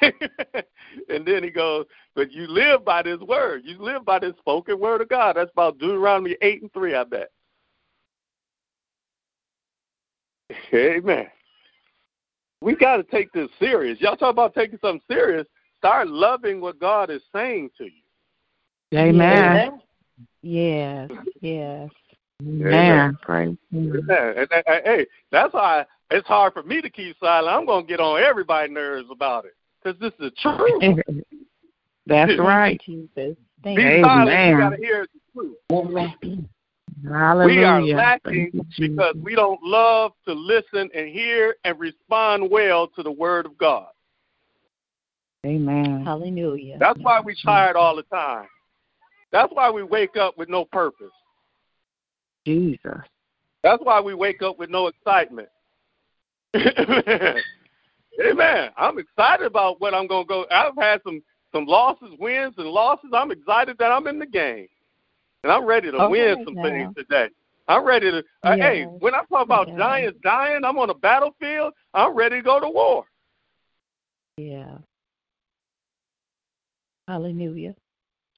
and 1.09 1.25
then 1.25 1.45
he 1.45 1.51
goes, 1.51 1.87
but 2.17 2.33
you 2.33 2.49
live 2.49 2.85
by 2.85 3.03
this 3.03 3.21
word. 3.21 3.63
You 3.65 3.81
live 3.81 4.05
by 4.05 4.19
this 4.19 4.35
spoken 4.39 4.81
word 4.81 5.03
of 5.03 5.09
God. 5.09 5.37
That's 5.37 5.53
about 5.53 5.79
Deuteronomy 5.79 6.37
8 6.43 6.63
and 6.63 6.73
3, 6.73 6.95
I 6.97 7.05
bet. 7.05 7.31
Amen. 10.75 11.29
We 12.61 12.75
got 12.75 12.97
to 12.97 13.05
take 13.05 13.33
this 13.33 13.51
serious. 13.61 14.01
Y'all 14.01 14.17
talk 14.17 14.33
about 14.33 14.55
taking 14.55 14.81
something 14.81 15.03
serious. 15.09 15.47
Start 15.77 16.09
loving 16.09 16.61
what 16.61 16.81
God 16.81 17.11
is 17.11 17.23
saying 17.33 17.71
to 17.79 17.85
you. 17.85 18.99
Amen. 18.99 19.81
Yes. 20.43 21.11
Yes. 21.41 21.91
Amen. 22.43 23.19
Praise 23.23 23.57
God. 23.73 23.79
Amen. 23.79 24.05
And, 24.11 24.49
and- 24.51 24.65
and, 24.67 24.85
hey, 24.85 25.07
that's 25.31 25.53
why 25.55 25.85
it's 26.11 26.27
hard 26.27 26.53
for 26.53 26.63
me 26.63 26.81
to 26.81 26.91
keep 26.91 27.17
silent. 27.19 27.55
I'm 27.55 27.67
going 27.67 27.85
to 27.85 27.89
get 27.89 28.01
on 28.01 28.23
everybody's 28.23 28.73
nerves 28.73 29.09
about 29.11 29.45
it 29.45 29.55
because 29.83 29.99
this 30.01 30.13
is 30.13 30.19
the 30.19 30.31
truth. 30.43 31.05
That's 32.07 32.39
right. 32.39 32.81
Jesus. 32.87 33.37
Thank 33.65 33.79
Be 33.79 33.83
you. 33.83 34.03
silent. 34.05 34.49
You 34.49 34.59
got 34.59 34.71
to 34.71 34.77
hear 34.77 35.07
the 35.13 35.41
truth. 35.41 35.57
Hallelujah. 37.05 37.57
We 37.59 37.65
are 37.65 37.83
lacking 37.83 38.51
you, 38.53 38.65
because 38.79 39.17
we 39.23 39.35
don't 39.35 39.61
love 39.63 40.13
to 40.27 40.33
listen 40.33 40.89
and 40.95 41.09
hear 41.09 41.57
and 41.65 41.79
respond 41.79 42.49
well 42.49 42.87
to 42.89 43.03
the 43.03 43.11
word 43.11 43.45
of 43.45 43.59
God. 43.59 43.89
Amen. 45.45 46.05
Hallelujah. 46.05 46.77
That's 46.79 46.99
why 47.01 47.21
we're 47.21 47.37
tired 47.45 47.77
all 47.77 47.97
the 47.97 48.03
time. 48.05 48.47
That's 49.33 49.53
why 49.53 49.71
we 49.71 49.83
wake 49.83 50.17
up 50.17 50.39
with 50.39 50.49
no 50.49 50.65
purpose. 50.65 51.13
Jesus. 52.47 53.01
That's 53.63 53.83
why 53.83 54.01
we 54.01 54.15
wake 54.15 54.43
up 54.43 54.59
with 54.59 54.71
no 54.71 54.87
excitement. 54.87 55.49
Amen. 56.57 58.71
I'm 58.77 58.99
excited 58.99 59.47
about 59.47 59.81
what 59.81 59.95
I'm 59.95 60.07
going 60.07 60.25
to 60.25 60.29
go. 60.29 60.47
I've 60.51 60.77
had 60.79 61.01
some 61.05 61.23
some 61.53 61.67
losses, 61.67 62.11
wins, 62.19 62.55
and 62.59 62.69
losses. 62.69 63.11
I'm 63.13 63.31
excited 63.31 63.77
that 63.79 63.93
I'm 63.93 64.07
in 64.07 64.19
the 64.19 64.27
game, 64.27 64.67
and 65.43 65.53
I'm 65.53 65.65
ready 65.65 65.91
to 65.91 65.99
All 65.99 66.11
win 66.11 66.45
some 66.45 66.55
now. 66.55 66.63
things 66.63 66.95
today. 66.97 67.29
I'm 67.69 67.85
ready 67.85 68.11
to. 68.11 68.23
Uh, 68.43 68.57
hey, 68.57 68.85
when 69.01 69.15
I 69.15 69.23
talk 69.31 69.45
about 69.45 69.69
Yes. 69.69 69.79
giants 69.79 70.19
dying, 70.23 70.65
I'm 70.65 70.79
on 70.79 70.91
a 70.91 70.95
battlefield. 70.95 71.73
I'm 71.95 72.15
ready 72.15 72.37
to 72.37 72.43
go 72.43 72.61
to 72.61 72.69
war. 72.69 73.05
Yeah. 74.37 74.79
Hallelujah. 77.09 77.75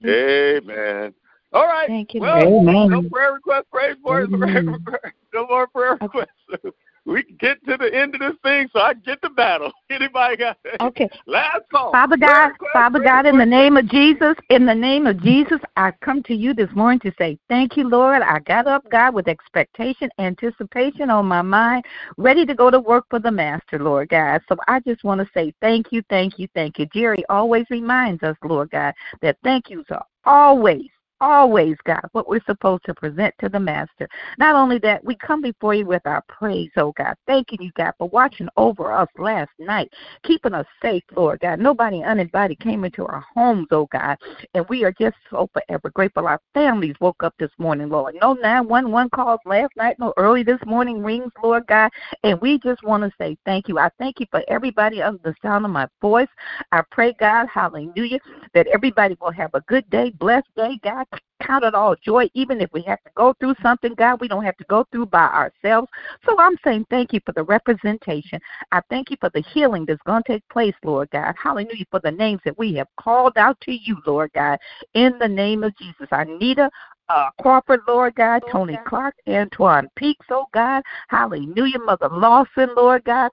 Amen. 0.05 1.15
All 1.53 1.67
right. 1.67 1.89
Thank 1.89 2.15
you, 2.15 2.21
Well, 2.21 2.65
Lord. 2.65 2.91
no 2.91 3.03
prayer 3.09 3.33
request. 3.35 3.67
Praise 3.73 3.97
for 4.03 4.21
it. 4.23 4.31
Amen. 4.33 4.77
No 5.35 5.47
more 5.47 5.67
prayer 5.67 5.99
requests. 6.01 6.31
We 7.05 7.23
can 7.23 7.37
get 7.37 7.65
to 7.67 7.77
the 7.77 7.93
end 7.95 8.15
of 8.15 8.21
this 8.21 8.37
thing, 8.43 8.69
so 8.73 8.81
I 8.81 8.93
can 8.93 9.03
get 9.05 9.21
the 9.23 9.31
battle. 9.31 9.73
Anybody 9.91 10.37
got 10.37 10.59
Okay. 10.81 11.09
last 11.27 11.63
call? 11.71 11.93
Father 11.93 12.17
God, 12.17 12.49
request, 12.49 12.73
Father 12.73 13.01
God, 13.01 13.27
in 13.27 13.39
the 13.39 13.47
name 13.47 13.77
of 13.77 13.89
Jesus, 13.89 14.35
in 14.51 14.67
the 14.67 14.75
name 14.75 15.07
of 15.07 15.23
Jesus, 15.23 15.59
I 15.77 15.93
come 16.03 16.23
to 16.25 16.35
you 16.35 16.55
this 16.55 16.71
morning 16.75 17.01
to 17.01 17.13
say 17.19 17.39
thank 17.49 17.77
you, 17.77 17.89
Lord. 17.89 18.23
I 18.23 18.39
got 18.41 18.67
up, 18.67 18.89
God, 18.91 19.15
with 19.15 19.29
expectation, 19.29 20.11
anticipation 20.19 21.11
on 21.11 21.27
my 21.27 21.43
mind, 21.43 21.85
ready 22.17 22.45
to 22.47 22.55
go 22.55 22.71
to 22.71 22.79
work 22.79 23.07
for 23.11 23.19
the 23.19 23.31
Master, 23.31 23.79
Lord 23.79 24.11
God. 24.11 24.43
So 24.49 24.57
I 24.69 24.81
just 24.81 25.05
want 25.05 25.21
to 25.21 25.29
say 25.33 25.55
thank 25.61 25.93
you, 25.93 26.03
thank 26.11 26.39
you, 26.39 26.49
thank 26.55 26.79
you. 26.79 26.87
Jerry 26.93 27.25
always 27.29 27.65
reminds 27.71 28.23
us, 28.23 28.37
Lord 28.45 28.71
God, 28.71 28.95
that 29.23 29.39
thank 29.43 29.71
yous 29.71 29.87
are 29.91 30.05
always 30.25 30.89
always, 31.21 31.77
God, 31.85 32.03
what 32.12 32.29
we're 32.29 32.45
supposed 32.47 32.85
to 32.85 32.95
present 32.95 33.35
to 33.41 33.49
the 33.49 33.61
Master. 33.61 34.09
Not 34.39 34.55
only 34.55 34.79
that, 34.79 35.05
we 35.05 35.16
come 35.16 35.43
before 35.43 35.75
you 35.75 35.87
with 35.87 36.07
our 36.07 36.23
praise, 36.29 36.71
oh 36.77 36.93
God, 36.97 37.14
thanking 37.27 37.62
you, 37.62 37.71
God, 37.77 37.93
for 37.99 38.09
watching 38.09 38.49
over 38.57 38.93
us 38.93 39.09
last 39.19 39.51
night, 39.59 39.93
keeping 40.23 40.55
us 40.55 40.66
safe, 40.81 41.03
Lord 41.14 41.41
God. 41.41 41.59
Nobody 41.59 42.03
uninvited 42.03 42.61
came 42.61 42.85
into 42.85 43.07
our 43.07 43.25
homes, 43.35 43.66
oh 43.71 43.89
God, 43.91 44.16
and 44.55 44.64
we 44.69 44.85
are 44.85 44.93
just 44.93 45.16
so 45.31 45.49
forever 45.53 45.91
grateful. 45.91 46.27
Our 46.27 46.41
families 46.55 46.95
woke 47.01 47.23
up 47.23 47.35
this 47.39 47.51
morning, 47.59 47.89
Lord. 47.89 48.16
No 48.21 48.35
911 48.35 49.11
calls 49.11 49.41
last 49.45 49.77
night, 49.77 49.97
no 49.99 50.12
early 50.16 50.43
this 50.43 50.61
morning 50.66 51.03
rings, 51.03 51.33
Lord 51.43 51.66
God, 51.66 51.91
and 52.23 52.41
we 52.41 52.59
just 52.59 52.83
want 52.85 53.03
to 53.03 53.12
say 53.19 53.37
thank 53.45 53.69
you. 53.69 53.79
I 53.79 53.91
thank 53.99 54.21
you 54.21 54.27
for 54.31 54.43
everybody 54.49 55.03
under 55.03 55.21
the 55.23 55.35
sound 55.43 55.64
of 55.64 55.71
my 55.71 55.89
voice. 56.01 56.29
I 56.73 56.83
pray, 56.91 57.14
God, 57.19 57.47
hallelujah, 57.53 58.21
that 58.55 58.66
everybody 58.69 59.16
will 59.21 59.33
have 59.33 59.51
a 59.55 59.61
good 59.62 59.89
day, 59.91 60.11
blessed 60.11 60.49
day, 60.57 60.79
God. 60.83 61.07
Count 61.43 61.65
it 61.65 61.75
all 61.75 61.95
joy, 62.05 62.29
even 62.35 62.61
if 62.61 62.69
we 62.73 62.83
have 62.83 63.03
to 63.05 63.11
go 63.15 63.33
through 63.39 63.55
something, 63.63 63.95
God, 63.95 64.21
we 64.21 64.29
don't 64.29 64.45
have 64.45 64.57
to 64.57 64.65
go 64.65 64.85
through 64.91 65.07
by 65.07 65.27
ourselves. 65.27 65.89
So 66.27 66.37
I'm 66.39 66.57
saying 66.65 66.87
thank 66.91 67.13
you 67.13 67.21
for 67.25 67.33
the 67.33 67.45
representation. 67.45 68.41
I 68.73 68.81
thank 68.91 69.11
you 69.11 69.17
for 69.21 69.31
the 69.33 69.43
healing 69.53 69.85
that's 69.87 70.03
going 70.05 70.23
to 70.25 70.33
take 70.33 70.49
place, 70.49 70.75
Lord 70.83 71.09
God. 71.11 71.35
Hallelujah, 71.41 71.87
for 71.91 72.01
the 72.01 72.11
names 72.11 72.41
that 72.45 72.59
we 72.59 72.75
have 72.75 72.89
called 73.01 73.35
out 73.37 73.59
to 73.63 73.73
you, 73.73 73.97
Lord 74.07 74.33
God, 74.35 74.59
in 74.95 75.17
the 75.19 75.29
name 75.29 75.63
of 75.63 75.77
Jesus. 75.77 76.09
Anita, 76.11 76.71
uh, 77.09 77.31
Crawford, 77.41 77.81
Lord 77.87 78.15
God, 78.17 78.43
Tony 78.51 78.77
Clark, 78.87 79.15
Antoine 79.29 79.89
Peaks, 79.97 80.27
oh 80.31 80.47
God. 80.53 80.83
Hallelujah, 81.09 81.79
Mother 81.79 82.09
Lawson, 82.11 82.71
Lord 82.77 83.05
God. 83.05 83.31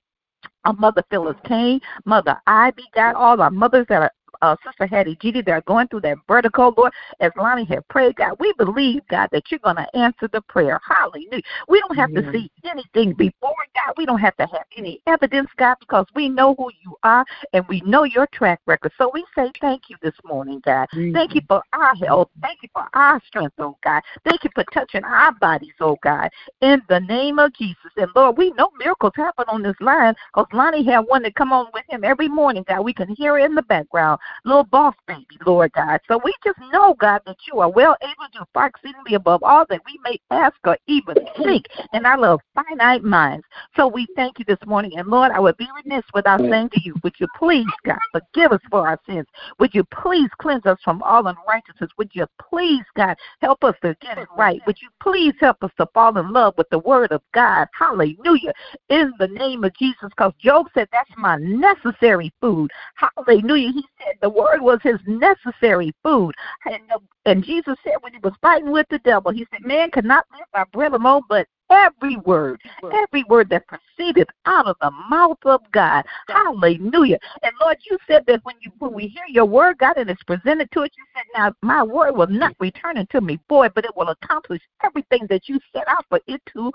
Our 0.64 0.74
mother 0.74 1.04
Phyllis 1.10 1.38
Kane, 1.46 1.80
Mother 2.06 2.38
Ivy, 2.48 2.86
God, 2.94 3.16
all 3.16 3.40
our 3.42 3.52
mothers 3.52 3.86
that 3.90 4.02
are 4.02 4.12
uh, 4.46 4.56
Sister 4.64 4.86
Hattie 4.86 5.18
Judy, 5.22 5.42
they're 5.42 5.62
going 5.62 5.88
through 5.88 6.02
that 6.02 6.18
vertical, 6.28 6.74
Lord, 6.78 6.94
as 7.20 7.32
Lonnie 7.36 7.66
had 7.66 7.88
prayed, 7.88 8.16
God. 8.16 8.36
We 8.40 8.54
believe, 8.58 9.02
God, 9.10 9.30
that 9.32 9.44
you're 9.50 9.60
going 9.60 9.78
to 9.78 9.96
answer 9.96 10.28
the 10.32 10.42
prayer. 10.42 10.80
Hallelujah. 10.88 11.42
We 11.68 11.80
don't 11.80 11.96
have 11.96 12.14
to 12.14 12.24
see 12.32 12.50
anything 12.64 13.14
before, 13.14 13.56
God. 13.76 13.94
We 13.98 14.06
don't 14.06 14.20
have 14.20 14.38
to 14.38 14.46
have 14.48 14.66
any 14.78 15.02
evidence, 15.08 15.50
God, 15.58 15.78
because 15.80 16.06
we 16.16 16.30
know 16.30 16.56
who 16.56 16.70
you 16.84 16.96
are 17.04 17.26
and 17.54 17.66
we 17.68 17.82
know 17.82 18.04
your 18.04 18.28
track 18.28 18.60
record. 18.66 18.92
So 18.98 19.10
we 19.14 19.26
say 19.36 19.52
thank 19.62 19.90
you 19.90 19.96
this 20.02 20.16
morning, 20.24 20.62
God. 20.64 20.88
Thank 21.14 21.36
you 21.36 21.42
for 21.48 21.64
our 21.74 21.96
health. 21.96 22.30
Thank 22.42 22.60
you 22.62 22.70
for 22.74 22.86
our 22.94 23.22
strength, 23.28 23.56
oh 23.60 23.78
God. 23.84 24.02
Thank 24.24 24.44
you 24.44 24.50
for 24.54 24.64
touching 24.74 25.04
our 25.04 25.34
bodies, 25.34 25.74
oh 25.80 25.98
God, 26.04 26.30
in 26.62 26.82
the 26.90 27.00
name 27.00 27.40
of 27.40 27.54
Jesus. 27.54 27.92
And 27.98 28.10
Lord, 28.16 28.38
we 28.38 28.52
know 28.52 28.70
miracles 28.78 29.14
happen 29.16 29.46
on 29.48 29.64
this 29.64 29.76
line 29.80 30.14
because 30.34 30.48
Lonnie 30.54 30.86
had 30.86 31.00
one 31.00 31.24
that 31.24 31.36
come 31.36 31.52
on 31.52 31.68
with 31.74 31.84
him 31.90 32.04
every 32.04 32.28
morning, 32.28 32.64
God. 32.68 32.84
We 32.84 32.94
can 32.94 33.10
hear 33.16 33.38
it 33.38 33.46
in 33.46 33.56
the 33.56 33.64
background. 33.64 34.20
Little 34.44 34.64
boss 34.64 34.96
baby, 35.08 35.26
Lord 35.46 35.72
God. 35.74 36.00
So 36.08 36.20
we 36.24 36.34
just 36.44 36.60
know, 36.72 36.96
God, 37.00 37.22
that 37.26 37.38
you 37.52 37.60
are 37.60 37.70
well 37.70 37.96
able 38.02 38.30
to 38.34 38.46
far 38.54 38.68
exceedingly 38.68 39.16
above 39.16 39.44
all 39.44 39.66
that 39.70 39.82
we 39.86 40.00
may 40.04 40.20
ask 40.32 40.56
or 40.66 40.78
even 40.88 41.16
think 41.44 41.66
in 41.94 42.06
our 42.06 42.20
little 42.20 42.42
finite 42.54 43.04
minds. 43.04 43.46
So 43.76 43.88
we 43.88 44.08
thank 44.16 44.40
you 44.40 44.46
this 44.46 44.58
morning. 44.66 44.98
And 44.98 45.08
Lord, 45.08 45.32
I 45.32 45.40
would 45.40 45.58
be 45.58 45.68
remiss 45.84 46.04
without 46.14 46.42
saying 46.50 46.70
to 46.74 46.82
you, 46.84 46.96
would 47.04 47.14
you 47.20 47.28
please, 47.38 47.66
God, 47.86 47.98
forgive 48.12 48.52
us 48.52 48.62
for 48.70 48.88
our 48.88 49.00
sins? 49.08 49.26
Would 49.60 49.74
you 49.74 49.84
please 49.86 50.30
cleanse 50.40 50.66
us 50.66 50.78
from 50.84 51.02
all 51.04 51.28
unrighteousness? 51.28 51.92
Would 51.98 52.12
you 52.14 52.26
please, 52.40 52.84
God, 52.96 53.18
help 53.42 53.64
us 53.64 53.76
to 53.84 53.96
get 54.02 54.18
it 54.18 54.28
right? 54.38 54.62
Would 54.68 54.82
you 54.82 54.90
please 55.02 55.34
help 55.40 55.64
us 55.64 55.72
to 55.78 55.88
fall 55.94 56.18
in 56.18 56.32
love 56.32 56.56
with 56.58 56.70
the 56.70 56.80
word 56.80 57.12
of 57.12 57.22
God? 57.34 57.68
Hallelujah. 57.78 58.54
In 58.90 59.14
the 59.20 59.28
name 59.28 59.64
of 59.64 59.74
Jesus, 59.76 60.10
because 60.10 60.34
Job 60.40 60.68
said 60.74 60.88
that's 60.92 61.10
my 61.18 61.38
necessary 61.38 62.34
food. 62.42 62.72
Hallelujah. 62.96 63.72
He 63.72 63.84
said 64.00 64.15
the 64.22 64.30
word 64.30 64.62
was 64.62 64.80
his 64.84 65.00
necessary 65.08 65.94
food. 66.04 66.34
And, 66.66 66.82
uh, 66.94 67.00
and 67.26 67.44
Jesus 67.44 67.76
said 67.84 67.96
when 68.02 68.14
he 68.14 68.20
was 68.20 68.34
fighting 68.42 68.72
with 68.72 68.88
the 68.90 69.00
devil, 69.00 69.32
he 69.32 69.46
said, 69.52 69.62
Man 69.62 69.92
cannot 69.92 70.26
live 70.32 70.48
by 70.54 70.64
bread 70.72 70.94
alone, 70.94 71.22
but 71.30 71.48
every 71.70 72.18
word, 72.18 72.62
every 72.94 73.24
word 73.24 73.50
that 73.50 73.64
proceeded 73.68 74.28
out 74.46 74.68
of 74.68 74.76
the 74.82 74.92
mouth 75.10 75.38
of 75.46 75.62
God. 75.72 76.06
Hallelujah. 76.28 77.18
And 77.44 77.52
Lord, 77.62 77.78
you 77.90 77.98
said 78.08 78.24
that 78.28 78.42
when 78.44 78.56
you 78.62 78.72
when 78.80 78.94
we 78.94 79.08
hear 79.08 79.24
your 79.28 79.46
word, 79.46 79.78
God, 79.80 79.98
and 79.98 80.10
it's 80.10 80.24
presented 80.24 80.72
to 80.72 80.82
us, 80.82 80.90
you 80.98 81.04
said, 81.16 81.24
Now 81.36 81.54
my 81.62 81.84
word 81.84 82.16
will 82.16 82.28
not 82.28 82.56
return 82.60 82.98
unto 82.98 83.22
me 83.22 83.40
void, 83.50 83.74
but 83.74 83.86
it 83.86 83.96
will 83.96 84.10
accomplish 84.10 84.62
everything 84.84 85.26
that 85.30 85.48
you 85.50 85.60
set 85.74 85.88
out 85.88 86.06
for 86.10 86.20
it 86.28 86.42
to 86.54 86.72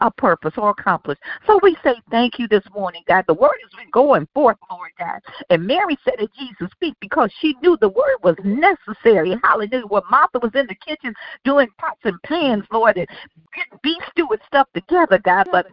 a 0.00 0.10
purpose 0.10 0.54
or 0.56 0.70
accomplish. 0.70 1.18
So 1.46 1.58
we 1.62 1.76
say 1.84 1.94
thank 2.10 2.38
you 2.38 2.48
this 2.48 2.64
morning, 2.74 3.02
God. 3.06 3.24
The 3.26 3.34
word 3.34 3.56
has 3.62 3.70
been 3.78 3.90
going 3.92 4.26
forth, 4.32 4.56
Lord 4.70 4.90
God. 4.98 5.20
And 5.50 5.66
Mary 5.66 5.98
said 6.04 6.14
that 6.18 6.32
Jesus 6.34 6.70
speak 6.72 6.94
because 7.00 7.30
she 7.40 7.54
knew 7.62 7.76
the 7.80 7.88
word 7.88 8.16
was 8.22 8.36
necessary. 8.44 9.36
Hallelujah. 9.42 9.86
When 9.86 10.02
Martha 10.10 10.38
was 10.38 10.52
in 10.54 10.66
the 10.66 10.74
kitchen 10.74 11.14
doing 11.44 11.68
pots 11.78 12.00
and 12.04 12.20
pans, 12.22 12.64
Lord, 12.72 12.96
and 12.96 13.06
getting 13.54 13.78
beef 13.82 14.02
stew 14.10 14.28
and 14.30 14.40
stuff 14.46 14.68
together, 14.74 15.18
God, 15.18 15.48
but 15.52 15.66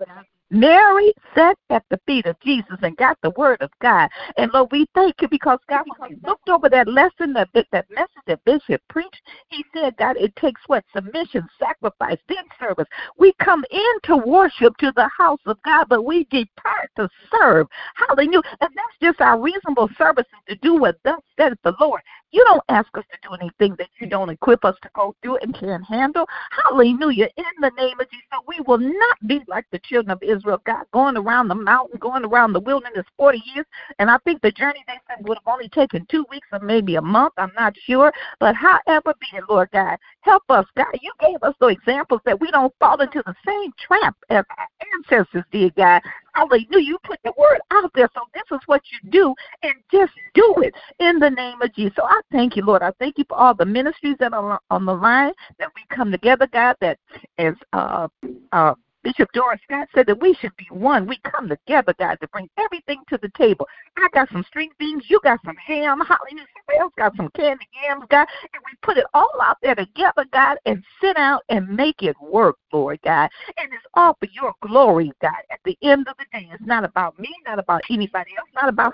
Mary 0.50 1.14
sat 1.36 1.58
at 1.70 1.84
the 1.90 2.00
feet 2.06 2.26
of 2.26 2.40
Jesus 2.40 2.78
and 2.82 2.96
got 2.98 3.18
the 3.22 3.32
word 3.32 3.62
of 3.62 3.70
God. 3.82 4.10
And 4.38 4.52
Lord, 4.54 4.70
we 4.72 4.88
thank 4.96 5.16
you 5.22 5.28
because 5.28 5.60
God, 5.70 5.84
when 5.98 6.12
we 6.12 6.28
looked 6.28 6.48
over 6.50 6.70
that 6.70 6.88
lesson, 6.88 7.34
that, 7.34 7.50
that 7.54 7.86
message 7.90 8.10
that 8.28 8.44
Bishop 8.46 8.82
preached, 8.90 9.22
he 9.50 9.64
said, 9.74 9.98
God, 9.98 10.16
it 10.18 10.36
takes 10.36 10.62
what? 10.68 10.86
Submission, 10.96 11.48
sacrifice, 11.60 12.18
then 12.30 12.46
service. 12.60 12.88
We 13.18 13.34
come 13.42 13.66
in 13.72 13.94
to 14.04 14.18
worship 14.18 14.78
to 14.78 14.94
the 14.96 15.10
house 15.18 15.42
of 15.46 15.58
God, 15.64 15.88
but 15.90 16.04
we 16.04 16.26
depart 16.26 16.92
to 16.96 17.10
serve. 17.32 17.68
Hallelujah. 17.96 18.42
And 18.62 18.70
that's 18.74 18.98
just 19.02 19.22
our 19.22 19.40
reasonable 19.40 19.90
services 19.98 20.32
to 20.48 20.56
do 20.56 20.76
what 20.76 20.98
thus 21.04 21.20
said 21.38 21.58
the 21.64 21.74
Lord. 21.80 22.02
You 22.32 22.44
don't 22.44 22.64
ask 22.70 22.90
us 22.98 23.06
to 23.12 23.30
do 23.30 23.36
anything 23.36 23.76
that 23.78 23.90
you 24.00 24.08
don't 24.08 24.30
equip 24.30 24.66
us 24.66 24.76
to 24.82 24.90
go 24.94 25.16
through 25.22 25.38
and 25.38 25.56
can 25.56 25.82
handle. 25.84 26.28
Hallelujah. 26.52 27.30
In 27.38 27.46
the 27.62 27.72
name 27.78 28.00
of 28.00 28.10
Jesus, 28.10 28.26
we 28.48 28.60
will 28.68 28.80
not 28.80 29.18
be 29.28 29.42
like 29.48 29.66
the 29.72 29.80
children 29.80 30.12
of 30.12 30.22
Israel, 30.22 30.62
God, 30.66 30.84
going 30.92 31.16
around 31.16 31.48
the 31.48 31.56
mountain, 31.56 32.00
going 32.00 32.26
around 32.26 32.54
the 32.54 32.60
wilderness 32.60 33.06
40 33.18 33.42
years. 33.56 33.66
And 34.00 34.10
I 34.10 34.18
think 34.20 34.42
the 34.42 34.52
journey 34.52 34.84
they 34.88 35.00
said 35.08 35.26
would 35.28 35.38
have 35.38 35.54
only 35.54 35.70
taken 35.70 36.06
two 36.12 36.26
weeks 36.30 36.48
or 36.52 36.60
maybe 36.60 36.96
a 36.96 37.02
month. 37.02 37.34
I'm 37.38 37.54
not 37.56 37.74
sure. 37.86 38.12
But 38.40 38.56
however 38.56 39.14
be 39.20 39.38
it, 39.38 39.44
Lord 39.50 39.70
God, 39.72 39.98
help 40.22 40.44
us, 40.50 40.66
God. 40.76 40.88
You 41.02 41.12
gave 41.20 41.42
us 41.44 41.56
the 41.60 41.68
examples 41.68 42.22
that 42.26 42.40
we 42.40 42.52
don't 42.52 42.74
fall 42.80 43.00
into 43.02 43.24
the 43.26 43.36
same 43.46 43.72
trap 43.80 44.16
as 44.30 44.44
our 44.58 44.68
ancestors 44.96 45.46
did, 45.52 45.76
God. 45.76 46.02
Hallelujah. 46.38 46.86
You 46.86 46.98
put 47.04 47.20
the 47.24 47.34
word 47.36 47.60
out 47.72 47.92
there. 47.96 48.08
So 48.14 48.22
this 48.36 48.44
is 48.52 48.60
what 48.68 48.84
you 48.92 49.10
do, 49.10 49.34
and 49.64 49.74
just 49.92 50.14
do 50.36 50.54
it 50.60 50.74
in 51.00 51.18
the 51.18 51.32
name 51.32 51.60
of 51.64 51.74
Jesus. 51.74 51.94
So 51.96 52.04
I 52.04 52.22
thank 52.32 52.56
you, 52.56 52.64
Lord. 52.64 52.84
I 52.84 52.92
thank 53.00 53.18
you 53.18 53.26
for 53.28 53.36
all 53.38 53.56
the 53.56 53.66
ministries 53.66 54.18
that 54.20 54.34
are 54.34 54.60
on 54.70 54.86
the 54.86 54.94
line 54.94 55.34
that 55.58 55.70
we 55.76 55.82
come 55.96 56.12
together, 56.12 56.48
God, 56.54 56.76
that 56.80 57.00
as 57.40 57.56
uh, 57.74 58.08
uh, 58.52 58.76
Bishop 59.08 59.32
Doris 59.32 59.62
Scott 59.64 59.88
said 59.96 60.06
that 60.08 60.20
we 60.20 60.34
should 60.34 60.52
be 60.58 60.68
one. 60.70 61.08
We 61.08 61.18
come 61.20 61.48
together, 61.48 61.96
God, 61.98 62.18
to 62.20 62.28
bring 62.28 62.50
everything 62.58 63.02
to 63.08 63.18
the 63.22 63.30
table. 63.38 63.66
I 63.98 64.10
got 64.14 64.30
some 64.34 64.44
string 64.50 64.70
beans, 64.78 65.06
you 65.08 65.22
got 65.24 65.40
some 65.46 65.56
ham. 65.56 66.00
Somebody 66.00 66.78
else 66.78 66.92
got 66.98 67.16
some 67.16 67.30
candy 67.30 67.66
yams, 67.82 68.04
God, 68.10 68.28
and 68.54 68.62
we 68.66 68.78
put 68.82 68.98
it 68.98 69.06
all 69.14 69.32
out 69.42 69.60
there 69.64 69.76
together, 69.76 70.26
God, 70.34 70.58
and 70.66 70.84
sit 71.00 71.16
out 71.16 71.44
and 71.48 71.70
make 71.70 72.04
it 72.04 72.18
work, 72.22 72.58
Lord 72.74 73.00
God. 73.02 73.30
And 73.58 73.72
it's 73.72 73.86
all 73.94 74.18
for 74.20 74.28
your 74.34 74.54
glory, 74.62 75.14
God. 75.22 75.32
At 75.52 75.60
the 75.64 75.78
end 75.82 76.10
of 76.10 76.18
the 76.18 76.26
day, 76.38 76.50
it's 76.52 76.66
not 76.66 76.84
about 76.84 77.18
me, 77.18 77.34
not 77.46 77.60
about 77.60 77.84
anybody 77.90 78.32
else, 78.38 78.50
not 78.54 78.68
about 78.68 78.94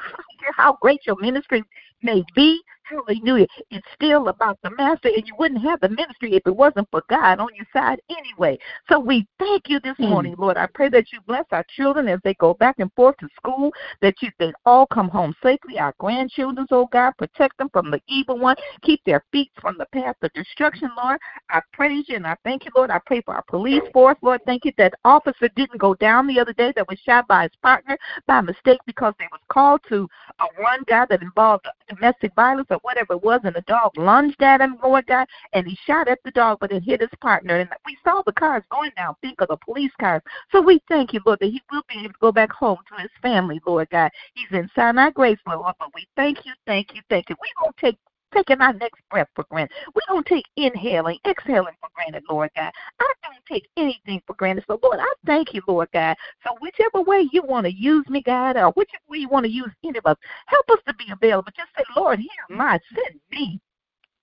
how 0.56 0.78
great 0.80 1.08
your 1.08 1.16
ministry 1.20 1.64
may 2.04 2.24
be. 2.36 2.62
Hallelujah. 2.84 3.48
It's 3.72 3.88
still 3.94 4.28
about 4.28 4.60
the 4.62 4.70
master, 4.72 5.08
and 5.08 5.26
you 5.26 5.34
wouldn't 5.40 5.62
have 5.64 5.80
the 5.80 5.90
ministry 5.90 6.34
if 6.34 6.46
it 6.46 6.56
wasn't 6.56 6.88
for 6.92 7.02
God 7.10 7.40
on 7.40 7.50
your 7.56 7.66
side 7.72 8.02
anyway. 8.10 8.58
So 8.90 9.00
we 9.00 9.26
thank 9.40 9.70
you 9.70 9.80
this 9.80 9.96
mm. 9.98 10.10
morning, 10.10 10.36
Lord. 10.38 10.58
I 10.58 10.68
pray 10.74 10.90
that 10.90 11.12
you 11.12 11.20
bless 11.26 11.46
our 11.52 11.66
children 11.76 12.08
as 12.08 12.20
they 12.24 12.34
go 12.36 12.54
back 12.54 12.76
and 12.80 12.92
forth 12.94 13.16
to 13.18 13.30
school, 13.38 13.72
that 14.02 14.16
you 14.22 14.30
they 14.38 14.52
all 14.66 14.86
come 14.86 15.08
home 15.08 15.34
safely. 15.42 15.80
Our 15.80 15.94
grandchildren, 15.98 16.68
oh 16.72 16.88
God, 16.92 17.14
protect 17.18 17.58
them 17.58 17.70
from 17.72 17.90
the 17.90 18.02
evil 18.08 18.38
one. 18.38 18.58
Keep 18.82 19.02
their 19.06 19.24
feet 19.32 19.52
from 19.62 19.78
the 19.78 19.86
path 19.94 20.16
of 20.22 20.34
destruction, 20.34 20.90
Lord. 21.02 21.20
I 21.50 21.62
praise 21.72 22.06
you 22.08 22.18
and 22.18 22.28
I 22.28 22.36
thank 22.44 22.66
you, 22.66 22.72
Lord. 22.76 22.92
I 22.92 23.00
pray 23.06 23.22
for 23.22 23.36
our 23.36 23.44
police 23.44 23.84
force, 23.94 24.18
Lord. 24.22 24.42
Thank 24.46 24.66
you 24.66 24.74
that 24.78 24.94
officer 25.06 25.50
didn't 25.56 25.80
go 25.80 25.96
down 25.96 26.28
the 26.28 26.40
other 26.40 26.54
day 26.54 26.74
that 26.76 26.88
was 26.88 27.00
shot 27.00 27.28
by 27.28 27.44
his 27.44 27.52
partner 27.62 27.98
by 28.28 28.42
mistake 28.42 28.80
because 28.86 29.14
they 29.20 29.28
was 29.32 29.42
called 29.50 29.82
to 29.90 30.08
a 30.40 30.62
one 30.62 30.84
guy 30.88 31.06
that 31.10 31.22
involved 31.22 31.68
domestic 31.88 32.34
violence 32.36 32.68
or 32.70 32.80
whatever 32.84 33.14
it 33.14 33.24
was, 33.24 33.42
and 33.44 33.56
the 33.56 33.62
dog 33.62 33.98
lunged 33.98 34.42
at 34.42 34.62
him, 34.62 34.78
Lord 34.84 35.08
God, 35.08 35.28
and 35.54 35.66
he 35.68 35.78
shot 35.86 36.08
at 36.08 36.20
the 36.24 36.32
dog, 36.32 36.60
but 36.62 36.72
it 36.72 36.84
hit 36.84 37.02
his 37.02 37.10
partner. 37.20 37.60
And 37.60 37.70
we 37.86 37.98
saw 38.04 38.22
the 38.26 38.32
cars 38.32 38.64
going 38.70 38.92
down, 38.96 39.16
think 39.22 39.42
of 39.42 39.48
the 39.48 39.58
police 39.58 39.92
cars. 40.00 40.22
So 40.52 40.62
we 40.62 40.82
thank 40.88 41.14
you, 41.14 41.20
Lord, 41.26 41.40
that 41.40 41.48
he 41.48 41.62
will 41.72 41.84
be 41.90 42.00
able 42.00 42.14
to 42.14 42.20
go 42.20 42.32
back 42.32 42.52
home 42.52 42.78
to 42.90 43.02
his 43.02 43.12
family, 43.22 43.60
Lord 43.66 43.90
God. 43.90 44.12
He's 44.36 44.52
in 44.52 44.70
Sinai 44.76 45.10
Grace, 45.10 45.40
Lord, 45.48 45.76
but 45.80 45.90
we 45.96 46.08
thank 46.16 46.46
you, 46.46 46.54
thank 46.68 46.94
you, 46.94 47.02
thank 47.10 47.30
you. 47.30 47.36
We 47.42 47.50
don't 47.64 47.76
take 47.78 47.98
taking 48.34 48.62
our 48.62 48.74
next 48.74 49.02
breath 49.10 49.28
for 49.36 49.46
granted. 49.50 49.76
We 49.96 50.02
don't 50.08 50.26
take 50.26 50.46
inhaling, 50.58 51.20
exhaling 51.28 51.74
for 51.80 51.90
granted, 51.96 52.24
Lord 52.30 52.50
God. 52.56 52.72
I 53.00 53.14
don't 53.24 53.46
take 53.48 53.68
anything 53.78 54.22
for 54.26 54.36
granted. 54.36 54.66
So, 54.68 54.80
Lord, 54.82 55.00
I 55.00 55.14
thank 55.26 55.54
you, 55.54 55.62
Lord 55.68 55.90
God. 55.94 56.16
So, 56.44 56.56
whichever 56.60 57.02
way 57.02 57.28
you 57.32 57.44
want 57.44 57.66
to 57.66 57.74
use 57.74 58.08
me, 58.10 58.22
God, 58.22 58.58
or 58.58 58.72
whichever 58.72 59.04
way 59.10 59.20
you 59.20 59.30
want 59.30 59.46
to 59.46 59.52
use 59.52 59.72
any 59.84 59.98
of 59.98 60.06
us, 60.06 60.18
help 60.48 60.70
us 60.70 60.80
to 60.88 60.94
be 60.96 61.06
available. 61.12 61.52
Just 61.56 61.70
say, 61.78 61.84
Lord, 61.96 62.20
am 62.20 62.62
I. 62.62 62.80
Send 62.94 63.20
me. 63.32 63.60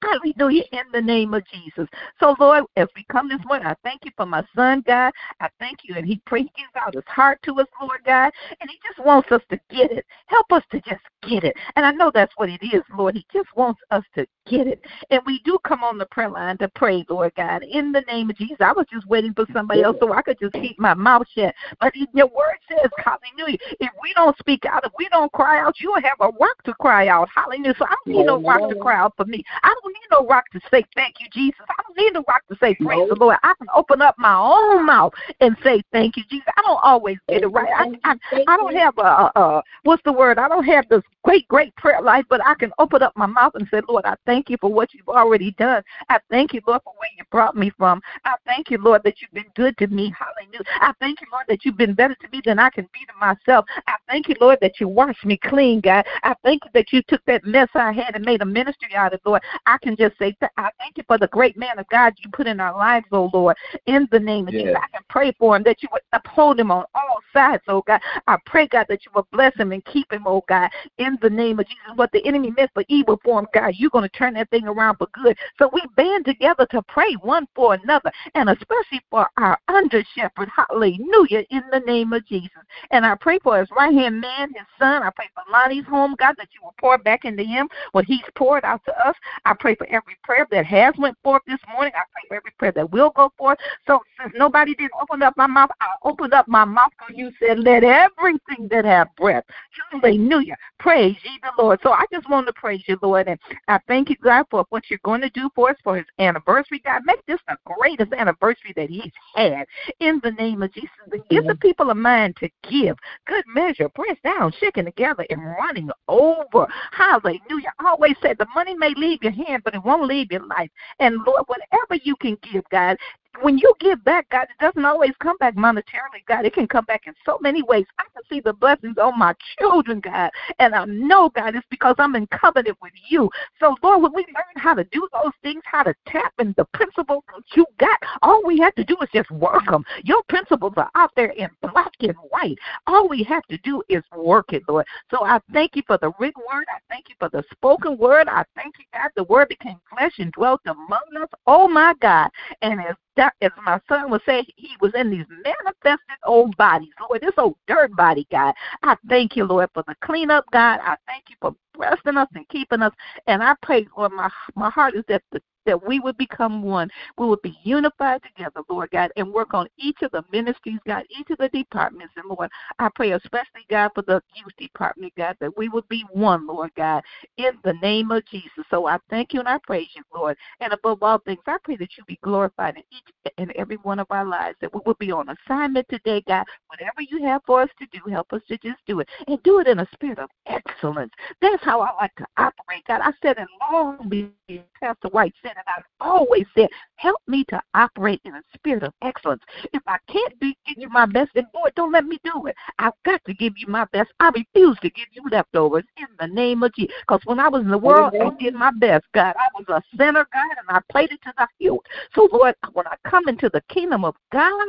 Hallelujah, 0.03 0.65
in 0.73 0.85
the 0.93 1.01
name 1.01 1.35
of 1.35 1.45
Jesus. 1.47 1.87
So, 2.19 2.35
Lord, 2.41 2.65
as 2.77 2.89
we 2.97 3.05
come 3.13 3.29
this 3.29 3.41
morning, 3.45 3.67
I 3.67 3.75
thank 3.85 4.05
you 4.05 4.11
for 4.17 4.25
my 4.25 4.43
son, 4.57 4.83
God. 4.87 5.13
I 5.41 5.49
thank 5.59 5.81
you, 5.85 5.95
and 5.95 6.07
he 6.07 6.23
prays, 6.25 6.47
gives 6.57 6.71
out 6.75 6.95
his 6.95 7.05
heart 7.07 7.39
to 7.45 7.61
us, 7.61 7.67
Lord 7.81 8.01
God, 8.07 8.33
and 8.61 8.71
he 8.71 8.79
just 8.87 9.05
wants 9.05 9.31
us 9.31 9.43
to 9.51 9.61
get 9.69 9.93
it. 9.93 10.07
Help 10.27 10.53
us 10.53 10.63
to 10.73 10.81
just 10.81 11.03
get 11.29 11.45
it. 11.45 11.55
And 11.77 11.85
I 11.85 11.91
know 11.91 12.11
that's 12.13 12.33
what 12.37 12.49
it 12.49 12.63
is, 12.63 12.83
Lord. 12.97 13.15
He 13.15 13.27
just 13.31 13.55
wants 13.57 13.81
us 13.91 14.05
to 14.15 14.27
get 14.51 14.67
it. 14.67 14.85
And 15.11 15.23
we 15.27 15.41
do 15.45 15.59
come 15.65 15.83
on 15.83 15.97
the 15.97 16.07
prayer 16.07 16.29
line 16.29 16.59
to 16.59 16.69
pray, 16.69 17.05
Lord 17.09 17.33
God, 17.37 17.63
in 17.63 17.93
the 17.93 18.03
name 18.03 18.31
of 18.31 18.37
Jesus. 18.37 18.57
I 18.61 18.73
was 18.73 18.87
just 18.93 19.07
waiting 19.07 19.33
for 19.33 19.47
somebody 19.53 19.83
else 19.83 19.97
so 20.01 20.13
I 20.13 20.23
could 20.23 20.39
just 20.41 20.53
keep 20.55 20.79
my 20.79 20.95
mouth 20.95 21.27
shut. 21.35 21.55
But 21.81 21.95
your 21.97 22.27
word 22.27 22.59
says, 22.69 22.91
hallelujah, 22.99 23.59
if 23.79 23.91
we 24.03 24.13
don't 24.15 24.37
speak 24.39 24.65
out, 24.67 24.85
if 24.85 24.93
we 24.99 25.09
don't 25.11 25.33
cry 25.33 25.61
out, 25.61 25.81
you'll 25.81 26.01
have 26.01 26.21
a 26.21 26.29
rock 26.39 26.63
to 26.65 26.75
cry 26.75 27.09
out. 27.09 27.29
Hallelujah. 27.35 27.75
So 27.79 27.85
I 27.87 27.95
don't 28.05 28.17
need 28.17 28.27
no 28.27 28.43
rock 28.43 28.69
to 28.69 28.75
cry 28.77 28.99
out 28.99 29.15
for 29.17 29.25
me. 29.25 29.45
I 29.63 29.75
don't 29.83 29.93
need 29.93 30.09
no 30.11 30.27
rock 30.27 30.45
to 30.53 30.61
say 30.71 30.85
thank 30.95 31.17
you, 31.21 31.27
Jesus. 31.33 31.61
I 31.69 31.83
don't 31.83 31.97
need 31.97 32.15
no 32.15 32.25
rock 32.29 32.43
to 32.49 32.57
say 32.61 32.75
praise 32.75 33.09
the 33.09 33.15
Lord. 33.15 33.37
I 33.43 33.55
can 33.59 33.69
open 33.75 34.03
up 34.03 34.17
my 34.19 34.35
own 34.35 34.87
mouth 34.87 35.13
and 35.41 35.57
say 35.63 35.83
thank 35.93 36.17
you, 36.17 36.25
Jesus. 36.31 36.49
I 36.57 36.63
don't 36.63 36.81
always 36.83 37.19
get 37.29 37.43
it 37.43 37.49
right. 37.49 37.69
I, 38.05 38.11
I, 38.11 38.17
I 38.49 38.57
don't 38.57 38.75
have 38.77 38.99
a, 38.99 39.03
a, 39.03 39.33
a, 39.37 39.63
what's 39.85 40.03
the 40.05 40.13
word? 40.13 40.39
I 40.39 40.49
don't 40.49 40.65
have 40.65 40.89
this 40.89 41.03
great, 41.23 41.47
great 41.49 41.75
prayer 41.77 42.01
life, 42.01 42.25
but 42.29 42.45
I 42.45 42.55
can 42.55 42.73
open 42.79 43.03
up 43.03 43.17
my 43.17 43.27
mouth 43.27 43.55
and 43.55 43.69
say, 43.71 43.81
Lord, 43.89 44.05
I 44.05 44.17
thank 44.27 44.40
you 44.49 44.57
for 44.61 44.73
what 44.73 44.95
you've 44.95 45.09
already 45.09 45.51
done. 45.53 45.83
I 46.09 46.19
thank 46.31 46.55
you, 46.55 46.61
Lord, 46.67 46.83
for 46.85 46.95
where 46.99 47.11
you 47.19 47.25
brought 47.31 47.57
me 47.57 47.71
from. 47.77 48.01
I 48.25 48.35
thank 48.47 48.71
you, 48.71 48.79
Lord, 48.79 49.03
that 49.05 49.21
you've 49.21 49.33
been 49.33 49.51
good 49.55 49.77
to 49.79 49.87
me. 49.89 50.15
Hallelujah. 50.19 50.65
I 50.81 50.93
thank 51.01 51.21
you, 51.21 51.27
Lord, 51.33 51.45
that 51.49 51.65
you've 51.65 51.77
been 51.77 51.95
better 51.95 52.15
to 52.15 52.29
me 52.33 52.41
than 52.45 52.59
I 52.59 52.71
can 52.71 52.89
be 52.93 53.01
to 53.01 53.13
myself. 53.21 53.67
I 53.87 53.97
thank 54.09 54.29
you, 54.29 54.37
Lord, 54.41 54.59
that 54.61 54.81
you 54.81 54.89
washed 54.89 55.25
me 55.25 55.37
clean, 55.37 55.81
God. 55.81 56.07
I 56.23 56.35
thank 56.45 56.65
you 56.65 56.71
that 56.75 56.93
you 56.93 57.03
took 57.09 57.25
that 57.27 57.45
mess 57.45 57.69
I 57.75 57.93
had 57.93 58.15
and 58.15 58.25
made 58.25 58.43
a 58.43 58.47
ministry 58.47 58.95
out 58.95 59.13
of, 59.13 59.21
it, 59.21 59.29
Lord. 59.29 59.43
I 59.67 59.79
can 59.79 59.97
just 59.97 60.19
say, 60.19 60.37
I 60.57 60.71
thank 60.79 60.97
you 60.97 61.05
for 61.07 61.19
the 61.19 61.29
great 61.29 61.57
man 61.57 61.79
of 61.79 61.89
God 61.89 62.15
you 62.23 62.31
put 62.33 62.47
in 62.47 62.61
our 62.61 62.77
lives, 62.77 63.07
oh 63.13 63.31
Lord. 63.33 63.57
In 63.87 64.09
the 64.11 64.21
name 64.21 64.49
of 64.49 64.55
Jesus, 64.55 64.77
I 64.77 64.89
can 64.93 65.03
pray 65.09 65.33
for 65.39 65.57
him 65.57 65.63
that 65.65 65.83
you 65.83 65.89
would 65.93 66.03
uphold 66.13 66.59
him 66.59 66.71
on 66.71 66.85
all 66.95 67.21
sides, 67.33 67.63
oh 67.69 67.83
God. 67.87 68.01
I 68.27 68.37
pray, 68.47 68.67
God, 68.67 68.87
that 68.89 69.05
you 69.05 69.13
will 69.15 69.27
bless 69.33 69.55
him 69.57 69.73
and 69.73 69.85
keep 69.85 70.13
him, 70.13 70.25
oh 70.27 70.45
God. 70.49 70.71
In 70.99 71.19
the 71.23 71.31
name 71.31 71.59
of 71.59 71.67
Jesus, 71.67 71.81
what 71.97 72.13
the 72.13 72.25
enemy 72.27 72.53
meant 72.57 72.71
for 72.75 72.85
evil 72.89 73.21
for 73.25 73.39
him, 73.39 73.47
God, 73.53 73.75
you're 73.77 73.91
going 73.91 74.09
to 74.09 74.17
turn 74.21 74.35
that 74.35 74.51
thing 74.51 74.67
around 74.67 74.97
for 74.97 75.09
good. 75.13 75.37
So 75.59 75.71
we 75.73 75.83
band 75.97 76.27
together 76.27 76.67
to 76.71 76.83
pray 76.83 77.15
one 77.23 77.47
for 77.55 77.75
another, 77.75 78.13
and 78.35 78.51
especially 78.51 79.01
for 79.11 79.27
our 79.39 79.59
under 79.69 80.05
shepherd. 80.15 80.49
Hallelujah, 80.55 81.45
in 81.51 81.63
the 81.73 81.81
name 81.81 82.13
of 82.13 82.27
Jesus. 82.27 82.51
And 82.91 83.07
I 83.07 83.15
pray 83.15 83.39
for 83.43 83.59
his 83.59 83.69
right 83.77 83.93
hand 83.93 84.21
man, 84.21 84.49
his 84.55 84.67
son. 84.79 85.03
I 85.03 85.11
pray 85.11 85.29
for 85.35 85.43
Lonnie's 85.51 85.87
home, 85.87 86.15
God, 86.19 86.35
that 86.39 86.49
you 86.53 86.61
will 86.63 86.75
pour 86.79 86.99
back 86.99 87.25
into 87.25 87.43
him 87.43 87.69
what 87.93 88.05
he's 88.05 88.21
poured 88.37 88.65
out 88.65 88.85
to 88.85 89.09
us. 89.09 89.17
I 89.45 89.55
pray 89.59 89.75
for 89.75 89.87
every 89.87 90.17
prayer 90.23 90.47
that 90.51 90.67
has 90.67 90.95
went 90.99 91.17
forth 91.23 91.43
this 91.47 91.61
morning. 91.73 91.93
I 91.95 92.03
pray 92.13 92.23
for 92.29 92.37
every 92.37 92.53
prayer 92.59 92.73
that 92.73 92.91
will 92.91 93.11
go 93.11 93.33
forth. 93.39 93.59
So 93.87 94.01
since 94.21 94.35
nobody 94.37 94.75
didn't 94.75 94.93
open 95.01 95.23
up 95.23 95.35
my 95.37 95.47
mouth, 95.47 95.71
I 95.81 95.87
opened 96.05 96.35
up 96.35 96.47
my 96.47 96.65
mouth 96.65 96.93
because 96.99 97.17
you 97.17 97.33
said, 97.41 97.59
let 97.59 97.85
everything 97.85 98.69
that 98.71 98.85
have 98.85 99.09
breath. 99.17 99.45
Hallelujah. 99.93 100.57
Praise 100.79 101.17
ye 101.25 101.39
the 101.43 101.63
Lord. 101.63 101.81
So 101.83 101.93
I 101.93 102.05
just 102.13 102.29
want 102.29 102.47
to 102.47 102.53
praise 102.53 102.83
you, 102.87 102.99
Lord. 103.03 103.29
And 103.29 103.39
I 103.69 103.79
thank 103.89 104.10
you, 104.11 104.17
God, 104.23 104.45
for 104.51 104.67
what 104.69 104.85
you're 104.91 104.99
going 105.05 105.21
to 105.23 105.31
do 105.31 105.49
for 105.55 105.71
us 105.71 105.77
for 105.83 105.97
his 105.97 106.07
anniversary. 106.19 106.83
God, 106.85 107.03
make 107.05 107.25
this 107.27 107.41
the 107.49 107.57
greatest 107.65 108.13
anniversary 108.13 108.73
that 108.77 108.91
he's 108.91 109.13
had 109.35 109.65
in 110.01 110.21
the 110.23 110.33
name 110.33 110.63
of 110.63 110.73
Jesus. 110.75 110.91
And 111.13 111.23
give 111.31 111.47
the 111.47 111.55
people 111.55 111.91
a 111.91 111.95
mind 111.95 112.37
to 112.37 112.51
give. 112.69 112.97
Good 113.27 113.45
measure, 113.47 113.89
pressed 113.89 114.23
down, 114.23 114.53
shaken 114.61 114.85
together, 114.85 115.25
and 115.31 115.41
running 115.43 115.91
over. 116.09 116.67
Hallelujah. 116.93 117.73
I 117.79 117.89
always 117.89 118.17
said 118.21 118.37
the 118.39 118.47
money 118.55 118.75
may 118.75 118.93
leave 118.97 119.23
your 119.23 119.33
hand, 119.33 119.63
but 119.65 119.75
it 119.75 119.85
won't 119.85 120.07
leave 120.07 120.31
your 120.31 120.47
life. 120.47 120.71
And 120.99 121.17
Lord, 121.27 121.45
whatever 121.47 122.01
you 122.03 122.17
can 122.17 122.37
give, 122.53 122.65
God, 122.71 122.97
when 123.43 123.59
you 123.59 123.73
give 123.81 124.03
back, 124.05 124.29
God, 124.31 124.45
it 124.45 124.63
doesn't 124.63 124.85
always 124.85 125.13
come 125.21 125.37
back 125.39 125.55
monetarily, 125.55 126.25
God. 126.27 126.45
It 126.45 126.53
can 126.53 126.67
come 126.67 126.85
back 126.85 127.07
in 127.07 127.15
so 127.25 127.39
many 127.41 127.63
ways. 127.63 127.87
I 127.99 128.05
can 128.13 128.23
see 128.29 128.41
the 128.41 128.53
blessings 128.53 128.99
on 128.99 129.19
my 129.19 129.35
children, 129.59 130.01
God. 130.01 130.31
And 130.59 130.75
I 130.75 130.85
know, 130.85 131.31
God, 131.31 131.55
it's 131.55 131.67
because 131.71 131.95
I'm 131.99 132.17
in 132.17 132.27
covenant 132.27 132.77
with 132.83 132.93
you. 133.09 133.31
So, 133.59 133.77
Lord, 133.83 134.03
when 134.03 134.13
we 134.15 134.23
learn 134.23 134.57
how 134.57 134.75
to 134.75 134.85
do 134.85 135.09
those 135.13 135.33
things, 135.43 135.63
how 135.65 135.85
to 135.85 135.95
tap 136.07 136.33
in 136.39 136.55
the 136.57 136.65
principles 136.67 137.23
that 137.29 137.43
you 137.57 137.65
got, 137.79 137.99
all 138.23 138.43
we 138.45 138.59
have 138.59 138.75
to 138.75 138.85
do 138.85 138.97
is 139.01 139.09
just 139.15 139.31
work 139.31 139.65
them. 139.67 139.85
Your 140.05 140.23
principles 140.25 140.75
are 140.77 140.91
out 140.95 141.13
there 141.17 141.31
in 141.31 141.49
black 141.63 141.93
and 142.01 142.17
white. 142.31 142.59
All 142.87 143.09
we 143.09 143.23
have 143.25 143.45
to 143.45 143.59
do 143.59 143.83
is 143.89 144.03
work 144.17 144.53
it, 144.53 144.63
Lord. 144.69 144.87
So 145.11 145.25
I 145.25 145.41
thank 145.53 145.77
you 145.77 145.83
for 145.87 145.99
the 145.99 146.13
written 146.19 146.43
word. 146.53 146.67
I 146.69 146.79
thank 146.89 147.09
you 147.09 147.15
for 147.19 147.29
the 147.29 147.45
spoken 147.53 147.97
word. 147.97 148.29
I 148.29 148.45
thank 148.57 148.75
you, 148.79 148.85
God, 148.93 149.11
the 149.17 149.25
word 149.25 149.49
became 149.49 149.77
flesh 149.89 150.13
and 150.19 150.33
dwelt 150.33 150.61
among 150.67 151.01
us. 151.21 151.29
Oh, 151.47 151.69
my 151.69 151.95
God. 152.01 152.31
And 152.63 152.81
as 152.81 152.97
that, 153.17 153.35
as 153.41 153.51
my 153.65 153.81
son 153.89 154.11
would 154.11 154.23
say, 154.25 154.45
he 154.57 154.71
was 154.81 154.93
in 154.95 155.11
these 155.11 155.27
manifested 155.29 156.19
old 156.25 156.57
bodies. 156.57 156.91
Lord, 157.01 157.21
this 157.21 157.33
old 157.37 157.57
dirt 157.67 157.95
body, 157.97 158.27
God. 158.31 158.55
I 158.83 158.97
thank 159.09 159.37
you, 159.37 159.45
Lord, 159.45 159.69
for 159.75 159.85
the 159.87 159.95
cleanup, 160.03 160.45
God. 160.53 160.81
I 160.83 160.97
thank 161.07 161.25
you 161.29 161.37
for 161.41 161.55
blessing 161.75 162.17
us 162.17 162.29
and 162.35 162.49
keeping 162.49 162.83
us. 162.83 162.93
And 163.27 163.43
I 163.43 163.55
pray, 163.63 163.87
Lord, 163.97 164.13
my 164.13 164.31
my 164.55 164.71
heart 164.71 164.95
is 164.95 165.05
that 165.09 165.23
the 165.33 165.43
that 165.71 165.87
we 165.87 166.01
would 166.01 166.17
become 166.17 166.65
one. 166.65 166.91
We 167.17 167.27
would 167.29 167.43
be 167.43 167.57
unified 167.63 168.23
together, 168.25 168.61
Lord 168.69 168.91
God, 168.91 169.13
and 169.15 169.33
work 169.33 169.55
on 169.55 169.69
each 169.79 169.99
of 170.03 170.11
the 170.11 170.25
ministries, 170.33 170.81
God, 170.85 171.05
each 171.17 171.31
of 171.31 171.39
the 171.39 171.49
departments. 171.51 172.13
And 172.17 172.29
Lord, 172.29 172.51
I 172.81 172.89
pray 172.93 173.13
especially, 173.13 173.65
God, 173.71 173.93
for 173.95 174.03
the 174.03 174.21
youth 174.35 174.57
department, 174.59 175.13
God, 175.17 175.37
that 175.41 175.57
we 175.57 175.69
would 175.69 175.89
be 175.89 176.05
one, 176.11 176.45
Lord 176.45 176.73
God, 176.77 177.05
in 177.37 177.53
the 177.63 177.75
name 177.75 178.11
of 178.11 178.27
Jesus. 178.27 178.65
So 178.69 178.87
I 178.87 178.99
thank 179.11 179.33
you 179.33 179.39
and 179.39 179.49
I 179.49 179.59
praise 179.65 179.87
you, 179.95 180.03
Lord. 180.13 180.37
And 180.59 180.73
above 180.73 181.05
all 181.05 181.19
things, 181.19 181.39
I 181.47 181.57
pray 181.63 181.77
that 181.77 181.91
you 181.97 182.03
be 182.05 182.19
glorified 182.25 182.75
in 182.75 182.83
each 182.91 183.33
and 183.39 183.53
every 183.53 183.77
one 183.77 184.01
of 184.01 184.09
our 184.11 184.25
lives, 184.25 184.57
that 184.61 184.75
we 184.75 184.81
will 184.85 184.95
be 184.95 185.13
on 185.13 185.29
assignment 185.29 185.89
today, 185.89 186.21
God. 186.27 186.47
Whatever 186.67 187.03
you 187.09 187.25
have 187.27 187.43
for 187.47 187.63
us 187.63 187.71
to 187.79 187.87
do, 187.93 188.11
help 188.11 188.33
us 188.33 188.43
to 188.49 188.59
just 188.59 188.79
do 188.89 188.99
it. 188.99 189.09
And 189.29 189.41
do 189.45 189.61
it 189.61 189.69
in 189.69 189.79
a 189.79 189.89
spirit 189.93 190.19
of 190.19 190.31
excellence. 190.47 191.13
That's 191.41 191.63
how 191.63 191.81
I 191.81 191.91
like 191.95 192.15
to 192.17 192.27
operate, 192.39 192.83
God. 192.89 193.03
I 193.05 193.13
said 193.23 193.39
in 193.39 193.47
long 193.71 194.09
before 194.09 194.33
Pastor 194.81 195.09
White 195.09 195.35
said 195.43 195.53
I've 195.67 195.85
always 196.01 196.45
said, 196.57 196.69
help 197.01 197.21
me 197.27 197.45
to 197.45 197.61
operate 197.75 198.21
in 198.25 198.35
a 198.35 198.43
spirit 198.55 198.83
of 198.83 198.93
excellence. 199.03 199.43
If 199.73 199.83
I 199.87 199.97
can't 200.09 200.39
be, 200.39 200.57
give 200.67 200.77
you 200.79 200.89
my 200.91 201.07
best, 201.07 201.31
then 201.35 201.47
Lord, 201.55 201.73
don't 201.75 201.93
let 201.93 202.05
me 202.05 202.19
do 202.25 202.47
it. 202.47 202.55
I've 202.79 202.93
got 203.05 203.25
to 203.25 203.35
give 203.35 203.55
you 203.57 203.67
my 203.69 203.87
best. 203.93 204.11
I 204.21 204.29
refuse 204.29 204.79
to 204.83 204.91
give 204.91 205.07
you 205.13 205.23
leftovers 205.31 205.85
in 205.97 206.07
the 206.19 206.27
name 206.27 206.63
of 206.63 206.75
Jesus. 206.75 206.95
Because 207.01 207.23
when 207.25 207.41
I 207.41 207.49
was 207.49 207.63
in 207.63 207.71
the 207.71 207.79
world, 207.79 208.13
I 208.21 208.31
did 208.39 208.55
my 208.55 208.71
best, 208.79 209.07
God. 209.15 209.35
I 209.39 209.49
was 209.59 209.65
a 209.69 209.97
sinner, 209.97 210.27
God, 210.33 210.57
and 210.59 210.69
I 210.69 210.81
played 210.91 211.11
it 211.11 211.23
to 211.23 211.33
the 211.39 211.49
hilt. 211.59 211.87
So, 212.15 212.29
Lord, 212.33 212.55
when 212.75 212.87
I 212.87 212.97
come 213.09 213.29
into 213.29 213.49
the 213.49 213.63
kingdom 213.69 214.05
of 214.05 214.15
God, 214.31 214.69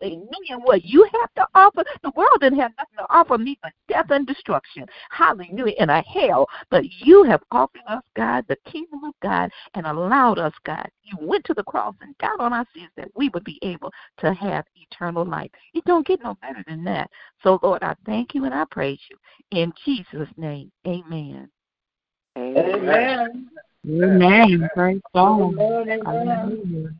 hallelujah, 0.00 0.58
what 0.62 0.84
you 0.84 1.08
have 1.20 1.34
to 1.34 1.46
offer, 1.54 1.84
the 2.02 2.12
world 2.16 2.38
didn't 2.40 2.60
have 2.60 2.72
nothing 2.78 2.98
to 2.98 3.06
offer 3.10 3.38
me 3.38 3.58
but 3.62 3.72
death 3.88 4.06
and 4.10 4.26
destruction. 4.26 4.86
Hallelujah, 5.10 5.74
in 5.78 5.90
a 5.90 6.02
hell. 6.02 6.48
But 6.70 6.84
you 7.00 7.24
have 7.24 7.42
offered 7.50 7.82
us, 7.88 8.02
God, 8.14 8.44
the 8.48 8.56
kingdom 8.70 9.04
of 9.04 9.14
God 9.22 9.50
and 9.74 9.86
allowed 9.86 10.38
us, 10.38 10.52
God. 10.64 10.88
You 11.02 11.16
went 11.20 11.44
to 11.46 11.54
the 11.54 11.63
cross 11.64 11.94
and 12.00 12.16
died 12.18 12.36
on 12.38 12.52
our 12.52 12.66
sins 12.74 12.90
that 12.96 13.08
we 13.14 13.28
would 13.30 13.44
be 13.44 13.58
able 13.62 13.90
to 14.18 14.32
have 14.34 14.64
eternal 14.76 15.24
life. 15.24 15.50
It 15.74 15.84
don't 15.84 16.06
get 16.06 16.22
no 16.22 16.36
better 16.40 16.64
than 16.66 16.84
that. 16.84 17.10
So, 17.42 17.58
Lord, 17.62 17.82
I 17.82 17.94
thank 18.06 18.34
you 18.34 18.44
and 18.44 18.54
I 18.54 18.64
praise 18.70 19.00
you. 19.10 19.16
In 19.58 19.72
Jesus' 19.84 20.28
name, 20.36 20.70
amen. 20.86 21.48
Amen. 22.36 23.48
Amen. 23.86 24.70
Praise 24.74 25.00
God. 25.14 25.54
Amen. 25.58 26.98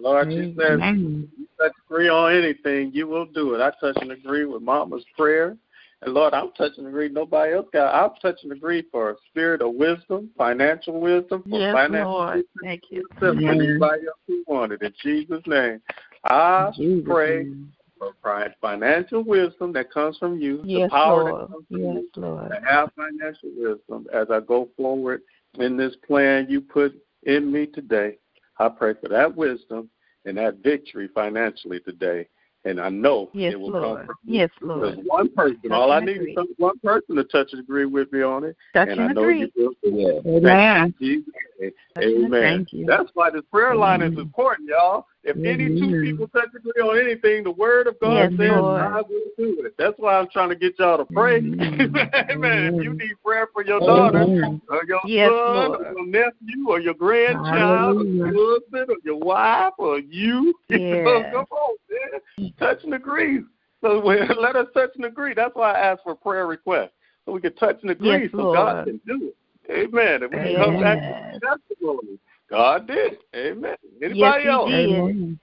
Lord, 0.00 0.32
you 0.32 0.54
said 0.56 0.74
Amen. 0.74 1.28
you 1.36 1.46
touch 1.58 1.72
agree 1.86 2.08
on 2.08 2.32
anything, 2.36 2.92
you 2.94 3.08
will 3.08 3.26
do 3.26 3.54
it. 3.54 3.60
I 3.60 3.72
touch 3.80 4.00
and 4.00 4.12
agree 4.12 4.44
with 4.44 4.62
Mama's 4.62 5.04
prayer. 5.16 5.56
And 6.02 6.14
Lord, 6.14 6.32
I'm 6.32 6.52
touching 6.52 6.84
and 6.84 6.88
agree. 6.88 7.08
Nobody 7.08 7.54
else 7.54 7.66
got. 7.72 7.92
I'm 7.92 8.14
touching 8.22 8.50
and 8.50 8.58
agree 8.58 8.84
for 8.92 9.10
a 9.10 9.14
spirit 9.30 9.62
of 9.62 9.74
wisdom, 9.74 10.30
financial 10.38 11.00
wisdom, 11.00 11.42
for 11.48 11.58
Yes, 11.58 11.74
financial 11.74 12.12
Lord. 12.12 12.44
Thank 12.62 12.84
you. 12.90 13.04
wisdom, 13.20 13.40
for 13.40 13.50
anybody 13.50 14.06
else 14.06 14.18
who 14.28 14.44
wanted. 14.46 14.82
In 14.82 14.92
Jesus' 15.02 15.42
name, 15.46 15.80
I 16.24 16.70
Jesus' 16.76 17.04
pray 17.04 17.38
name. 17.38 17.72
for 17.98 18.12
fi- 18.22 18.54
financial 18.60 19.24
wisdom 19.24 19.72
that 19.72 19.90
comes 19.90 20.16
from 20.18 20.38
you, 20.38 20.58
the 20.58 20.64
Yes, 20.68 20.90
power 20.90 21.24
Lord. 21.24 21.42
that 21.42 21.52
comes 21.52 21.66
from 21.68 21.80
Yes, 21.80 22.04
you, 22.14 22.22
Lord. 22.22 22.50
to 22.50 22.60
have 22.64 22.90
financial 22.94 23.50
wisdom 23.56 24.06
as 24.12 24.30
I 24.30 24.38
go 24.38 24.68
forward 24.76 25.22
in 25.54 25.76
this 25.76 25.96
plan 26.06 26.46
you 26.48 26.60
put 26.60 26.94
in 27.24 27.50
me 27.50 27.66
today. 27.66 28.18
I 28.58 28.68
pray 28.68 28.94
for 29.00 29.08
that 29.08 29.34
wisdom 29.34 29.90
and 30.24 30.38
that 30.38 30.58
victory 30.58 31.08
financially 31.12 31.80
today. 31.80 32.28
And 32.64 32.80
I 32.80 32.88
know 32.88 33.30
Yes, 33.32 33.52
it 33.52 33.60
will 33.60 33.70
Lord. 33.70 33.98
come 33.98 34.06
from 34.06 34.16
you. 34.24 34.40
Yes, 34.40 34.50
There's 34.60 34.96
Lord. 34.96 34.98
one 35.04 35.28
person. 35.30 35.60
Touch 35.62 35.72
all 35.72 35.92
I 35.92 35.98
and 35.98 36.06
need 36.06 36.16
agree. 36.16 36.30
is 36.32 36.34
some, 36.36 36.48
one 36.56 36.78
person 36.80 37.16
to 37.16 37.24
touch 37.24 37.48
and 37.52 37.60
agree 37.60 37.86
with 37.86 38.12
me 38.12 38.22
on 38.22 38.44
it. 38.44 38.56
Touch 38.74 38.88
and 38.88 39.00
and 39.00 39.10
I 39.10 39.12
know 39.12 39.22
agree. 39.22 39.40
you 39.40 39.50
will 39.56 39.72
do 39.82 39.90
that. 40.22 40.22
Amen. 40.28 40.82
Thank 40.82 40.96
you, 40.98 41.24
Jesus. 41.60 41.74
Amen. 41.98 42.30
Thank 42.30 42.72
you. 42.72 42.86
That's 42.86 43.10
why 43.14 43.30
this 43.30 43.42
prayer 43.50 43.74
line 43.74 44.02
is 44.02 44.16
important, 44.18 44.68
y'all. 44.68 45.06
If 45.24 45.36
any 45.44 45.68
two 45.78 46.00
people 46.00 46.28
touch 46.28 46.48
and 46.54 46.64
agree 46.64 46.82
on 46.82 46.98
anything, 46.98 47.42
the 47.42 47.50
word 47.50 47.86
of 47.86 47.98
God 48.00 48.14
Yes, 48.14 48.32
says 48.38 48.48
Lord. 48.50 48.80
I 48.80 49.02
will 49.02 49.26
do 49.36 49.62
it. 49.64 49.74
That's 49.76 49.94
why 49.98 50.16
I'm 50.16 50.28
trying 50.28 50.48
to 50.50 50.54
get 50.54 50.78
y'all 50.78 50.96
to 50.98 51.04
pray. 51.04 51.38
Amen. 51.38 52.10
If 52.78 52.84
you 52.84 52.94
need 52.94 53.14
prayer 53.24 53.48
for 53.52 53.64
your 53.64 53.80
Amen. 53.82 53.88
daughter 53.88 54.22
or 54.70 54.84
your 54.86 55.00
Yes, 55.06 55.30
son 55.30 55.54
Lord. 55.54 55.80
or 55.80 55.92
your 55.92 56.06
nephew 56.06 56.68
or 56.68 56.80
your 56.80 56.94
grandchild 56.94 57.98
or 57.98 58.04
your 58.04 58.26
husband 58.26 58.90
or 58.90 58.96
your 59.04 59.16
wife 59.16 59.72
or 59.78 59.98
you, 59.98 60.54
Yeah. 60.70 61.22
come 61.30 61.46
on, 61.50 61.76
man. 61.90 62.52
Touch 62.58 62.84
and 62.84 62.94
agree. 62.94 63.42
So 63.82 63.98
let 64.40 64.56
us 64.56 64.66
touch 64.72 64.90
and 64.94 65.04
agree. 65.04 65.34
That's 65.34 65.54
why 65.54 65.72
I 65.72 65.78
asked 65.78 66.02
for 66.04 66.14
prayer 66.14 66.46
requests. 66.46 66.92
So 67.24 67.32
we 67.32 67.40
can 67.40 67.54
touch 67.56 67.78
and 67.82 67.90
agree 67.90 68.22
Yes, 68.22 68.30
so 68.32 68.52
God 68.52 68.84
can 68.84 69.00
do 69.06 69.32
it. 69.32 69.36
Amen. 69.70 70.22
And 70.22 70.32
we 70.32 70.38
can 70.38 70.56
come 70.56 70.80
back 70.80 70.98
with 71.06 71.42
testimony. 71.42 72.18
God 72.50 72.86
did. 72.86 73.18
Amen. 73.34 73.76
Anybody 74.02 74.18
Yes, 74.18 74.42
he 74.42 74.48
else? 74.48 74.70
did. 74.70 74.90
Amen. 74.90 75.40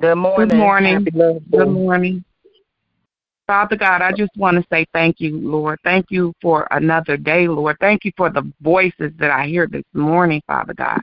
Good 0.00 0.14
morning. 0.16 0.48
Good 0.48 0.56
morning. 0.56 0.94
Happy 1.04 1.10
Love 1.14 1.42
Good 1.50 1.68
morning. 1.68 2.24
Father 3.52 3.76
God, 3.76 4.00
I 4.00 4.12
just 4.12 4.34
want 4.34 4.56
to 4.56 4.66
say 4.72 4.86
thank 4.94 5.20
you, 5.20 5.36
Lord. 5.36 5.78
Thank 5.84 6.06
you 6.08 6.32
for 6.40 6.66
another 6.70 7.18
day, 7.18 7.46
Lord. 7.46 7.76
Thank 7.80 8.06
you 8.06 8.12
for 8.16 8.30
the 8.30 8.50
voices 8.62 9.12
that 9.18 9.30
I 9.30 9.46
hear 9.46 9.66
this 9.66 9.84
morning, 9.92 10.40
Father 10.46 10.72
God. 10.72 11.02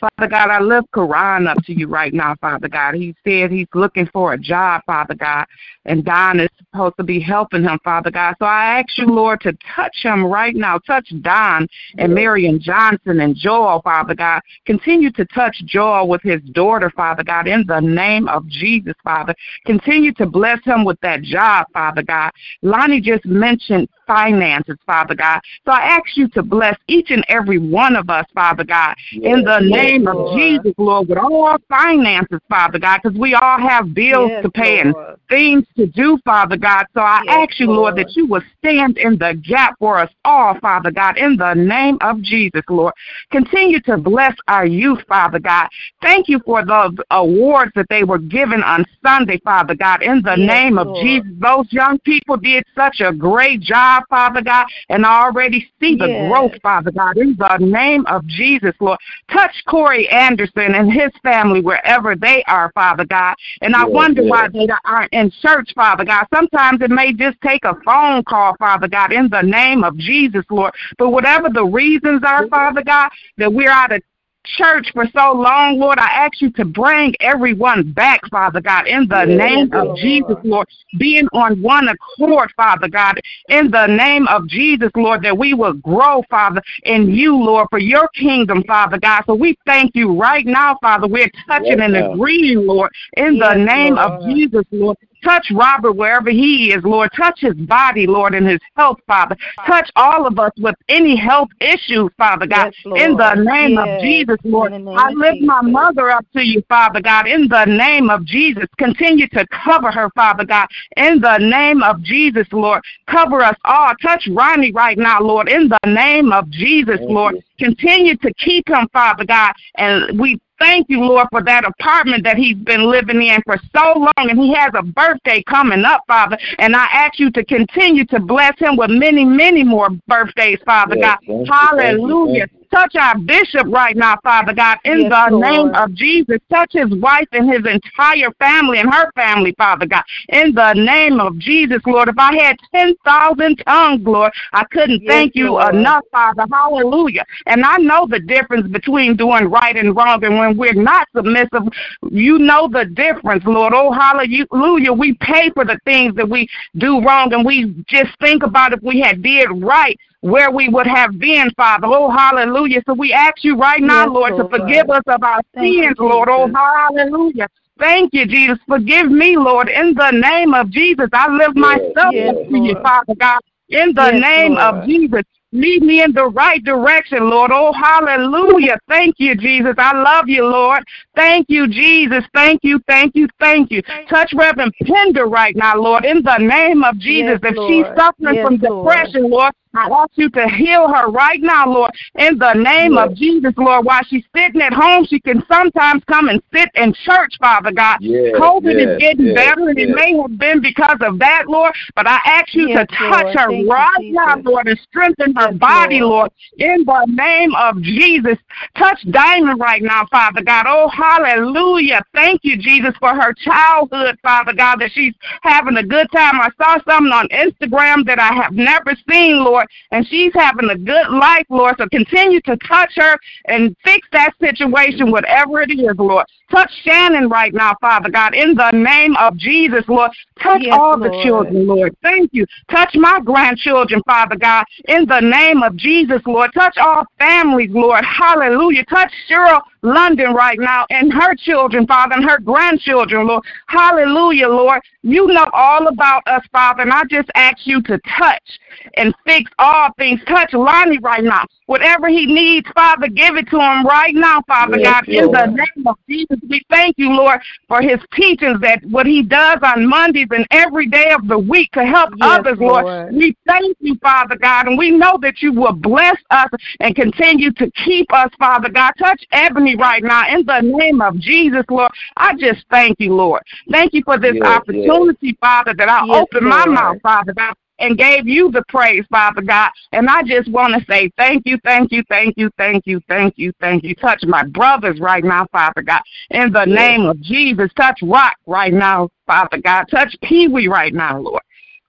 Father 0.00 0.28
God, 0.28 0.50
I 0.50 0.58
lift 0.58 0.90
Quran 0.92 1.46
up 1.46 1.62
to 1.64 1.72
you 1.72 1.86
right 1.86 2.12
now, 2.12 2.34
Father 2.40 2.68
God. 2.68 2.94
He 2.94 3.14
said 3.24 3.52
he's 3.52 3.68
looking 3.74 4.06
for 4.06 4.32
a 4.32 4.38
job, 4.38 4.82
Father 4.86 5.14
God, 5.14 5.44
and 5.84 6.04
Don 6.04 6.40
is 6.40 6.48
supposed 6.58 6.96
to 6.96 7.04
be 7.04 7.20
helping 7.20 7.62
him, 7.62 7.78
Father 7.84 8.10
God. 8.10 8.34
So 8.38 8.46
I 8.46 8.80
ask 8.80 8.98
you, 8.98 9.06
Lord, 9.06 9.42
to 9.42 9.56
touch 9.76 9.96
him 10.02 10.24
right 10.24 10.56
now. 10.56 10.78
Touch 10.78 11.12
Don 11.20 11.68
and 11.98 12.14
Marion 12.14 12.58
Johnson 12.60 13.20
and 13.20 13.36
Joel, 13.36 13.82
Father 13.82 14.14
God. 14.14 14.40
Continue 14.64 15.12
to 15.12 15.24
touch 15.26 15.62
Joel 15.66 16.08
with 16.08 16.22
his 16.22 16.40
daughter, 16.52 16.90
Father 16.96 17.22
God, 17.22 17.46
in 17.46 17.64
the 17.66 17.80
name 17.80 18.28
of 18.28 18.46
Jesus, 18.48 18.94
Father. 19.04 19.34
Continue 19.66 20.14
to 20.14 20.26
bless 20.26 20.64
him 20.64 20.84
with 20.84 20.98
that 21.02 21.22
job, 21.22 21.66
Father 21.72 21.81
God. 22.02 22.30
Lonnie 22.62 23.00
just 23.00 23.24
mentioned 23.26 23.88
finances, 24.12 24.76
Father 24.84 25.14
God. 25.14 25.40
So 25.64 25.72
I 25.72 25.80
ask 25.80 26.16
you 26.16 26.28
to 26.28 26.42
bless 26.42 26.76
each 26.86 27.10
and 27.10 27.24
every 27.28 27.58
one 27.58 27.96
of 27.96 28.10
us, 28.10 28.26
Father 28.34 28.64
God, 28.64 28.94
in 29.12 29.42
the 29.42 29.60
name 29.60 30.06
of 30.06 30.16
Jesus, 30.34 30.74
Lord, 30.76 31.08
with 31.08 31.18
all 31.18 31.44
our 31.44 31.58
finances, 31.68 32.40
Father 32.48 32.78
God, 32.78 33.00
because 33.02 33.18
we 33.18 33.34
all 33.34 33.58
have 33.58 33.94
bills 33.94 34.30
Yes, 34.30 34.44
to 34.44 34.50
pay 34.50 34.80
and 34.80 34.94
things 35.28 35.64
to 35.76 35.86
do, 35.86 36.18
Father 36.24 36.56
God. 36.56 36.84
So 36.94 37.00
I 37.00 37.22
Yes, 37.24 37.48
ask 37.48 37.60
you, 37.60 37.66
Lord, 37.68 37.94
Lord. 37.94 37.96
that 37.96 38.16
you 38.16 38.26
will 38.26 38.42
stand 38.58 38.98
in 38.98 39.16
the 39.16 39.40
gap 39.42 39.76
for 39.78 39.98
us 39.98 40.10
all, 40.24 40.58
Father 40.60 40.90
God, 40.90 41.16
in 41.16 41.36
the 41.36 41.54
name 41.54 41.96
of 42.02 42.20
Jesus, 42.20 42.62
Lord. 42.68 42.92
Continue 43.30 43.80
to 43.80 43.96
bless 43.96 44.34
our 44.48 44.66
youth, 44.66 45.00
Father 45.08 45.38
God. 45.38 45.68
Thank 46.02 46.28
you 46.28 46.40
for 46.44 46.64
the 46.64 47.02
awards 47.10 47.72
that 47.76 47.86
they 47.88 48.04
were 48.04 48.18
given 48.18 48.62
on 48.62 48.84
Sunday, 49.02 49.40
Father 49.42 49.74
God, 49.74 50.02
in 50.02 50.20
the 50.22 50.36
Yes, 50.36 50.46
name 50.46 50.78
of 50.78 50.94
Jesus. 50.94 51.30
Those 51.38 51.72
young 51.72 51.98
people 52.00 52.36
did 52.36 52.64
such 52.74 53.00
a 53.00 53.12
great 53.12 53.60
job, 53.60 54.01
Father 54.08 54.42
God, 54.42 54.66
and 54.88 55.04
I 55.04 55.22
already 55.22 55.70
see 55.80 55.96
the 55.96 56.08
Yes. 56.08 56.28
growth, 56.28 56.52
Father 56.62 56.90
God, 56.90 57.16
in 57.16 57.36
the 57.36 57.56
name 57.58 58.06
of 58.06 58.26
Jesus, 58.26 58.74
Lord. 58.80 58.98
Touch 59.30 59.54
Corey 59.66 60.08
Anderson 60.08 60.74
and 60.74 60.92
his 60.92 61.10
family 61.22 61.60
wherever 61.60 62.14
they 62.14 62.42
are, 62.44 62.70
Father 62.74 63.04
God. 63.04 63.34
And 63.60 63.74
I 63.74 63.84
Yes, 63.84 63.94
wonder 63.94 64.22
why 64.22 64.48
they 64.48 64.68
aren't 64.84 65.12
in 65.12 65.30
church, 65.40 65.72
Father 65.74 66.04
God. 66.04 66.26
Sometimes 66.32 66.80
it 66.82 66.90
may 66.90 67.12
just 67.12 67.40
take 67.40 67.64
a 67.64 67.74
phone 67.84 68.22
call, 68.24 68.56
Father 68.58 68.88
God, 68.88 69.12
in 69.12 69.28
the 69.28 69.42
name 69.42 69.84
of 69.84 69.96
Jesus, 69.96 70.44
Lord. 70.50 70.74
But 70.98 71.10
whatever 71.10 71.48
the 71.48 71.64
reasons 71.64 72.22
are, 72.24 72.46
Father 72.48 72.82
God, 72.82 73.10
that 73.38 73.52
we're 73.52 73.70
out 73.70 73.92
of 73.92 74.02
church 74.44 74.90
for 74.92 75.06
so 75.14 75.32
long, 75.32 75.78
Lord, 75.78 75.98
I 75.98 76.24
ask 76.24 76.40
you 76.40 76.50
to 76.52 76.64
bring 76.64 77.14
everyone 77.20 77.92
back, 77.92 78.20
Father 78.30 78.60
God, 78.60 78.86
in 78.86 79.06
the 79.08 79.24
Yes, 79.24 79.38
name 79.38 79.72
of 79.72 79.86
Lord. 79.86 80.00
Jesus, 80.00 80.36
Lord. 80.44 80.68
Being 80.98 81.28
on 81.32 81.60
one 81.62 81.88
accord, 81.88 82.52
Father 82.56 82.88
God, 82.88 83.20
in 83.48 83.70
the 83.70 83.86
name 83.86 84.26
of 84.28 84.46
Jesus, 84.46 84.90
Lord, 84.94 85.22
that 85.22 85.36
we 85.36 85.54
will 85.54 85.74
grow, 85.74 86.22
Father, 86.28 86.62
in 86.84 87.08
you, 87.10 87.36
Lord, 87.36 87.68
for 87.70 87.78
your 87.78 88.08
kingdom, 88.08 88.62
Father 88.66 88.98
God. 88.98 89.22
So 89.26 89.34
we 89.34 89.56
thank 89.66 89.94
you 89.94 90.18
right 90.18 90.46
now, 90.46 90.76
Father. 90.80 91.06
We're 91.06 91.30
touching 91.46 91.78
Right 91.78 91.94
and 91.94 91.96
agreeing, 91.96 92.66
Lord, 92.66 92.90
in 93.16 93.38
the 93.38 93.54
Yes, 93.54 93.66
name 93.66 93.98
of 93.98 94.22
Jesus, 94.24 94.64
Lord. 94.70 94.96
Touch 95.22 95.46
Robert 95.52 95.92
wherever 95.92 96.30
he 96.30 96.72
is, 96.72 96.82
Lord. 96.84 97.10
Touch 97.16 97.40
his 97.40 97.54
body, 97.54 98.06
Lord, 98.06 98.34
and 98.34 98.46
his 98.46 98.60
health, 98.76 98.98
Father. 99.06 99.36
Touch 99.66 99.90
all 99.96 100.26
of 100.26 100.38
us 100.38 100.52
with 100.58 100.74
any 100.88 101.16
health 101.16 101.48
issues, 101.60 102.10
Father 102.18 102.46
God. 102.46 102.72
Yes, 102.84 103.02
in 103.04 103.16
the 103.16 103.34
Lord. 103.34 103.38
name 103.38 103.78
of 103.78 104.00
Jesus, 104.00 104.36
Lord. 104.44 104.72
in 104.72 104.84
the 104.84 104.90
name 104.90 104.98
I 104.98 105.10
of 105.10 105.16
lift 105.16 105.40
my 105.42 105.62
mother 105.62 106.10
up 106.10 106.26
to 106.34 106.44
you, 106.44 106.62
Father 106.68 107.00
God. 107.00 107.26
In 107.26 107.48
the 107.48 107.64
name 107.64 108.10
of 108.10 108.24
Jesus, 108.24 108.64
continue 108.78 109.28
to 109.28 109.46
cover 109.64 109.90
her, 109.90 110.10
Father 110.14 110.44
God. 110.44 110.66
In 110.96 111.20
the 111.20 111.38
name 111.38 111.82
of 111.82 112.02
Jesus, 112.02 112.46
Lord. 112.52 112.82
Cover 113.06 113.42
us 113.42 113.56
all. 113.64 113.92
Touch 114.02 114.28
Ronnie 114.30 114.72
right 114.72 114.98
now, 114.98 115.20
Lord. 115.20 115.48
In 115.48 115.68
the 115.68 115.90
name 115.90 116.32
of 116.32 116.50
Jesus, 116.50 116.98
Lord. 117.00 117.36
Continue 117.58 118.16
to 118.16 118.32
keep 118.34 118.68
him, 118.68 118.88
Father 118.92 119.24
God. 119.24 119.52
And 119.76 120.18
we 120.18 120.40
thank 120.62 120.88
you, 120.88 121.00
Lord, 121.00 121.26
for 121.30 121.42
that 121.42 121.64
apartment 121.64 122.24
that 122.24 122.36
he's 122.36 122.56
been 122.56 122.90
living 122.90 123.22
in 123.22 123.42
for 123.42 123.56
so 123.74 123.98
long, 123.98 124.30
and 124.30 124.38
he 124.38 124.54
has 124.54 124.70
a 124.74 124.82
birthday 124.82 125.42
coming 125.42 125.84
up, 125.84 126.02
Father. 126.06 126.38
And 126.58 126.76
I 126.76 126.86
ask 126.92 127.18
you 127.18 127.30
to 127.32 127.44
continue 127.44 128.06
to 128.06 128.20
bless 128.20 128.58
him 128.58 128.76
with 128.76 128.90
many, 128.90 129.24
many 129.24 129.64
more 129.64 129.90
birthdays, 130.06 130.58
Father 130.64 130.96
Yes, 130.96 131.04
God. 131.04 131.18
thank 131.26 131.28
you, 131.28 131.44
thank 131.46 131.48
you, 131.48 131.52
Hallelujah. 131.52 132.48
you. 132.50 132.61
Touch 132.72 132.94
our 132.96 133.18
bishop 133.18 133.66
right 133.66 133.94
now, 133.94 134.18
Father 134.22 134.54
God, 134.54 134.78
in 134.84 135.00
Yes, 135.00 135.10
the 135.10 135.36
name 135.36 135.74
of 135.74 135.92
Jesus. 135.94 136.38
Touch 136.48 136.72
his 136.72 136.88
wife 136.88 137.28
and 137.32 137.50
his 137.52 137.66
entire 137.66 138.30
family 138.38 138.78
and 138.78 138.92
her 138.92 139.12
family, 139.12 139.54
Father 139.58 139.84
God, 139.84 140.02
in 140.30 140.54
the 140.54 140.72
name 140.72 141.20
of 141.20 141.38
Jesus, 141.38 141.82
Lord. 141.84 142.08
If 142.08 142.18
I 142.18 142.34
had 142.34 142.56
10,000 142.74 143.56
tongues, 143.66 144.06
Lord, 144.06 144.32
I 144.54 144.64
couldn't 144.64 145.02
Yes, 145.02 145.10
thank 145.10 145.36
you 145.36 145.50
Lord. 145.50 145.74
enough, 145.74 146.04
Father. 146.10 146.46
Hallelujah. 146.50 147.26
And 147.44 147.62
I 147.62 147.76
know 147.76 148.06
the 148.08 148.20
difference 148.20 148.66
between 148.68 149.16
doing 149.16 149.50
right 149.50 149.76
and 149.76 149.94
wrong. 149.94 150.24
And 150.24 150.38
when 150.38 150.56
we're 150.56 150.72
not 150.72 151.08
submissive, 151.14 151.68
you 152.10 152.38
know 152.38 152.68
the 152.68 152.86
difference, 152.86 153.44
Lord. 153.44 153.74
Oh, 153.76 153.92
hallelujah. 153.92 154.94
We 154.94 155.12
pay 155.20 155.50
for 155.50 155.66
the 155.66 155.78
things 155.84 156.14
that 156.14 156.28
we 156.28 156.48
do 156.78 157.02
wrong, 157.02 157.34
and 157.34 157.44
we 157.44 157.84
just 157.86 158.18
think 158.18 158.42
about 158.42 158.72
if 158.72 158.82
we 158.82 159.00
had 159.00 159.22
did 159.22 159.48
right 159.62 159.98
where 160.22 160.50
we 160.50 160.68
would 160.68 160.86
have 160.86 161.18
been, 161.18 161.50
Father. 161.56 161.86
Oh, 161.88 162.10
hallelujah. 162.10 162.80
So 162.86 162.94
we 162.94 163.12
ask 163.12 163.42
you 163.42 163.56
right 163.56 163.82
now, 163.82 164.06
Yes, 164.06 164.14
Lord, 164.14 164.36
to 164.36 164.44
Lord. 164.44 164.50
forgive 164.50 164.88
us 164.88 165.02
of 165.08 165.22
our 165.22 165.40
Thank 165.52 165.76
you, 165.76 165.82
sins, 165.82 165.96
Lord. 165.98 166.28
Oh, 166.30 166.48
hallelujah. 166.54 167.48
Thank 167.78 168.14
you, 168.14 168.26
Jesus. 168.26 168.58
Forgive 168.68 169.10
me, 169.10 169.36
Lord, 169.36 169.68
in 169.68 169.94
the 169.94 170.10
name 170.12 170.54
of 170.54 170.70
Jesus. 170.70 171.08
I 171.12 171.28
lift 171.28 171.56
myself 171.56 172.14
Yes, 172.14 172.36
up 172.36 172.48
to 172.48 172.58
you, 172.58 172.76
Father 172.82 173.14
God, 173.18 173.40
in 173.68 173.92
the 173.94 174.12
Yes, 174.12 174.22
name 174.36 174.56
of 174.56 174.84
Jesus. 174.84 175.22
Lead 175.54 175.82
me 175.82 176.02
in 176.02 176.12
the 176.12 176.26
right 176.28 176.64
direction, 176.64 177.28
Lord. 177.28 177.50
Oh, 177.52 177.72
hallelujah. 177.72 178.78
Thank 178.88 179.16
you, 179.18 179.34
Jesus. 179.34 179.74
I 179.76 179.92
love 180.00 180.26
you, 180.26 180.46
Lord. 180.46 180.82
Thank 181.14 181.46
you, 181.50 181.66
Jesus. 181.68 182.24
Thank 182.32 182.60
you, 182.62 182.80
thank 182.86 183.14
you, 183.14 183.28
thank 183.38 183.70
you. 183.70 183.82
Touch 184.08 184.32
Reverend 184.34 184.72
Pender 184.82 185.26
right 185.26 185.54
now, 185.54 185.76
Lord, 185.76 186.06
in 186.06 186.22
the 186.22 186.38
name 186.38 186.82
of 186.84 186.96
Jesus. 186.98 187.38
Yes, 187.42 187.52
if 187.52 187.56
she's 187.66 187.86
suffering 187.98 188.36
Yes, 188.36 188.46
from 188.46 188.56
Lord. 188.62 188.86
depression, 188.86 189.30
Lord, 189.30 189.52
I 189.74 189.88
ask 189.88 190.10
you 190.14 190.28
to 190.30 190.48
heal 190.48 190.88
her 190.92 191.08
right 191.08 191.40
now, 191.40 191.66
Lord, 191.66 191.92
in 192.16 192.38
the 192.38 192.52
name 192.54 192.98
of 192.98 193.14
Jesus, 193.14 193.52
Lord. 193.56 193.86
While 193.86 194.02
she's 194.06 194.24
sitting 194.36 194.60
at 194.60 194.72
home, 194.72 195.06
she 195.06 195.18
can 195.20 195.42
sometimes 195.50 196.02
come 196.06 196.28
and 196.28 196.42
sit 196.52 196.68
in 196.74 196.92
church, 197.04 197.34
Father 197.40 197.72
God. 197.72 197.98
Yes, 198.00 198.34
COVID 198.34 198.78
yes, 198.78 198.88
is 198.88 198.98
getting 198.98 199.26
yes, 199.26 199.34
better, 199.34 199.68
and 199.68 199.78
it 199.78 199.88
may 199.88 200.14
have 200.16 200.38
been 200.38 200.60
because 200.60 200.98
of 201.00 201.18
that, 201.18 201.44
Lord. 201.48 201.72
But 201.94 202.06
I 202.06 202.20
ask 202.24 202.54
you 202.54 202.68
Yes, 202.68 202.86
to 202.88 202.96
touch 202.96 203.24
Lord. 203.24 203.36
her 203.38 203.46
Thank 203.48 203.64
you, 203.64 203.70
right 203.70 204.10
now, 204.10 204.36
Lord, 204.44 204.68
and 204.68 204.78
strengthen 204.90 205.34
her 205.36 205.50
Yes, 205.50 205.58
body, 205.58 206.00
Lord. 206.00 206.12
Lord, 206.12 206.30
in 206.58 206.84
the 206.84 207.06
name 207.08 207.54
of 207.54 207.80
Jesus. 207.82 208.36
Touch 208.76 209.00
Diamond 209.10 209.60
right 209.60 209.82
now, 209.82 210.06
Father 210.10 210.42
God. 210.42 210.66
Oh, 210.68 210.88
hallelujah. 210.88 212.02
Thank 212.12 212.40
you, 212.44 212.56
Jesus, 212.58 212.94
for 213.00 213.14
her 213.14 213.32
childhood, 213.32 214.18
Father 214.22 214.52
God, 214.52 214.80
that 214.80 214.90
she's 214.92 215.14
having 215.42 215.76
a 215.76 215.82
good 215.82 216.10
time. 216.12 216.40
I 216.40 216.50
saw 216.58 216.78
something 216.88 217.12
on 217.12 217.28
Instagram 217.28 218.04
that 218.06 218.18
I 218.18 218.34
have 218.34 218.52
never 218.52 218.94
seen, 219.10 219.42
Lord, 219.42 219.61
and 219.90 220.06
she's 220.06 220.32
having 220.34 220.70
a 220.70 220.78
good 220.78 221.08
life, 221.10 221.46
Lord. 221.48 221.74
So 221.78 221.88
continue 221.88 222.40
to 222.42 222.56
touch 222.56 222.92
her 222.96 223.16
and 223.46 223.76
fix 223.84 224.06
that 224.12 224.32
situation, 224.40 225.10
whatever 225.10 225.62
it 225.62 225.70
is, 225.70 225.94
Lord. 225.96 226.26
Touch 226.52 226.70
Shannon 226.84 227.30
right 227.30 227.54
now, 227.54 227.74
Father 227.80 228.10
God, 228.10 228.34
in 228.34 228.54
the 228.54 228.70
name 228.72 229.16
of 229.16 229.36
Jesus, 229.38 229.84
Lord. 229.88 230.10
Touch 230.42 230.60
Yes, 230.62 230.78
all 230.78 230.98
the 230.98 231.10
children, 231.22 231.66
Lord. 231.66 231.96
Thank 232.02 232.30
you. 232.34 232.44
Touch 232.70 232.94
my 232.94 233.20
grandchildren, 233.24 234.02
Father 234.04 234.36
God, 234.36 234.64
in 234.86 235.06
the 235.06 235.20
name 235.20 235.62
of 235.62 235.76
Jesus, 235.76 236.20
Lord. 236.26 236.52
Touch 236.52 236.76
all 236.76 237.06
families, 237.18 237.70
Lord. 237.72 238.04
Hallelujah. 238.04 238.84
Touch 238.84 239.10
Cheryl 239.30 239.62
London 239.82 240.34
right 240.34 240.58
now 240.58 240.86
and 240.90 241.12
her 241.12 241.34
children, 241.34 241.86
Father, 241.86 242.14
and 242.16 242.28
her 242.28 242.38
grandchildren, 242.38 243.26
Lord. 243.26 243.44
Hallelujah, 243.66 244.48
Lord. 244.48 244.80
You 245.02 245.26
know 245.26 245.46
all 245.52 245.88
about 245.88 246.22
us, 246.26 246.44
Father, 246.52 246.82
and 246.82 246.92
I 246.92 247.02
just 247.10 247.30
ask 247.34 247.66
you 247.66 247.82
to 247.82 247.98
touch 248.18 248.60
and 248.96 249.14
fix 249.24 249.50
all 249.58 249.88
things. 249.98 250.20
Touch 250.26 250.52
Lonnie 250.52 250.98
right 250.98 251.24
now. 251.24 251.44
Whatever 251.66 252.08
he 252.08 252.26
needs, 252.26 252.68
Father, 252.74 253.08
give 253.08 253.36
it 253.36 253.48
to 253.50 253.56
him 253.58 253.86
right 253.86 254.14
now, 254.14 254.42
Father 254.46 254.78
Yes, 254.78 255.04
God. 255.04 255.08
In 255.08 255.30
the 255.30 255.46
name 255.46 255.86
of 255.86 255.96
Jesus, 256.08 256.38
we 256.48 256.62
thank 256.70 256.96
you, 256.98 257.10
Lord, 257.10 257.40
for 257.68 257.80
his 257.80 257.98
teachings 258.14 258.60
that 258.60 258.84
what 258.84 259.06
he 259.06 259.22
does 259.22 259.58
on 259.62 259.86
Mondays 259.86 260.28
and 260.30 260.46
every 260.50 260.86
day 260.86 261.10
of 261.10 261.28
the 261.28 261.38
week 261.38 261.70
to 261.72 261.84
help 261.84 262.10
Yes, 262.16 262.40
others, 262.40 262.58
Lord. 262.58 262.84
Lord. 262.84 263.14
We 263.14 263.36
thank 263.46 263.76
you, 263.80 263.96
Father 263.96 264.36
God, 264.36 264.66
and 264.66 264.78
we 264.78 264.90
know 264.90 265.18
that 265.22 265.42
you 265.42 265.52
will 265.52 265.72
bless 265.72 266.16
us 266.30 266.48
and 266.80 266.94
continue 266.94 267.52
to 267.52 267.70
keep 267.84 268.12
us, 268.12 268.30
Father 268.38 268.68
God. 268.68 268.92
Touch 268.98 269.24
Ebony 269.32 269.76
right 269.76 270.02
now 270.02 270.32
in 270.32 270.44
the 270.44 270.60
name 270.60 271.00
of 271.00 271.18
Jesus, 271.18 271.64
Lord. 271.68 271.90
I 272.16 272.34
just 272.34 272.64
thank 272.70 272.98
you, 273.00 273.14
Lord. 273.14 273.42
Thank 273.70 273.94
you 273.94 274.02
for 274.04 274.18
this 274.18 274.34
Yes, 274.34 274.46
opportunity, 274.46 275.36
Father, 275.40 275.74
that 275.74 275.88
I 275.88 276.06
Yes, 276.06 276.22
open 276.22 276.48
my 276.48 276.66
mouth, 276.66 277.00
Father 277.02 277.32
God. 277.32 277.54
And 277.78 277.98
gave 277.98 278.28
you 278.28 278.50
the 278.50 278.62
praise, 278.68 279.04
Father 279.10 279.42
God. 279.42 279.70
And 279.92 280.08
I 280.08 280.22
just 280.22 280.48
want 280.50 280.74
to 280.74 280.84
say 280.86 281.10
thank 281.16 281.42
you, 281.46 281.58
thank 281.64 281.90
you, 281.90 282.04
thank 282.08 282.36
you, 282.36 282.50
thank 282.56 282.86
you, 282.86 283.00
thank 283.08 283.38
you, 283.38 283.52
thank 283.60 283.82
you. 283.82 283.94
Touch 283.94 284.22
my 284.24 284.44
brothers 284.44 285.00
right 285.00 285.24
now, 285.24 285.46
Father 285.50 285.82
God. 285.82 286.02
In 286.30 286.52
the 286.52 286.64
Yes. 286.64 286.76
name 286.76 287.06
of 287.06 287.20
Jesus, 287.20 287.70
touch 287.76 287.98
Rock 288.02 288.36
right 288.46 288.72
now, 288.72 289.08
Father 289.26 289.58
God. 289.58 289.86
Touch 289.90 290.14
Pee 290.22 290.48
Wee 290.48 290.68
right 290.68 290.94
now, 290.94 291.18
Lord. 291.18 291.42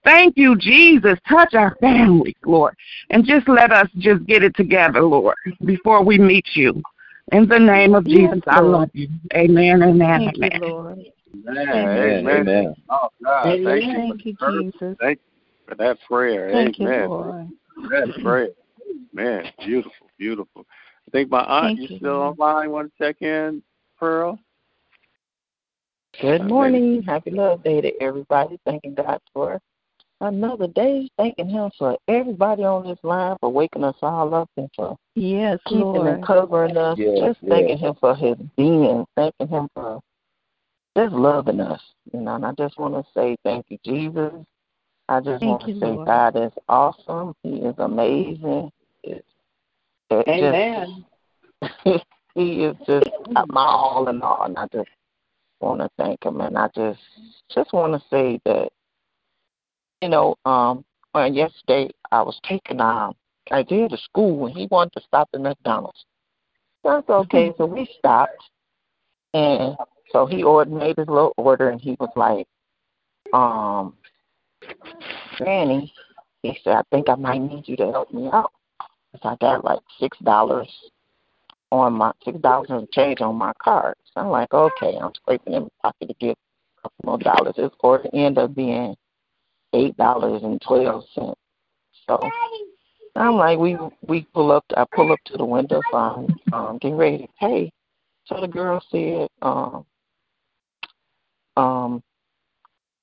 Thank 0.04 0.36
you, 0.36 0.56
Jesus. 0.56 1.18
Touch 1.28 1.54
our 1.54 1.76
families, 1.80 2.34
Lord. 2.44 2.74
And 3.10 3.24
just 3.24 3.48
let 3.48 3.72
us 3.72 3.88
just 3.98 4.24
get 4.26 4.42
it 4.42 4.54
together, 4.56 5.02
Lord, 5.02 5.36
before 5.64 6.04
we 6.04 6.18
meet 6.18 6.46
you. 6.54 6.82
In 7.32 7.48
the 7.48 7.58
name 7.58 7.94
of 7.94 8.06
Yes, 8.06 8.34
Jesus, 8.34 8.42
I 8.46 8.60
love 8.60 8.90
you. 8.92 9.08
Amen, 9.34 9.82
amen, 9.82 10.20
Thank 10.24 10.36
you, 10.36 10.44
amen. 10.44 10.60
Lord. 10.60 11.04
Amen. 11.48 11.68
Amen. 11.68 12.26
Amen. 12.26 12.28
Amen. 12.28 12.74
Oh 12.90 13.08
God, 13.22 13.58
thank 13.64 13.84
you. 13.84 13.92
Thank 13.92 14.26
you, 14.26 14.36
Jesus. 14.48 14.96
Thank 15.00 15.18
you 15.18 15.33
for 15.66 15.74
that 15.76 15.98
prayer. 16.06 16.50
Thank 16.52 16.80
Amen. 16.80 17.08
Lord. 17.08 17.50
That 17.90 18.14
prayer. 18.22 18.48
Man, 19.12 19.44
beautiful, 19.64 20.08
beautiful. 20.18 20.66
I 21.06 21.10
think 21.10 21.30
my 21.30 21.44
aunt, 21.44 21.76
Thank 21.76 21.80
you 21.80 21.88
you, 21.88 21.98
still 21.98 22.12
Lord. 22.12 22.38
online? 22.40 22.70
Want 22.70 22.92
to 22.92 23.04
check 23.04 23.22
in, 23.22 23.62
Pearl? 23.98 24.38
Good 26.20 26.42
Uh, 26.42 26.44
morning. 26.44 27.02
Happy 27.02 27.30
Love 27.30 27.62
Day 27.62 27.80
to 27.80 27.90
everybody. 28.02 28.58
Thanking 28.64 28.94
God 28.94 29.20
for 29.32 29.60
another 30.20 30.66
day. 30.68 31.08
Thanking 31.16 31.48
Him 31.48 31.70
for 31.78 31.96
everybody 32.08 32.64
on 32.64 32.86
this 32.86 32.98
line 33.02 33.36
for 33.40 33.50
waking 33.50 33.84
us 33.84 33.96
all 34.02 34.34
up 34.34 34.50
and 34.56 34.68
for 34.74 34.96
Yes, 35.14 35.60
keeping 35.66 35.80
Lord. 35.80 36.08
and 36.08 36.26
covering 36.26 36.76
us. 36.76 36.98
Yes, 36.98 37.18
just 37.18 37.42
yes. 37.42 37.50
thanking 37.50 37.78
Him 37.78 37.94
for 38.00 38.14
His 38.14 38.36
being. 38.56 39.04
Thanking 39.16 39.48
Him 39.48 39.68
for 39.74 40.00
just 40.96 41.14
loving 41.14 41.60
us. 41.60 41.80
You 42.12 42.20
know, 42.20 42.34
and 42.36 42.46
I 42.46 42.52
just 42.52 42.78
want 42.78 42.94
to 42.94 43.04
say 43.12 43.36
thank 43.44 43.66
you, 43.68 43.78
Jesus. 43.84 44.32
I 45.08 45.20
just 45.20 45.40
Thank 45.40 45.60
want 45.60 45.68
you, 45.68 45.74
to 45.74 45.80
say 45.80 45.86
Lord. 45.86 46.06
God 46.06 46.36
is 46.36 46.52
awesome. 46.68 47.34
He 47.42 47.56
is 47.56 47.74
amazing. 47.78 48.70
It's, 49.02 49.26
it 50.10 50.28
Amen. 50.28 51.04
Just, 51.84 52.04
he 52.34 52.64
is 52.64 52.76
just 52.86 53.10
my 53.48 53.64
all 53.64 54.08
in 54.08 54.22
all, 54.22 54.44
and 54.44 54.56
I 54.56 54.66
just 54.72 54.88
want 55.60 55.80
to 55.80 55.90
thank 55.98 56.24
him. 56.24 56.40
And 56.40 56.56
I 56.56 56.68
just 56.74 57.00
just 57.54 57.72
want 57.72 57.92
to 57.92 58.08
say 58.08 58.40
that 58.44 58.70
you 60.00 60.08
know, 60.08 60.36
um, 60.44 60.84
well, 61.14 61.32
yesterday 61.32 61.90
I 62.12 62.22
was 62.22 62.38
taking 62.48 62.80
um 62.80 63.14
Isaiah 63.52 63.88
to 63.88 63.98
school, 63.98 64.46
and 64.46 64.56
he 64.56 64.66
wanted 64.70 64.94
to 64.94 65.02
stop 65.06 65.28
at 65.34 65.40
McDonald's. 65.40 66.04
That's 66.82 67.06
okay. 67.10 67.52
So 67.56 67.66
we 67.66 67.88
stopped, 67.98 68.42
and 69.32 69.76
so 70.12 70.26
he 70.26 70.42
ordered 70.42 70.72
made 70.72 70.96
his 70.96 71.08
little 71.08 71.34
order, 71.36 71.70
and 71.70 71.80
he 71.80 71.96
was 72.00 72.10
like, 72.16 72.46
um, 73.32 73.94
Granny, 75.36 75.92
he 76.42 76.58
said, 76.62 76.76
I 76.76 76.82
think 76.90 77.08
I 77.08 77.14
might 77.14 77.38
need 77.40 77.66
you 77.66 77.76
to 77.76 77.90
help 77.90 78.12
me 78.12 78.28
out. 78.32 78.52
'Cause 79.12 79.20
I 79.24 79.36
got 79.36 79.64
like 79.64 79.78
six 80.00 80.18
dollars 80.18 80.68
on 81.70 81.92
my 81.94 82.12
six 82.24 82.38
dollars 82.40 82.68
and 82.70 82.90
change 82.90 83.20
on 83.20 83.36
my 83.36 83.52
card. 83.62 83.94
So 84.12 84.20
I'm 84.20 84.28
like, 84.28 84.52
okay, 84.52 84.96
I'm 85.00 85.14
scraping 85.14 85.54
in 85.54 85.62
my 85.64 85.68
pocket 85.82 86.08
to 86.08 86.14
get 86.14 86.36
a 86.78 86.82
couple 86.82 86.96
more 87.04 87.18
dollars. 87.18 87.54
It's 87.56 87.74
going 87.80 88.02
to 88.02 88.14
end 88.16 88.38
up 88.38 88.54
being 88.54 88.96
eight 89.72 89.96
dollars 89.96 90.42
and 90.42 90.60
twelve 90.62 91.04
cents. 91.14 91.38
So 92.08 92.18
I'm 93.16 93.36
like, 93.36 93.58
we 93.58 93.76
we 94.06 94.22
pull 94.34 94.50
up. 94.50 94.64
I 94.76 94.84
pull 94.94 95.12
up 95.12 95.20
to 95.26 95.36
the 95.36 95.44
window, 95.44 95.80
so 95.90 95.96
I'm 95.96 96.38
um, 96.52 96.78
getting 96.78 96.96
ready 96.96 97.18
to 97.18 97.28
pay. 97.38 97.70
So 98.26 98.40
the 98.40 98.48
girl 98.48 98.82
said, 98.90 99.28
um, 99.42 99.86
um, 101.56 102.02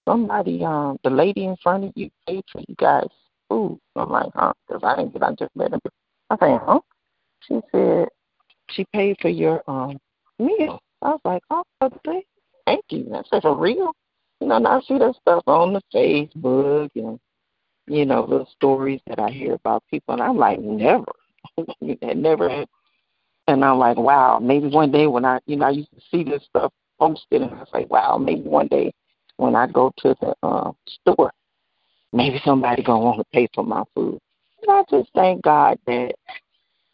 somebody, 0.08 0.64
um, 0.64 0.98
the 1.04 1.10
lady 1.10 1.46
in 1.46 1.56
front 1.58 1.86
of 1.86 1.92
you 1.96 2.10
paid 2.28 2.44
for 2.52 2.62
you 2.68 2.76
guys 2.78 3.08
food. 3.50 3.80
I'm 3.96 4.10
like, 4.10 4.32
huh? 4.34 4.54
Because 4.68 4.82
I 4.84 4.96
didn't 4.98 5.14
get. 5.14 5.24
I 5.24 5.32
just 5.34 5.52
let 5.56 5.74
him. 5.74 5.80
I 6.30 6.38
said, 6.40 6.60
huh? 6.66 6.80
She 7.48 7.60
said 7.72 8.08
she 8.70 8.86
paid 8.94 9.18
for 9.22 9.30
your 9.30 9.64
um 9.70 10.00
meal. 10.40 10.80
I 11.02 11.10
was 11.10 11.22
like, 11.26 11.44
oh, 11.50 11.64
okay. 11.82 12.24
thank 12.66 12.84
you. 12.90 13.12
I 13.14 13.22
said, 13.30 13.42
for 13.42 13.56
real? 13.58 13.92
You 14.40 14.48
know, 14.48 14.56
and 14.58 14.68
I 14.68 14.80
see 14.82 14.98
that 14.98 15.16
stuff 15.22 15.44
on 15.48 15.74
the 15.74 15.82
Facebook 15.94 16.90
and 16.96 17.20
you 17.88 18.06
know, 18.06 18.22
little 18.24 18.48
stories 18.56 19.02
that 19.08 19.20
I 19.20 19.30
hear 19.30 19.54
about 19.54 19.84
people, 19.90 20.14
and 20.14 20.24
I'm 20.24 20.38
like, 20.38 20.60
never, 20.60 21.12
that 21.58 22.18
never. 22.18 22.50
had- 22.50 22.68
And 23.48 23.66
I'm 23.66 23.80
like, 23.80 23.98
wow, 23.98 24.40
maybe 24.40 24.68
one 24.68 24.92
day 24.92 25.08
when 25.08 25.26
I, 25.26 25.40
you 25.48 25.58
know, 25.58 25.66
I 25.66 25.72
used 25.72 25.92
to 25.94 26.02
see 26.12 26.24
this 26.24 26.44
stuff 26.46 26.72
posted, 27.00 27.42
and 27.42 27.52
I 27.52 27.60
was 27.60 27.68
like, 27.74 27.90
wow, 27.90 28.18
maybe 28.18 28.42
one 28.42 28.68
day 28.68 28.94
when 29.42 29.56
I 29.56 29.66
go 29.66 29.92
to 29.98 30.16
the 30.22 30.36
uh, 30.44 30.72
store, 30.88 31.34
maybe 32.14 32.40
somebody 32.46 32.84
gonna 32.84 33.04
want 33.04 33.18
to 33.18 33.26
pay 33.34 33.48
for 33.56 33.64
my 33.64 33.84
food. 33.96 34.20
And 34.62 34.72
I 34.72 34.84
just 34.90 35.10
thank 35.16 35.42
God 35.42 35.80
that 35.88 36.14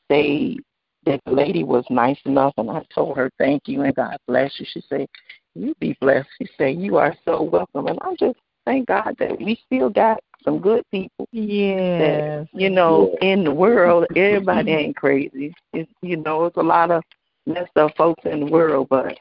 they 0.07 0.57
that 1.05 1.19
the 1.25 1.31
lady 1.31 1.65
was 1.65 1.83
nice 1.89 2.19
enough, 2.25 2.53
and 2.57 2.71
I 2.71 2.83
told 2.95 3.17
her 3.17 3.29
thank 3.37 3.67
you 3.67 3.81
and 3.81 3.93
God 3.93 4.17
bless 4.27 4.57
you. 4.59 4.65
She 4.71 4.81
said, 4.87 5.07
"You 5.55 5.75
be 5.79 5.97
blessed." 5.99 6.29
She 6.37 6.47
said, 6.57 6.77
"You 6.77 6.95
are 6.95 7.13
so 7.25 7.43
welcome," 7.43 7.87
and 7.87 7.99
I 8.01 8.15
just 8.15 8.39
thank 8.65 8.87
God 8.87 9.15
that 9.19 9.37
we 9.41 9.59
still 9.65 9.89
got 9.89 10.23
some 10.43 10.59
good 10.59 10.83
people. 10.89 11.27
Yeah. 11.33 12.45
You 12.53 12.69
know, 12.69 13.13
in 13.21 13.43
the 13.43 13.53
world, 13.53 14.05
everybody 14.15 14.71
ain't 14.71 14.95
crazy. 14.95 15.53
It's, 15.73 15.91
you 16.01 16.15
know, 16.15 16.45
it's 16.45 16.57
a 16.57 16.63
lot 16.63 16.91
of 16.91 17.03
messed 17.45 17.75
up 17.75 17.95
folks 17.97 18.23
in 18.25 18.41
the 18.41 18.45
world, 18.45 18.87
but 18.89 19.17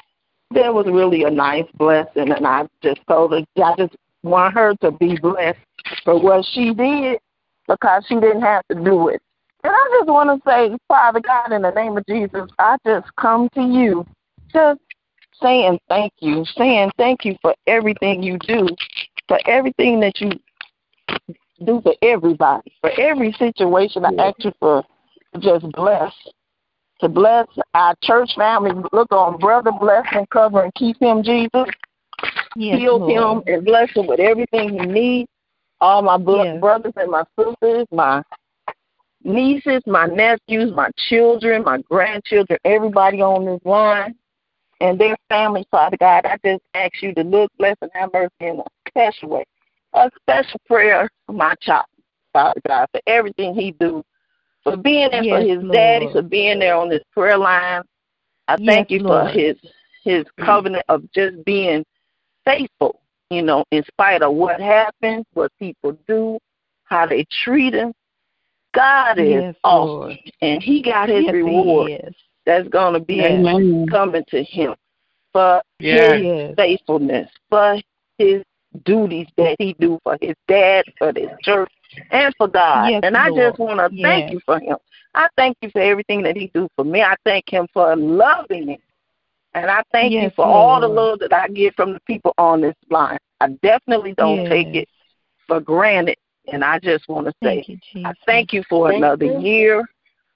there 0.51 0.73
was 0.73 0.87
really 0.87 1.25
a 1.25 1.31
nice 1.31 1.67
blessing, 1.75 2.33
and 2.33 2.47
I 2.47 2.67
just 2.83 3.01
told 3.09 3.33
her 3.33 3.45
I 3.63 3.75
just 3.77 3.97
want 4.23 4.55
her 4.55 4.75
to 4.83 4.91
be 4.91 5.17
blessed 5.17 5.59
for 6.05 6.21
what 6.21 6.45
she 6.53 6.73
did 6.73 7.19
because 7.69 8.05
she 8.09 8.15
didn't 8.17 8.43
have 8.43 8.63
to 8.69 8.75
do 8.75 9.09
it. 9.09 9.21
And 9.65 9.73
I 9.75 9.99
just 9.99 10.09
want 10.09 10.31
to 10.31 10.49
say, 10.49 10.77
Father 10.87 11.21
God, 11.21 11.53
in 11.53 11.63
the 11.63 11.73
name 11.73 11.97
of 11.97 12.07
Jesus, 12.07 12.49
I 12.59 12.77
just 12.87 13.09
come 13.17 13.49
to 13.55 13.63
you, 13.63 14.07
just 14.53 14.81
saying 15.43 15.79
thank 15.89 16.13
you, 16.21 16.45
saying 16.57 16.91
thank 16.97 17.25
you 17.25 17.37
for 17.43 17.55
everything 17.67 18.23
you 18.23 18.39
do, 18.39 18.69
for 19.27 19.41
everything 19.47 20.01
that 20.01 20.21
you 20.21 20.31
do 21.65 21.81
for 21.83 21.95
everybody, 22.03 22.73
for 22.81 22.91
every 23.01 23.33
situation. 23.33 24.05
I 24.05 24.11
ask 24.19 24.45
you 24.45 24.53
for 24.61 24.85
just 25.41 25.71
bless, 25.73 26.13
to 27.01 27.09
bless 27.09 27.47
our 27.75 27.95
church 28.03 28.31
family. 28.37 28.73
Look 28.93 29.13
on 29.13 29.39
brother, 29.39 29.73
bless 29.73 30.07
and 30.13 30.29
cover 30.31 30.63
and 30.65 30.75
keep 30.75 31.01
him, 31.01 31.23
Jesus. 31.23 31.69
Yes, 32.55 32.79
Heal 32.81 32.99
Lord. 32.99 33.45
him 33.47 33.55
and 33.55 33.65
bless 33.65 33.91
him 33.95 34.07
with 34.07 34.21
everything 34.21 34.71
he 34.71 34.87
needs. 34.87 35.29
All 35.81 36.03
my 36.03 36.17
bro- 36.17 36.45
Yes. 36.45 36.61
brothers 36.61 36.95
and 36.97 37.11
my 37.11 37.25
sisters, 37.39 37.87
my 37.93 38.23
nieces, 39.23 39.83
my 39.87 40.07
nephews, 40.07 40.73
my 40.75 40.91
children, 41.09 41.65
my 41.65 41.79
grandchildren, 41.83 42.59
everybody 42.65 43.21
on 43.21 43.45
this 43.45 43.61
line 43.65 44.15
and 44.81 44.99
their 44.99 45.17
families, 45.29 45.67
Father 45.71 45.97
God. 45.99 46.25
I 46.25 46.39
just 46.45 46.63
ask 46.75 47.03
you 47.03 47.13
to 47.15 47.23
look, 47.23 47.51
bless, 47.59 47.77
and 47.83 47.91
have 47.95 48.13
mercy 48.13 48.31
in 48.41 48.61
a 48.61 48.65
special 48.89 49.29
way. 49.31 49.45
A 49.95 50.11
special 50.21 50.61
prayer 50.67 51.09
for 51.27 51.33
my 51.33 51.55
child, 51.61 51.87
Father 52.33 52.61
God, 52.67 52.87
for 52.93 53.01
everything 53.07 53.55
he 53.55 53.73
do, 53.73 54.05
for 54.67 54.77
being 54.77 55.11
there 55.13 55.23
for 55.23 55.41
Yes, 55.41 55.61
his 55.61 55.71
daddy, 55.71 56.09
for 56.13 56.23
being 56.23 56.59
there 56.59 56.75
on 56.75 56.89
this 56.89 57.03
prayer 57.13 57.39
line. 57.39 57.83
I 58.49 58.57
Yes, 58.59 58.67
thank 58.67 58.91
you 58.91 59.01
Lord. 59.01 59.33
for 59.33 59.39
his 59.39 59.57
his 60.03 60.25
mm. 60.39 60.45
covenant 60.45 60.85
of 60.89 61.05
just 61.13 61.45
being 61.45 61.85
faithful, 62.45 63.01
you 63.31 63.43
know, 63.43 63.65
in 63.71 63.85
spite 63.85 64.23
of 64.23 64.35
what 64.35 64.61
happens, 64.61 65.25
what 65.35 65.53
people 65.61 65.97
do, 66.09 66.39
how 66.85 67.07
they 67.07 67.25
treat 67.45 67.75
him. 67.75 67.93
God 68.75 69.19
is 69.19 69.43
Yes, 69.43 69.55
awesome, 69.63 69.89
Lord. 69.89 70.19
and 70.43 70.63
He 70.63 70.83
got 70.83 71.09
His 71.09 71.25
Yes, 71.25 71.33
reward 71.33 72.15
that's 72.45 72.69
going 72.69 72.95
to 72.95 73.01
be 73.01 73.21
Amen. 73.21 73.87
coming 73.89 74.25
to 74.29 74.43
Him 74.43 74.75
for 75.33 75.63
Yes. 75.79 76.21
His 76.21 76.57
faithfulness, 76.57 77.31
for 77.49 77.81
His 78.19 78.43
duties 78.85 79.29
that 79.37 79.57
He 79.61 79.75
do 79.79 79.99
for 80.03 80.19
His 80.21 80.35
dad, 80.49 80.85
for 80.99 81.13
His 81.17 81.31
church, 81.43 81.73
and 82.11 82.35
for 82.37 82.49
God. 82.49 82.89
Yes, 82.89 83.03
and 83.03 83.17
I 83.17 83.31
just 83.31 83.59
want 83.59 83.79
to 83.79 83.91
thank 84.03 84.31
you 84.31 84.41
for 84.45 84.59
Him. 84.61 84.77
I 85.15 85.29
thank 85.37 85.57
you 85.63 85.71
for 85.71 85.81
everything 85.81 86.23
that 86.23 86.37
He 86.37 86.51
do 86.55 86.69
for 86.77 86.85
me. 86.85 87.03
I 87.03 87.15
thank 87.25 87.51
Him 87.51 87.67
for 87.73 87.95
loving 87.97 88.67
me. 88.67 88.79
And 89.55 89.71
I 89.71 89.83
thank 89.93 90.15
you 90.19 90.29
Yes, 90.29 90.35
for 90.37 90.45
all 90.47 90.81
the 90.81 90.89
love 90.89 91.19
that 91.21 91.33
I 91.33 91.49
get 91.49 91.75
from 91.75 91.93
the 91.95 92.01
people 92.07 92.35
on 92.39 92.61
this 92.61 92.75
line. 92.91 93.19
I 93.41 93.49
definitely 93.63 94.15
don't 94.17 94.37
Yes. 94.37 94.49
take 94.49 94.75
it 94.75 94.89
for 95.47 95.61
granted. 95.61 96.17
And 96.53 96.63
I 96.65 96.79
just 96.79 97.09
want 97.09 97.27
to 97.27 97.33
say, 97.43 97.67
Thank 97.67 97.69
you, 97.69 97.79
I 98.05 98.13
thank 98.27 98.53
you 98.53 98.63
for 98.69 98.89
Thank 98.89 98.99
another 98.99 99.25
you. 99.25 99.41
year. 99.41 99.85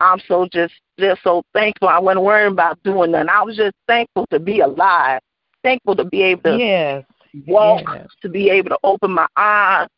I'm 0.01 0.19
so 0.27 0.49
just 0.53 0.75
just 0.99 1.23
so 1.23 1.43
thankful. 1.53 1.89
I 1.89 1.99
wasn't 1.99 2.25
worrying 2.25 2.53
about 2.53 2.83
doing 2.83 3.11
nothing. 3.13 3.29
I 3.29 3.43
was 3.43 3.57
just 3.57 3.75
thankful 3.87 4.27
to 4.31 4.39
be 4.39 4.61
alive, 4.61 5.21
thankful 5.63 5.95
to 5.97 6.05
be 6.05 6.23
able 6.23 6.43
to 6.43 6.59
Yes. 6.59 7.05
walk, 7.47 7.83
Yes. 7.87 8.09
to 8.23 8.29
be 8.29 8.51
able 8.51 8.71
to 8.71 8.79
open 8.83 9.13
my 9.13 9.27
eyes 9.37 9.89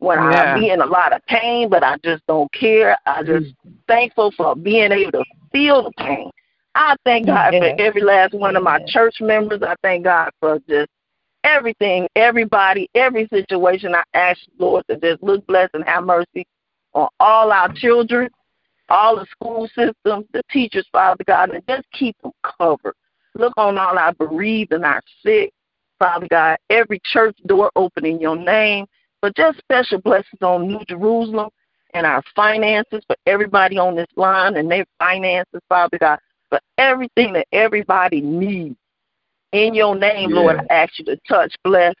when 0.00 0.18
Yeah. 0.18 0.54
I 0.54 0.58
be 0.58 0.70
in 0.70 0.80
a 0.80 0.86
lot 0.86 1.12
of 1.12 1.24
pain, 1.26 1.68
but 1.68 1.84
I 1.84 1.96
just 2.02 2.26
don't 2.26 2.50
care. 2.52 2.96
I 3.06 3.22
mm. 3.22 3.26
just 3.26 3.54
thankful 3.86 4.32
for 4.32 4.56
being 4.56 4.92
able 4.92 5.12
to 5.12 5.24
feel 5.52 5.84
the 5.84 5.92
pain. 5.92 6.30
I 6.74 6.96
thank 7.04 7.26
mm, 7.26 7.34
God 7.34 7.52
Yes. 7.52 7.62
for 7.62 7.82
every 7.82 8.02
last 8.02 8.34
one 8.34 8.56
of 8.56 8.62
my 8.62 8.80
church 8.86 9.20
members. 9.20 9.62
I 9.62 9.74
thank 9.82 10.04
God 10.04 10.30
for 10.40 10.58
just 10.68 10.90
everything, 11.44 12.08
everybody, 12.16 12.88
every 12.94 13.28
situation. 13.28 13.94
I 13.94 14.02
ask 14.14 14.40
Lord 14.58 14.84
to 14.88 14.96
just 14.96 15.22
look, 15.22 15.46
bless, 15.46 15.70
and 15.74 15.84
have 15.84 16.04
mercy 16.04 16.46
on 16.94 17.08
all 17.18 17.52
our 17.52 17.72
children, 17.72 18.30
all 18.88 19.16
the 19.16 19.26
school 19.26 19.68
systems, 19.68 20.26
the 20.32 20.42
teachers, 20.50 20.86
Father 20.92 21.24
God, 21.24 21.50
and 21.50 21.62
just 21.68 21.86
keep 21.92 22.16
them 22.22 22.32
covered. 22.58 22.94
Look 23.34 23.52
on 23.56 23.78
all 23.78 23.98
our 23.98 24.12
bereaved 24.14 24.72
and 24.72 24.84
our 24.84 25.02
sick, 25.22 25.52
Father 25.98 26.26
God. 26.28 26.58
Every 26.68 27.00
church 27.04 27.36
door 27.46 27.70
open 27.76 28.04
in 28.04 28.20
your 28.20 28.36
name, 28.36 28.86
but 29.22 29.36
just 29.36 29.58
special 29.58 30.00
blessings 30.00 30.42
on 30.42 30.66
New 30.66 30.84
Jerusalem 30.88 31.50
and 31.94 32.06
our 32.06 32.22
finances 32.34 33.02
for 33.06 33.16
everybody 33.26 33.78
on 33.78 33.96
this 33.96 34.08
line 34.16 34.56
and 34.56 34.70
their 34.70 34.86
finances, 34.98 35.60
Father 35.68 35.98
God, 35.98 36.18
for 36.48 36.60
everything 36.78 37.32
that 37.34 37.46
everybody 37.52 38.20
needs. 38.20 38.76
In 39.52 39.74
your 39.74 39.96
name, 39.96 40.30
Lord, 40.30 40.56
I 40.56 40.74
ask 40.74 40.98
you 40.98 41.04
to 41.06 41.18
touch, 41.28 41.54
bless, 41.64 41.94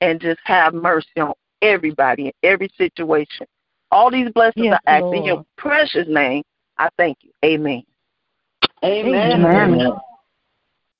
and 0.00 0.20
just 0.20 0.40
have 0.44 0.74
mercy 0.74 1.20
on 1.20 1.34
everybody 1.62 2.26
in 2.26 2.32
every 2.42 2.68
situation. 2.76 3.46
All 3.92 4.10
these 4.10 4.30
blessings 4.32 4.66
Yes, 4.66 4.80
I 4.86 4.96
ask 4.96 5.04
in 5.12 5.24
your 5.24 5.44
precious 5.56 6.08
name. 6.08 6.42
I 6.78 6.88
thank 6.98 7.18
you. 7.22 7.30
Amen. 7.44 7.84
Amen. 8.84 9.44
Amen. 9.46 9.92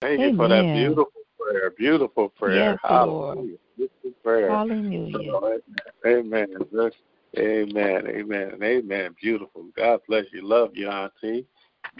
Thank 0.01 0.21
you 0.21 0.37
for 0.37 0.49
that 0.49 0.63
beautiful 0.63 1.07
prayer. 1.39 1.71
Beautiful 1.77 2.29
prayer. 2.29 2.73
Yes, 2.73 2.79
Lord. 2.91 3.59
Hallelujah. 3.77 3.89
Beautiful 4.03 4.11
prayer. 4.23 4.51
Hallelujah. 4.51 5.31
So, 5.31 5.61
amen. 6.07 6.47
Just- 6.73 6.97
Amen. 7.39 8.07
Amen. 8.07 8.59
Amen. 8.63 9.15
Beautiful. 9.21 9.67
God 9.77 10.01
bless 10.09 10.25
you. 10.33 10.41
Love 10.43 10.71
you, 10.75 10.89
Auntie. 10.89 11.45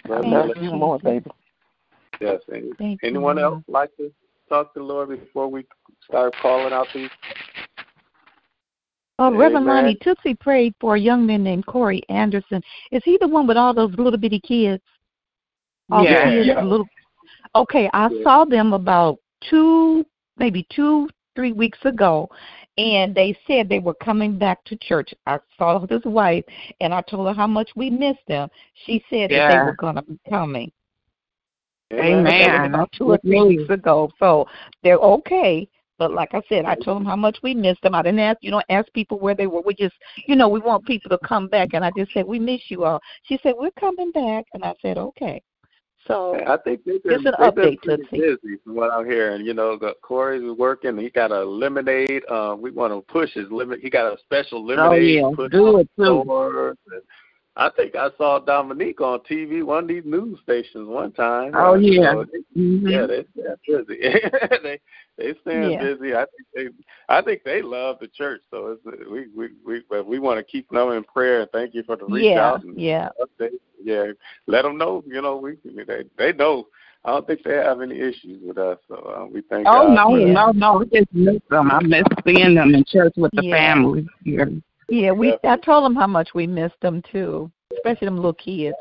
I 0.05 0.09
Love 0.09 0.25
love 0.25 0.57
you. 0.57 0.63
you 0.63 0.71
more, 0.71 0.97
baby. 0.97 1.29
Yes. 2.19 2.41
Thank 2.49 2.99
anyone 3.03 3.35
Lord. 3.35 3.53
else 3.53 3.63
like 3.67 3.95
to 3.97 4.11
talk 4.49 4.73
to 4.73 4.79
the 4.79 4.85
Lord 4.85 5.09
before 5.09 5.47
we 5.47 5.65
start 6.03 6.33
calling 6.41 6.73
out 6.73 6.87
these? 6.93 7.09
Uh, 9.19 9.31
Reverend 9.31 9.67
Amen. 9.67 9.83
Lonnie 9.83 9.97
Tootsie 10.01 10.33
prayed 10.35 10.73
for 10.79 10.95
a 10.95 10.99
young 10.99 11.25
man 11.25 11.43
named 11.43 11.65
Corey 11.67 12.01
Anderson. 12.09 12.61
Is 12.91 13.03
he 13.03 13.17
the 13.19 13.27
one 13.27 13.45
with 13.45 13.57
all 13.57 13.73
those 13.73 13.93
little 13.97 14.17
bitty 14.17 14.39
kids? 14.39 14.81
All 15.91 16.03
the 16.03 16.09
Yeah. 16.09 16.29
kids, 16.29 16.47
Yeah. 16.47 16.63
little. 16.63 16.87
Okay, 17.55 17.89
I 17.93 18.09
Yeah. 18.09 18.23
saw 18.23 18.45
them 18.45 18.73
about 18.73 19.19
two, 19.41 20.05
maybe 20.37 20.65
two, 20.69 21.09
three 21.37 21.51
weeks 21.51 21.77
ago, 21.85 22.27
and 22.79 23.13
they 23.13 23.37
said 23.45 23.69
they 23.69 23.77
were 23.77 23.93
coming 23.93 24.39
back 24.39 24.63
to 24.65 24.75
church. 24.77 25.13
I 25.27 25.37
saw 25.55 25.85
his 25.85 26.03
wife, 26.03 26.43
and 26.81 26.95
I 26.95 27.01
told 27.01 27.27
her 27.27 27.33
how 27.33 27.45
much 27.45 27.69
we 27.75 27.91
missed 27.91 28.25
them. 28.27 28.49
She 28.85 29.03
said 29.07 29.29
that 29.29 29.51
they 29.51 29.57
were 29.59 29.75
going 29.75 29.95
to 29.95 30.01
be 30.01 30.19
coming. 30.27 30.71
Amen. 31.93 32.23
That 32.23 32.61
was 32.61 32.67
about 32.69 32.91
two 32.91 33.11
or 33.11 33.19
three 33.19 33.43
weeks 33.43 33.69
ago. 33.69 34.09
So 34.17 34.47
they're 34.83 34.97
okay. 34.97 35.69
But 35.99 36.11
like 36.11 36.33
I 36.33 36.41
said, 36.49 36.65
I 36.65 36.75
told 36.75 36.97
them 36.97 37.05
how 37.05 37.15
much 37.15 37.37
we 37.43 37.53
missed 37.53 37.81
them. 37.81 37.95
I 37.95 38.01
didn't 38.01 38.19
ask, 38.19 38.39
you 38.41 38.51
know, 38.51 38.61
ask 38.69 38.91
people 38.93 39.19
where 39.19 39.35
they 39.35 39.47
were. 39.47 39.61
We 39.61 39.75
just, 39.75 39.95
you 40.27 40.35
know, 40.35 40.49
we 40.49 40.59
want 40.59 40.85
people 40.85 41.09
to 41.09 41.19
come 41.27 41.47
back. 41.47 41.69
And 41.73 41.85
I 41.85 41.91
just 41.95 42.13
said, 42.13 42.25
we 42.25 42.39
miss 42.39 42.61
you 42.69 42.83
all. 42.83 42.99
She 43.23 43.39
said, 43.43 43.53
we're 43.57 43.71
coming 43.79 44.11
back. 44.11 44.45
And 44.53 44.63
I 44.63 44.73
said, 44.81 44.97
okay. 44.97 45.41
So 46.07 46.39
I 46.47 46.57
think 46.57 46.83
they've 46.85 47.03
been, 47.03 47.27
an 47.27 47.33
they've 47.39 47.53
update, 47.53 48.09
busy 48.11 48.57
from 48.63 48.75
what 48.75 48.91
I'm 48.91 49.05
hearing. 49.05 49.45
You 49.45 49.53
know, 49.53 49.77
got- 49.77 50.01
Corey's 50.01 50.57
working. 50.57 50.97
He 50.97 51.09
got 51.09 51.31
a 51.31 51.43
lemonade. 51.43 52.23
Um, 52.29 52.61
we 52.61 52.71
want 52.71 52.93
to 52.93 53.01
push 53.11 53.33
his 53.33 53.49
limit. 53.51 53.79
He 53.81 53.89
got 53.89 54.13
a 54.13 54.17
special 54.19 54.65
lemonade 54.65 55.23
Oh, 55.23 55.29
yeah. 55.41 55.47
Do 55.49 55.77
it, 55.79 55.89
too. 55.97 56.75
I 57.59 57.71
think 57.75 57.95
I 57.95 58.09
saw 58.19 58.37
Dominique 58.37 59.01
on 59.01 59.19
TV, 59.21 59.63
one 59.63 59.83
of 59.85 59.87
these 59.87 60.05
news 60.05 60.37
stations, 60.43 60.87
one 60.87 61.11
time. 61.11 61.53
Oh, 61.55 61.73
yeah. 61.73 62.13
so 62.13 62.25
they- 62.25 62.61
Mhm. 62.61 62.91
Yeah, 62.91 63.05
they 63.07 63.25
they're 63.35 63.57
busy. 63.67 63.99
they 64.63 64.79
they 65.17 65.33
staying 65.41 65.71
Yeah. 65.71 65.79
busy. 65.79 66.15
I 66.15 66.25
think 66.25 66.47
they 66.53 66.69
I 67.09 67.21
think 67.23 67.43
they 67.43 67.63
love 67.63 67.97
the 67.99 68.07
church. 68.09 68.41
So 68.51 68.67
it's 68.85 69.09
we 69.09 69.27
we 69.35 69.49
we 69.65 69.81
but 69.89 70.05
we 70.05 70.19
want 70.19 70.37
to 70.37 70.43
keep 70.43 70.69
them 70.69 70.91
in 70.91 71.03
prayer. 71.03 71.41
And 71.41 71.51
thank 71.51 71.73
you 71.73 71.81
for 71.83 71.95
the 71.95 72.05
reach 72.05 72.25
yeah, 72.25 72.45
out 72.47 72.63
and 72.63 72.79
yeah. 72.79 73.09
update. 73.19 73.57
Yeah, 73.83 74.11
let 74.45 74.61
them 74.61 74.77
know. 74.77 75.03
You 75.07 75.21
know, 75.23 75.37
we 75.37 75.57
they 75.65 76.03
they 76.17 76.33
know. 76.33 76.67
I 77.05 77.11
don't 77.11 77.25
think 77.25 77.41
they 77.43 77.55
have 77.55 77.81
any 77.81 77.97
issues 77.99 78.39
with 78.43 78.57
us. 78.57 78.77
So 78.87 78.95
uh, 78.95 79.25
we 79.25 79.41
thank 79.49 79.67
Oh 79.67 79.87
God. 79.87 79.93
no, 79.95 80.09
no, 80.15 80.51
no! 80.51 80.81
I 80.81 80.85
just 80.85 81.11
miss 81.13 81.41
them. 81.49 81.71
I 81.71 81.81
miss 81.81 82.03
seeing 82.25 82.53
them 82.55 82.75
in 82.75 82.83
church 82.85 83.13
with 83.17 83.31
the 83.33 83.43
Yeah. 83.43 83.55
family. 83.55 84.07
Yeah. 84.23 84.45
Yeah, 84.89 85.11
we 85.11 85.37
I 85.43 85.57
told 85.57 85.83
them 85.85 85.95
how 85.95 86.07
much 86.07 86.29
we 86.33 86.47
missed 86.47 86.79
them 86.81 87.01
too, 87.11 87.51
especially 87.73 88.05
them 88.05 88.15
little 88.15 88.33
kids. 88.33 88.77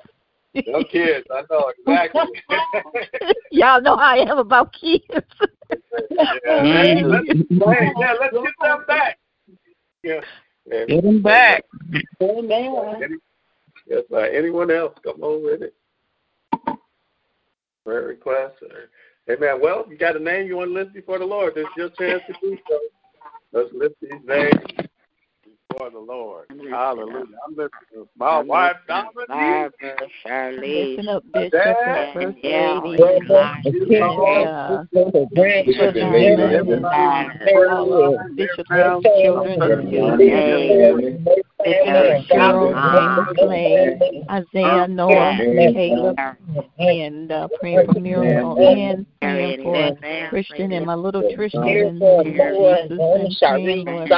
No 0.66 0.82
kids, 0.84 1.26
I 1.30 1.42
know 1.50 1.70
exactly. 1.78 2.22
Y'all 3.50 3.80
know 3.82 3.96
how 3.96 4.14
I 4.14 4.18
am 4.18 4.38
about 4.38 4.72
kids. 4.72 5.02
yeah, 6.10 6.62
man, 6.62 7.10
let's, 7.10 7.26
hey, 7.26 7.92
yeah, 7.98 8.14
let's 8.18 8.32
get 8.32 8.54
them 8.62 8.84
back. 8.86 9.18
Yeah. 10.02 10.20
Get 10.70 11.02
them 11.02 11.22
back. 11.22 11.64
Amen. 12.22 13.02
Any- 13.02 13.16
Yes, 13.88 14.02
uh, 14.12 14.16
anyone 14.16 14.72
else 14.72 14.94
come 15.04 15.22
on 15.22 15.44
with 15.44 15.62
it? 15.62 15.72
Prayer 17.84 18.02
request? 18.08 18.56
Or, 18.62 19.32
amen. 19.32 19.60
Well, 19.62 19.86
you 19.88 19.96
got 19.96 20.16
a 20.16 20.18
name 20.18 20.48
you 20.48 20.56
want 20.56 20.70
to 20.70 20.74
lift 20.74 20.92
before 20.92 21.20
the 21.20 21.24
Lord. 21.24 21.54
This 21.54 21.66
is 21.66 21.70
your 21.76 21.90
chance 21.90 22.20
to 22.26 22.34
do 22.42 22.58
so. 22.68 22.78
Let's 23.52 23.72
lift 23.72 23.94
these 24.00 24.20
names 24.26 24.88
before 25.76 25.90
the 25.90 25.98
Lord. 25.98 26.46
Hallelujah. 26.70 27.24
I'm 27.46 27.54
lifting 27.56 28.08
my 28.16 28.38
wife, 28.40 28.76
Dominique. 28.88 29.28
Barbara, 29.28 29.96
Charlie, 30.22 30.96
Listen 30.96 31.08
up, 31.08 31.22
Bishop, 31.32 31.54
and 31.56 32.14
First 32.14 32.38
Yeah. 32.42 32.80
Lady, 32.80 33.02
and 33.02 33.28
Bishop 35.66 35.94
Diamond, 35.94 36.84
all 37.68 37.92
of 37.92 38.14
Bishop's 38.36 38.70
children, 38.70 39.58
Cheryl, 42.30 42.72
James 42.92 43.28
Clay, 43.38 43.98
Isaiah, 44.30 44.86
Noah, 44.88 45.38
Caleb, 45.74 46.16
and 46.78 47.32
uh, 47.32 47.48
praying 47.60 47.86
for 47.92 48.00
Miracle, 48.00 48.56
and 48.58 49.06
praying 49.20 49.62
for 49.62 49.92
Christian 50.30 50.72
and 50.72 50.86
my 50.86 50.94
little 50.94 51.22
Tristan, 51.34 51.62
and 51.62 52.00
Jesus, 52.24 52.98
and 52.98 53.36
praying, 53.40 53.84
Lord, 53.84 54.08
for 54.08 54.16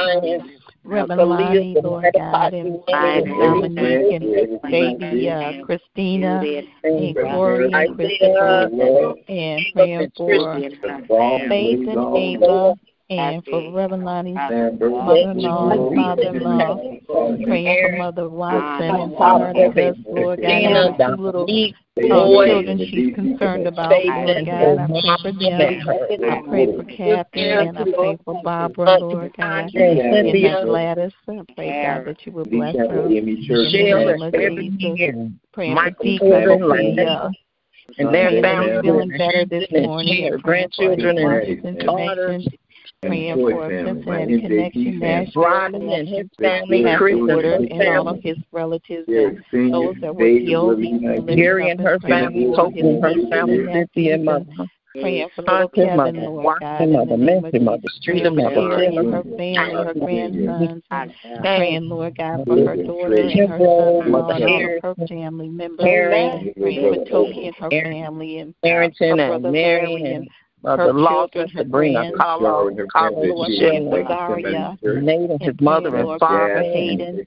Reverend 0.83 1.29
Lonnie, 1.29 1.75
Lord 1.83 2.05
God, 2.15 2.53
and 2.53 2.79
Dominique, 2.87 4.21
and 4.21 4.61
baby 4.61 5.29
uh, 5.29 5.65
Christina, 5.65 6.41
and 6.83 7.15
Corey, 7.15 7.71
and 7.73 7.95
Christopher, 7.95 8.69
and 9.27 9.65
praying 9.73 10.11
for 10.15 10.61
Faith 11.47 11.87
and 11.87 12.17
Ava, 12.17 12.75
and 13.09 13.43
for 13.45 13.71
Reverend 13.71 14.05
Lonnie's 14.05 14.35
mother-in-law 14.35 15.95
father-in-law, 15.95 16.75
praying 17.43 17.89
for 17.91 17.97
Mother 17.97 18.29
Watson 18.29 18.95
and 18.95 19.13
Spartacus, 19.13 19.97
Lord. 20.05 20.39
God, 20.41 20.47
and 20.49 20.75
the 20.99 21.15
two 21.15 21.21
little 21.23 21.45
uh, 21.45 22.45
children 22.45 22.77
she's 22.77 23.15
concerned 23.15 23.67
about, 23.67 23.91
Lord 23.91 24.45
God. 24.45 24.77
I 24.79 24.87
pray 24.87 25.21
for 25.23 25.31
them. 25.31 25.89
I 25.89 26.41
pray 26.47 26.65
for 26.75 26.83
Catherine, 26.83 27.67
and 27.67 27.77
I 27.79 27.83
pray 27.83 28.17
for 28.23 28.41
Barbara, 28.43 28.99
Lord 28.99 29.33
God, 29.35 29.73
and 29.73 29.73
that 29.73 30.65
Gladys. 30.65 31.13
I 31.27 31.41
pray, 31.55 31.83
God, 31.83 32.05
that 32.05 32.25
you 32.25 32.31
will 32.31 32.45
bless 32.45 32.75
her. 32.75 33.07
In 33.07 33.25
the 33.47 33.71
name 33.73 34.21
of 34.21 34.31
Praying 35.51 35.75
for 35.75 36.03
Deacon, 36.03 36.99
uh, 36.99 37.31
And 37.97 38.13
their 38.13 38.29
Feeling- 38.29 38.43
family 38.43 38.81
feeling 38.81 39.09
better 39.09 39.45
this 39.45 39.71
morning. 39.71 40.21
Their 40.21 40.33
and 40.35 40.43
praying 40.43 40.69
for 40.69 40.83
grandchildren 40.83 41.17
and 41.17 41.79
and 41.79 41.79
daughters. 41.79 42.47
Praying 43.01 43.35
for 43.35 43.69
Cincinnati 43.69 44.41
Connection, 44.41 44.99
Nashville 44.99 45.45
and 45.45 46.07
his 46.07 46.27
family, 46.37 46.83
and 46.83 47.01
his 47.01 47.71
and 47.71 47.97
all 47.97 48.09
of 48.09 48.21
his 48.21 48.37
relatives 48.51 49.07
and 49.07 49.73
those 49.73 49.95
that 50.01 50.13
were 50.13 50.39
killed. 50.39 50.81
Gary 51.33 51.69
and 51.69 51.79
her 51.79 51.97
family, 51.99 52.47
his 52.47 52.57
and 52.57 53.03
her 53.03 53.29
family, 53.29 53.59
and 53.59 53.69
Cynthia 53.71 54.15
and 54.15 54.25
mother. 54.25 54.45
Praying 54.99 55.29
for 55.33 55.43
little 55.43 55.69
Kevin, 55.69 55.95
mother, 55.95 56.11
Lord 56.29 56.59
God, 56.59 56.81
in 56.81 56.91
the 56.91 57.05
name 57.05 57.13
of 57.13 57.19
Nancy, 57.19 57.59
mother, 57.59 57.87
Jesus. 58.01 58.03
Praying 58.03 58.23
for 58.25 58.31
mother, 58.33 58.59
Carrie 58.59 58.87
and 58.89 58.93
Taylor, 58.93 59.11
her 59.11 59.23
family, 59.23 59.73
her 59.73 59.93
grandsons, 59.93 60.83
and 60.91 61.13
praying, 61.39 61.89
Lord 61.89 62.17
God, 62.17 62.43
for 62.45 62.55
her 62.57 62.75
daughter 62.75 63.15
and 63.15 63.49
her 63.49 63.59
son-in-law 63.59 64.29
and 64.31 64.43
all 64.43 64.91
of 64.91 64.97
her 64.97 65.07
family. 65.07 65.47
members. 65.47 65.85
Praying 65.85 66.53
for 66.55 67.05
Toki 67.05 67.47
and 67.47 67.55
her 67.55 67.69
family. 67.69 68.39
and 68.39 68.55
her 68.63 68.91
and 68.99 69.17
brother 69.17 69.51
Mary 69.51 70.03
and 70.03 70.27
and 70.63 70.71
Mother 70.71 70.83
her 70.83 70.93
Lawson, 70.93 71.29
children, 71.31 71.49
her 71.49 71.63
Sabrina, 71.63 71.99
grands. 71.99 72.17
Carlo, 72.17 72.69
Carlo, 72.91 73.23
Lord, 73.23 73.51
Shelley, 73.53 73.59
praying 73.61 73.87
for 73.87 74.05
Zaria 74.07 74.77
Nate 75.01 75.29
and 75.31 75.41
his 75.41 75.55
mother 75.59 75.95
and 75.95 76.07
Lord 76.07 76.19
God, 76.19 76.27
for 76.27 76.47
father, 76.49 76.63
Hayden. 76.63 77.25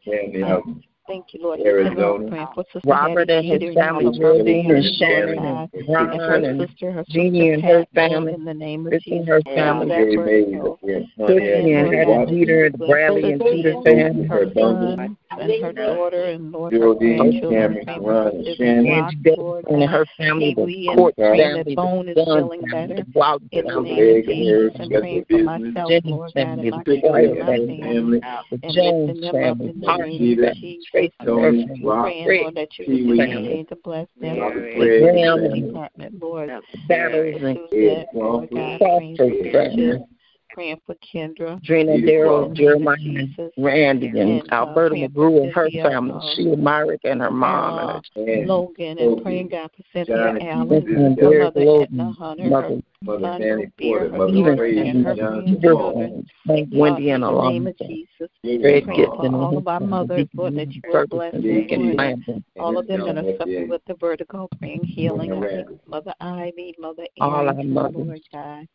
Thank 1.09 1.34
you, 1.34 1.42
Lord. 1.42 1.61
Arizona. 1.61 2.28
Praying 2.28 2.46
for 2.55 2.64
Sister 2.72 2.80
Robert 2.88 3.28
Hattie 3.28 3.50
and 3.50 3.62
his 3.62 3.74
Peter 3.74 3.80
and 3.80 3.90
all 3.90 3.98
family, 3.98 4.07
of 4.07 4.14
her 4.14 4.20
Geraldine 4.20 4.70
and 4.70 4.84
families, 4.84 4.98
Shannon 4.98 5.18
Lord 5.18 5.28
and 5.28 5.38
God, 5.38 5.70
and 5.74 6.20
her 6.20 6.28
Ron 6.28 6.44
and 6.44 6.61
sister, 6.61 6.92
her 6.92 7.05
Jeannie 7.09 7.38
sister 7.38 7.55
and 7.55 7.62
her 7.62 7.78
Pat, 7.80 7.88
Lord, 7.94 8.12
family, 8.12 8.34
in 8.34 8.44
the 8.44 8.55
name 8.55 8.86
of 8.86 8.92
Chrissy 8.92 9.11
Jesus. 9.11 9.18
and 9.18 9.28
her 9.28 9.42
All 9.46 9.55
family, 9.55 9.88
that 9.88 10.16
vertical. 10.16 10.78
Chrissy 11.26 11.72
and 11.72 11.86
Hattie 11.94 12.38
Peter, 12.38 12.70
the 12.70 12.78
Bradley 12.78 13.32
and 13.32 13.40
Peter 13.40 13.82
family, 13.82 14.26
her 14.26 14.46
son 14.55 15.16
and 15.30 15.62
her 15.62 15.72
daughter 15.72 16.24
and 16.24 16.53
Lord, 16.53 16.72
her 16.72 16.94
grandchildren, 16.94 17.84
praying 17.84 18.03
for 18.03 18.12
her 18.12 18.32
sister 18.44 18.82
Rock, 18.82 19.14
Lord 19.38 19.64
and 19.68 19.80
God, 19.80 19.88
her 19.90 20.07
family, 20.16 20.55
the 20.55 20.61
Kiwi, 20.62 20.88
and 20.88 20.96
court 20.96 21.16
praying 21.16 21.38
family, 21.38 21.64
that 21.64 21.76
Bone 21.76 22.09
the 22.09 22.12
is 22.12 22.26
Dunn 22.26 22.38
feeling 22.38 22.61
family, 22.70 22.88
better. 22.88 22.94
the 22.94 23.11
Block 23.12 23.42
In 23.53 23.64
the 23.64 23.70
family, 23.70 23.90
name 23.90 24.18
of 24.18 24.24
Jesus, 24.26 24.72
and 24.80 24.90
praying 24.92 25.24
for 25.30 25.38
myself, 25.38 25.90
Jennings 25.90 26.05
Lord 26.05 26.32
God, 26.34 26.42
family, 26.42 26.68
and 26.68 26.76
my 26.76 26.82
the 26.84 27.00
children, 27.00 27.12
White 27.12 27.38
my 27.38 27.46
family, 27.46 27.82
family, 27.82 28.20
the 28.50 28.57
and 28.62 28.74
Jones 28.74 29.09
lifting 29.09 29.20
them 29.20 29.28
up 29.28 29.34
family, 29.34 29.70
in 29.70 29.80
the 29.80 29.86
Parker 29.86 30.07
name 30.07 30.20
of 30.20 30.28
family, 30.28 30.61
Jesus. 30.61 30.91
Tracy 30.93 31.14
and 31.20 31.28
her 31.28 31.53
family, 31.53 31.80
Praying, 31.82 32.43
Lord, 32.43 32.55
that 32.55 32.78
you 32.78 33.07
would 33.09 33.18
continue 33.18 33.64
to 33.64 33.76
bless 33.76 34.07
them. 34.20 34.36
Graham 34.36 35.40
The 35.40 35.51
and 35.51 35.66
department, 35.66 36.22
Lord. 36.22 36.51
Battles 36.86 37.43
and 37.43 37.59
Suzette, 37.70 38.09
Lord 38.14 38.51
God, 38.51 38.78
praying 38.78 40.07
for 40.55 40.61
Foster 40.61 40.76
praying 40.76 40.80
for 40.86 40.94
Kendra. 40.96 41.62
Drina, 41.62 41.94
in 41.94 42.03
Daryl, 42.03 42.48
the 42.48 42.55
Jeremiah, 42.55 42.96
Jesus. 42.98 43.53
Randy, 43.59 44.09
and 44.09 44.18
And, 44.18 44.53
uh, 44.53 44.55
Alberta 44.55 44.94
praying 44.94 45.11
McGrew 45.11 45.42
and 45.42 45.53
her 45.53 45.64
Cynthia, 45.64 45.82
family, 45.82 46.12
uh, 46.14 46.34
Sheila 46.34 46.57
Myrick 46.57 47.00
and 47.05 47.20
her 47.20 47.30
mom, 47.30 47.78
uh, 47.78 48.00
and 48.16 48.28
her 48.28 48.46
Logan, 48.46 48.98
and 48.98 49.22
praying 49.22 49.48
God 49.48 49.70
for 49.76 49.82
Cynthia 49.92 50.38
Allen, 50.40 50.42
and 50.42 51.18
her 51.18 51.30
Derek 51.30 51.55
mother 51.55 51.66
Logan, 51.66 51.82
Edna 51.82 52.12
Hunter, 52.12 52.48
Mother, 52.50 52.82
her 53.07 53.20
son 53.20 53.40
Kabir, 53.40 54.11
her 54.11 54.28
Stephen, 54.28 54.44
daughter, 54.44 54.64
and 54.74 55.07
her 55.07 55.14
grandchildren. 55.14 56.26
Thank 56.46 56.72
Uh, 56.72 56.78
Wendy 56.78 57.11
in 57.11 57.14
and 57.14 57.22
the 57.22 57.42
name 57.42 57.66
of 57.66 57.78
Jesus. 57.78 58.09
Greg 58.42 58.84
Praying 58.84 58.86
Gibson 58.86 59.32
for 59.32 59.36
all 59.36 59.59
of 59.59 59.68
our 59.68 59.80
mothers, 59.80 60.28
Lord, 60.34 60.55
that 60.57 60.72
you 60.72 60.82
will 60.88 61.07
bless 61.07 61.32
them, 61.32 61.42
Deacon 61.42 62.16
All 62.59 62.78
of 62.78 62.86
them 62.86 63.05
that 63.07 63.18
are 63.18 63.36
suffering 63.38 63.68
with 63.68 63.82
the 63.86 63.94
vertigo, 63.94 64.48
praying 64.59 64.84
healing. 64.84 65.32
I 65.32 65.40
think 65.40 65.86
Mother 65.86 66.14
Ivy, 66.20 66.74
Mother 66.78 67.07
all 67.20 67.32
our 67.32 67.44
Arrington, 67.46 67.74
mothers. 67.74 68.07
Lord 68.07 68.20
God. 68.32 68.66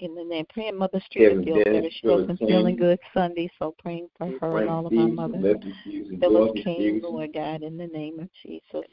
In 0.00 0.14
the 0.14 0.24
name, 0.24 0.46
praying 0.48 0.78
Mother 0.78 1.00
Street 1.00 1.44
feels 1.44 1.62
better. 1.72 1.90
She 1.90 2.06
wasn't 2.08 2.38
feeling 2.38 2.76
good 2.76 2.98
Sunday, 3.12 3.50
so 3.58 3.74
praying 3.78 4.08
for 4.16 4.32
her 4.40 4.58
and 4.60 4.70
all 4.70 4.86
of 4.86 4.96
our 4.96 5.08
mothers. 5.08 5.56
Phyllis 6.20 6.64
King, 6.64 7.02
Lord 7.02 7.34
God, 7.34 7.62
in 7.62 7.76
the 7.76 7.86
name 7.86 8.18
of 8.18 8.30
Jesus. 8.42 8.88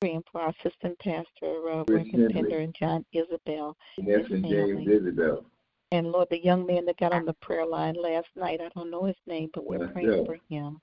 Praying 0.00 0.22
for 0.30 0.42
our 0.42 0.50
assistant 0.60 0.98
pastor, 0.98 1.70
uh, 1.70 1.84
Reverend 1.88 2.30
Pender 2.30 2.58
and 2.58 2.74
John 2.78 3.06
Isabel, 3.12 3.74
his 3.96 4.28
family. 4.28 4.86
Isabel. 4.86 5.46
And 5.92 6.12
Lord, 6.12 6.28
the 6.30 6.44
young 6.44 6.66
man 6.66 6.84
that 6.84 6.98
got 6.98 7.12
on 7.12 7.24
the 7.24 7.32
prayer 7.40 7.64
line 7.64 7.94
last 7.94 8.28
night, 8.36 8.60
I 8.60 8.68
don't 8.74 8.90
know 8.90 9.06
his 9.06 9.16
name, 9.26 9.48
but 9.54 9.66
we're 9.66 9.88
praying 9.88 10.26
for 10.26 10.38
him. 10.50 10.78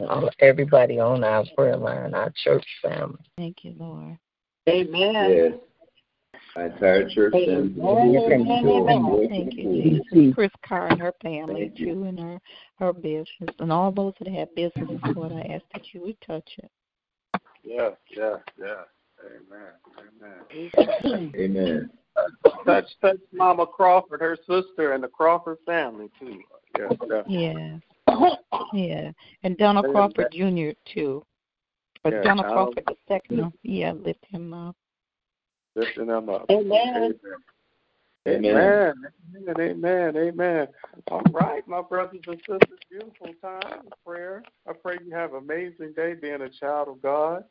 All, 0.00 0.30
everybody 0.40 0.98
on 0.98 1.24
our 1.24 1.44
prayer 1.56 1.76
line, 1.76 2.14
our 2.14 2.30
church 2.44 2.66
family. 2.82 3.18
Thank 3.38 3.64
you, 3.64 3.74
Lord. 3.78 4.18
Amen. 4.68 5.14
Yes. 5.14 5.52
My 6.56 6.64
entire 6.66 7.08
church 7.08 7.34
Amen. 7.34 7.74
family. 7.76 9.28
Thank 9.28 9.56
you, 9.56 9.62
Jesus. 9.62 10.34
Chris 10.34 10.50
Carr 10.66 10.88
and 10.88 11.00
her 11.00 11.14
family 11.22 11.72
too, 11.76 12.04
and 12.04 12.18
her 12.18 12.40
her 12.76 12.92
business, 12.92 13.54
and 13.58 13.72
all 13.72 13.92
those 13.92 14.14
that 14.18 14.28
have 14.28 14.54
businesses, 14.54 14.98
Lord, 15.14 15.32
I 15.32 15.42
ask 15.42 15.62
that 15.72 15.92
you 15.92 16.02
would 16.02 16.20
touch 16.22 16.48
it. 16.58 16.70
Yeah, 17.62 17.90
yeah, 18.16 18.36
yeah. 18.58 18.82
Amen. 19.24 20.40
Amen. 21.04 21.32
Amen. 21.36 21.90
Touch, 22.64 22.86
touch 23.00 23.18
Mama 23.32 23.66
Crawford, 23.66 24.20
her 24.20 24.36
sister, 24.36 24.92
and 24.92 25.04
the 25.04 25.08
Crawford 25.08 25.58
family 25.66 26.10
too. 26.18 26.40
Yes, 26.76 26.92
definitely. 27.00 27.80
Yeah, 28.08 28.28
yeah, 28.72 29.10
and 29.42 29.56
Donald 29.56 29.86
Crawford 29.92 30.32
Jr. 30.32 30.70
too. 30.92 31.24
But 32.02 32.14
Yeah, 32.14 32.22
Donald 32.22 32.46
Donald. 32.46 32.74
Crawford 32.74 32.84
the 32.86 32.96
second, 33.14 33.52
yeah, 33.62 33.92
lift 33.92 34.24
him 34.30 34.54
up. 34.54 34.76
Lifting 35.76 36.06
them 36.06 36.28
up. 36.28 36.46
Amen. 36.50 37.14
Amen. 38.28 38.94
Amen. 39.36 39.56
Amen. 39.58 40.16
Amen. 40.16 40.68
All 41.08 41.22
right, 41.32 41.66
my 41.66 41.80
brothers 41.80 42.20
and 42.26 42.38
sisters, 42.38 42.78
beautiful 42.90 43.28
time 43.40 43.86
of 43.86 43.92
prayer. 44.04 44.42
I 44.68 44.72
pray 44.72 44.98
you 45.04 45.14
have 45.14 45.32
an 45.32 45.38
amazing 45.38 45.94
day 45.96 46.14
being 46.14 46.42
a 46.42 46.48
child 46.48 46.88
of 46.88 47.00
God. 47.00 47.44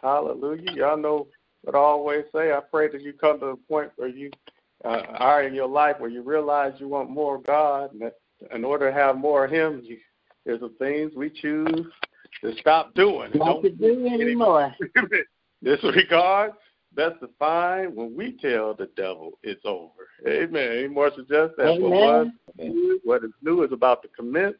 Hallelujah. 0.00 0.70
Y'all 0.74 0.96
know 0.96 1.26
what 1.62 1.74
I 1.74 1.78
always 1.78 2.24
say. 2.34 2.52
I 2.52 2.60
pray 2.60 2.88
that 2.88 3.02
you 3.02 3.12
come 3.12 3.40
to 3.40 3.46
a 3.46 3.56
point 3.56 3.90
where 3.96 4.08
you 4.08 4.30
uh, 4.84 5.02
are 5.18 5.42
in 5.42 5.54
your 5.54 5.68
life 5.68 5.96
where 5.98 6.10
you 6.10 6.22
realize 6.22 6.74
you 6.78 6.88
want 6.88 7.10
more 7.10 7.36
of 7.36 7.44
God, 7.44 7.92
and 7.92 8.02
that 8.02 8.14
in 8.54 8.64
order 8.64 8.90
to 8.90 8.96
have 8.96 9.16
more 9.16 9.46
of 9.46 9.50
Him, 9.50 9.80
you, 9.82 9.96
there's 10.44 10.60
some 10.60 10.76
things 10.78 11.12
we 11.16 11.30
choose 11.30 11.86
to 12.42 12.54
stop 12.60 12.94
doing. 12.94 13.30
Not 13.34 13.62
to 13.62 13.70
do 13.70 14.06
anymore. 14.06 14.74
disregard. 15.64 16.52
That's 16.96 17.18
the 17.20 17.30
fine 17.38 17.94
when 17.94 18.16
we 18.16 18.32
tell 18.32 18.74
the 18.74 18.88
devil 18.96 19.38
it's 19.42 19.64
over. 19.64 20.08
Amen. 20.26 20.78
Any 20.78 20.88
more 20.88 21.10
suggest 21.14 21.54
that 21.58 21.80
what 21.80 21.90
was 21.90 22.26
Amen. 22.60 23.00
what 23.04 23.24
is 23.24 23.30
new 23.42 23.62
is 23.62 23.72
about 23.72 24.02
to 24.02 24.08
commence. 24.08 24.56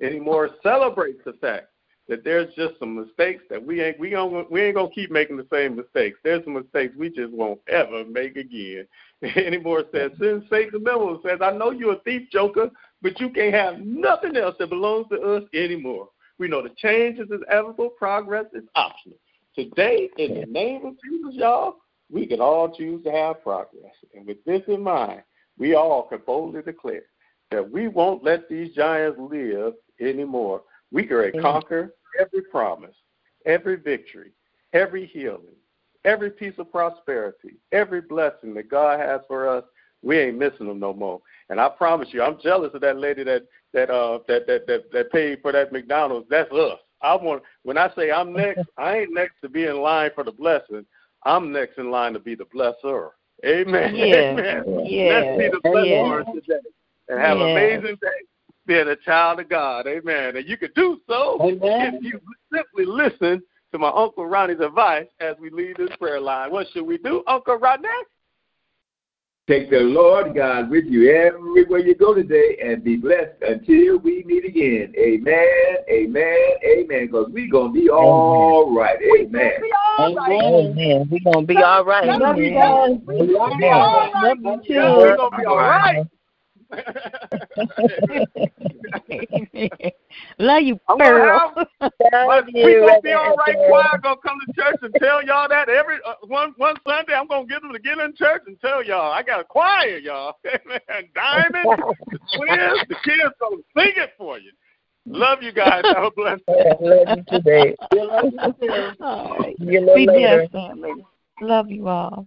Any 0.00 0.18
more 0.18 0.50
celebrates 0.62 1.20
the 1.24 1.34
fact 1.34 1.66
that 2.08 2.24
there's 2.24 2.52
just 2.54 2.78
some 2.78 2.96
mistakes 2.96 3.42
that 3.48 3.64
we 3.64 3.80
ain't 3.82 3.98
we 3.98 4.10
don't 4.10 4.50
we 4.50 4.62
ain't 4.62 4.76
gonna 4.76 4.90
keep 4.90 5.10
making 5.10 5.36
the 5.36 5.46
same 5.52 5.76
mistakes. 5.76 6.18
There's 6.22 6.44
some 6.44 6.54
mistakes 6.54 6.94
we 6.96 7.10
just 7.10 7.32
won't 7.32 7.60
ever 7.68 8.04
make 8.04 8.36
again. 8.36 8.86
Anymore 9.36 9.84
says, 9.92 10.10
since 10.20 10.44
Satan 10.50 10.82
Memo 10.82 11.20
says, 11.22 11.38
I 11.40 11.52
know 11.52 11.70
you're 11.70 11.94
a 11.94 12.00
thief, 12.00 12.28
Joker, 12.30 12.70
but 13.00 13.20
you 13.20 13.30
can't 13.30 13.54
have 13.54 13.80
nothing 13.80 14.36
else 14.36 14.56
that 14.58 14.68
belongs 14.68 15.06
to 15.10 15.20
us 15.20 15.42
anymore. 15.54 16.08
We 16.38 16.48
know 16.48 16.62
the 16.62 16.70
change 16.76 17.18
is 17.18 17.28
inevitable, 17.30 17.90
progress 17.90 18.46
is 18.52 18.64
optional. 18.74 19.18
Today, 19.54 20.10
in 20.18 20.40
the 20.40 20.46
name 20.46 20.84
of 20.84 20.94
Jesus, 21.04 21.34
y'all, 21.34 21.76
we 22.10 22.26
can 22.26 22.40
all 22.40 22.74
choose 22.74 23.04
to 23.04 23.12
have 23.12 23.42
progress. 23.42 23.94
And 24.14 24.26
with 24.26 24.44
this 24.44 24.62
in 24.66 24.82
mind, 24.82 25.22
we 25.58 25.74
all 25.74 26.02
can 26.08 26.20
boldly 26.26 26.62
declare 26.62 27.04
that 27.50 27.70
we 27.70 27.86
won't 27.86 28.24
let 28.24 28.48
these 28.48 28.74
giants 28.74 29.18
live 29.18 29.74
anymore. 30.00 30.62
We 30.90 31.04
can 31.04 31.40
conquer 31.40 31.94
every 32.18 32.42
promise, 32.42 32.96
every 33.46 33.76
victory, 33.76 34.32
every 34.72 35.06
healing, 35.06 35.54
every 36.04 36.30
piece 36.30 36.54
of 36.58 36.72
prosperity, 36.72 37.56
every 37.70 38.00
blessing 38.00 38.54
that 38.54 38.68
God 38.68 38.98
has 38.98 39.20
for 39.28 39.48
us. 39.48 39.64
We 40.02 40.18
ain't 40.18 40.38
missing 40.38 40.66
them 40.66 40.80
no 40.80 40.92
more. 40.92 41.20
And 41.48 41.60
I 41.60 41.68
promise 41.68 42.08
you, 42.10 42.22
I'm 42.22 42.38
jealous 42.42 42.74
of 42.74 42.80
that 42.82 42.98
lady 42.98 43.24
that 43.24 43.44
that 43.72 43.88
uh 43.88 44.18
that 44.28 44.46
that 44.46 44.66
that, 44.66 44.92
that 44.92 45.12
paid 45.12 45.40
for 45.42 45.52
that 45.52 45.72
McDonald's. 45.72 46.26
That's 46.28 46.50
us. 46.52 46.78
I 47.04 47.14
want 47.14 47.42
when 47.62 47.76
I 47.78 47.90
say 47.94 48.10
I'm 48.10 48.32
next, 48.32 48.62
I 48.78 48.98
ain't 48.98 49.12
next 49.14 49.34
to 49.42 49.48
be 49.48 49.64
in 49.66 49.76
line 49.80 50.10
for 50.14 50.24
the 50.24 50.32
blessing. 50.32 50.86
I'm 51.24 51.52
next 51.52 51.78
in 51.78 51.90
line 51.90 52.12
to 52.14 52.18
be 52.18 52.34
the 52.34 52.44
blesser. 52.44 53.10
Amen. 53.44 53.94
Yeah. 53.94 54.04
Amen. 54.14 54.64
Yeah. 54.86 55.08
Let's 55.12 55.38
be 55.38 55.48
the 55.48 55.68
blesser 55.68 56.24
Yeah. 56.26 56.32
today 56.32 56.68
and 57.08 57.20
have 57.20 57.38
Yeah. 57.38 57.44
an 57.44 57.50
amazing 57.50 57.98
day 58.00 58.08
being 58.66 58.88
a 58.88 58.96
child 58.96 59.40
of 59.40 59.48
God. 59.48 59.86
Amen. 59.86 60.36
And 60.36 60.48
you 60.48 60.56
can 60.56 60.70
do 60.74 60.98
so 61.08 61.38
if 61.40 62.02
you 62.02 62.20
simply 62.52 62.86
listen 62.86 63.42
to 63.72 63.78
my 63.78 63.88
Uncle 63.94 64.26
Ronnie's 64.26 64.60
advice 64.60 65.06
as 65.20 65.36
we 65.40 65.50
lead 65.50 65.76
this 65.76 65.94
prayer 65.98 66.20
line. 66.20 66.50
What 66.50 66.68
should 66.72 66.86
we 66.86 66.96
do, 66.98 67.22
Uncle 67.26 67.56
Ronnie? 67.56 67.88
Take 69.46 69.68
the 69.68 69.80
Lord 69.80 70.34
God 70.34 70.70
with 70.70 70.86
you 70.86 71.14
everywhere 71.14 71.80
you 71.80 71.94
go 71.94 72.14
today 72.14 72.56
and 72.64 72.82
be 72.82 72.96
blessed 72.96 73.42
until 73.42 73.98
we 73.98 74.24
meet 74.24 74.42
again. 74.46 74.94
Amen, 74.96 75.76
amen, 75.90 76.38
amen. 76.64 77.06
Because 77.08 77.26
we're 77.30 77.50
going 77.50 77.74
to 77.74 77.78
be 77.78 77.90
all 77.90 78.74
right. 78.74 78.96
Amen. 79.20 79.52
Amen. 80.00 81.08
We're 81.10 81.30
going 81.30 81.46
to 81.46 81.46
be 81.46 81.62
all 81.62 81.84
right. 81.84 82.06
Love 82.18 82.38
you 82.38 82.54
guys. 82.54 82.96
Amen. 83.06 84.12
Love 84.22 84.38
you 84.42 84.62
too. 84.66 84.72
Yeah, 84.72 84.96
we're 84.96 85.16
going 85.16 85.30
to 85.32 85.36
be 85.36 85.44
all 85.44 85.58
right. 85.58 86.06
Love 90.38 90.62
you, 90.62 90.78
I'm 90.88 90.98
Pearl. 90.98 91.52
gonna 91.54 91.68
have, 92.12 92.26
but 92.26 92.46
we 92.46 92.80
gonna 92.80 93.00
be 93.02 93.12
all 93.12 93.36
right. 93.36 93.56
Choir 93.68 93.98
gonna 94.02 94.16
come 94.24 94.38
to 94.40 94.46
church 94.60 94.76
and 94.82 94.94
tell 94.96 95.24
y'all 95.24 95.48
that 95.48 95.68
every 95.68 95.96
uh, 96.06 96.14
one 96.26 96.52
one 96.56 96.74
Sunday. 96.86 97.14
I'm 97.14 97.28
gonna 97.28 97.46
get 97.46 97.62
them 97.62 97.72
to 97.72 97.78
get 97.78 97.98
in 97.98 98.14
church 98.16 98.42
and 98.46 98.60
tell 98.60 98.84
y'all 98.84 99.12
I 99.12 99.22
got 99.22 99.40
a 99.40 99.44
choir, 99.44 99.98
y'all. 99.98 100.34
Amen. 100.46 100.80
Diamond, 101.14 101.66
the 102.10 102.18
twins, 102.36 102.80
the 102.88 102.96
kids 103.04 103.34
gonna 103.40 103.56
sing 103.76 103.92
it 103.96 104.10
for 104.16 104.38
you. 104.38 104.50
Love 105.06 105.42
you 105.42 105.52
guys. 105.52 105.84
Have 105.94 106.04
a 106.04 106.10
blessed 106.10 106.46
day. 106.46 106.72
Love 106.80 107.16
you 107.16 107.24
today. 107.28 107.76
All 109.00 109.36
right. 109.38 109.54
See 109.58 109.66
you 109.66 109.78
a 109.78 109.80
little 109.80 109.96
Be 109.96 110.06
later. 110.06 110.48
blessed, 110.50 110.52
family. 110.52 110.92
Love 111.40 111.70
you 111.70 111.88
all. 111.88 112.26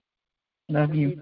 Love 0.70 0.94
you. 0.94 1.22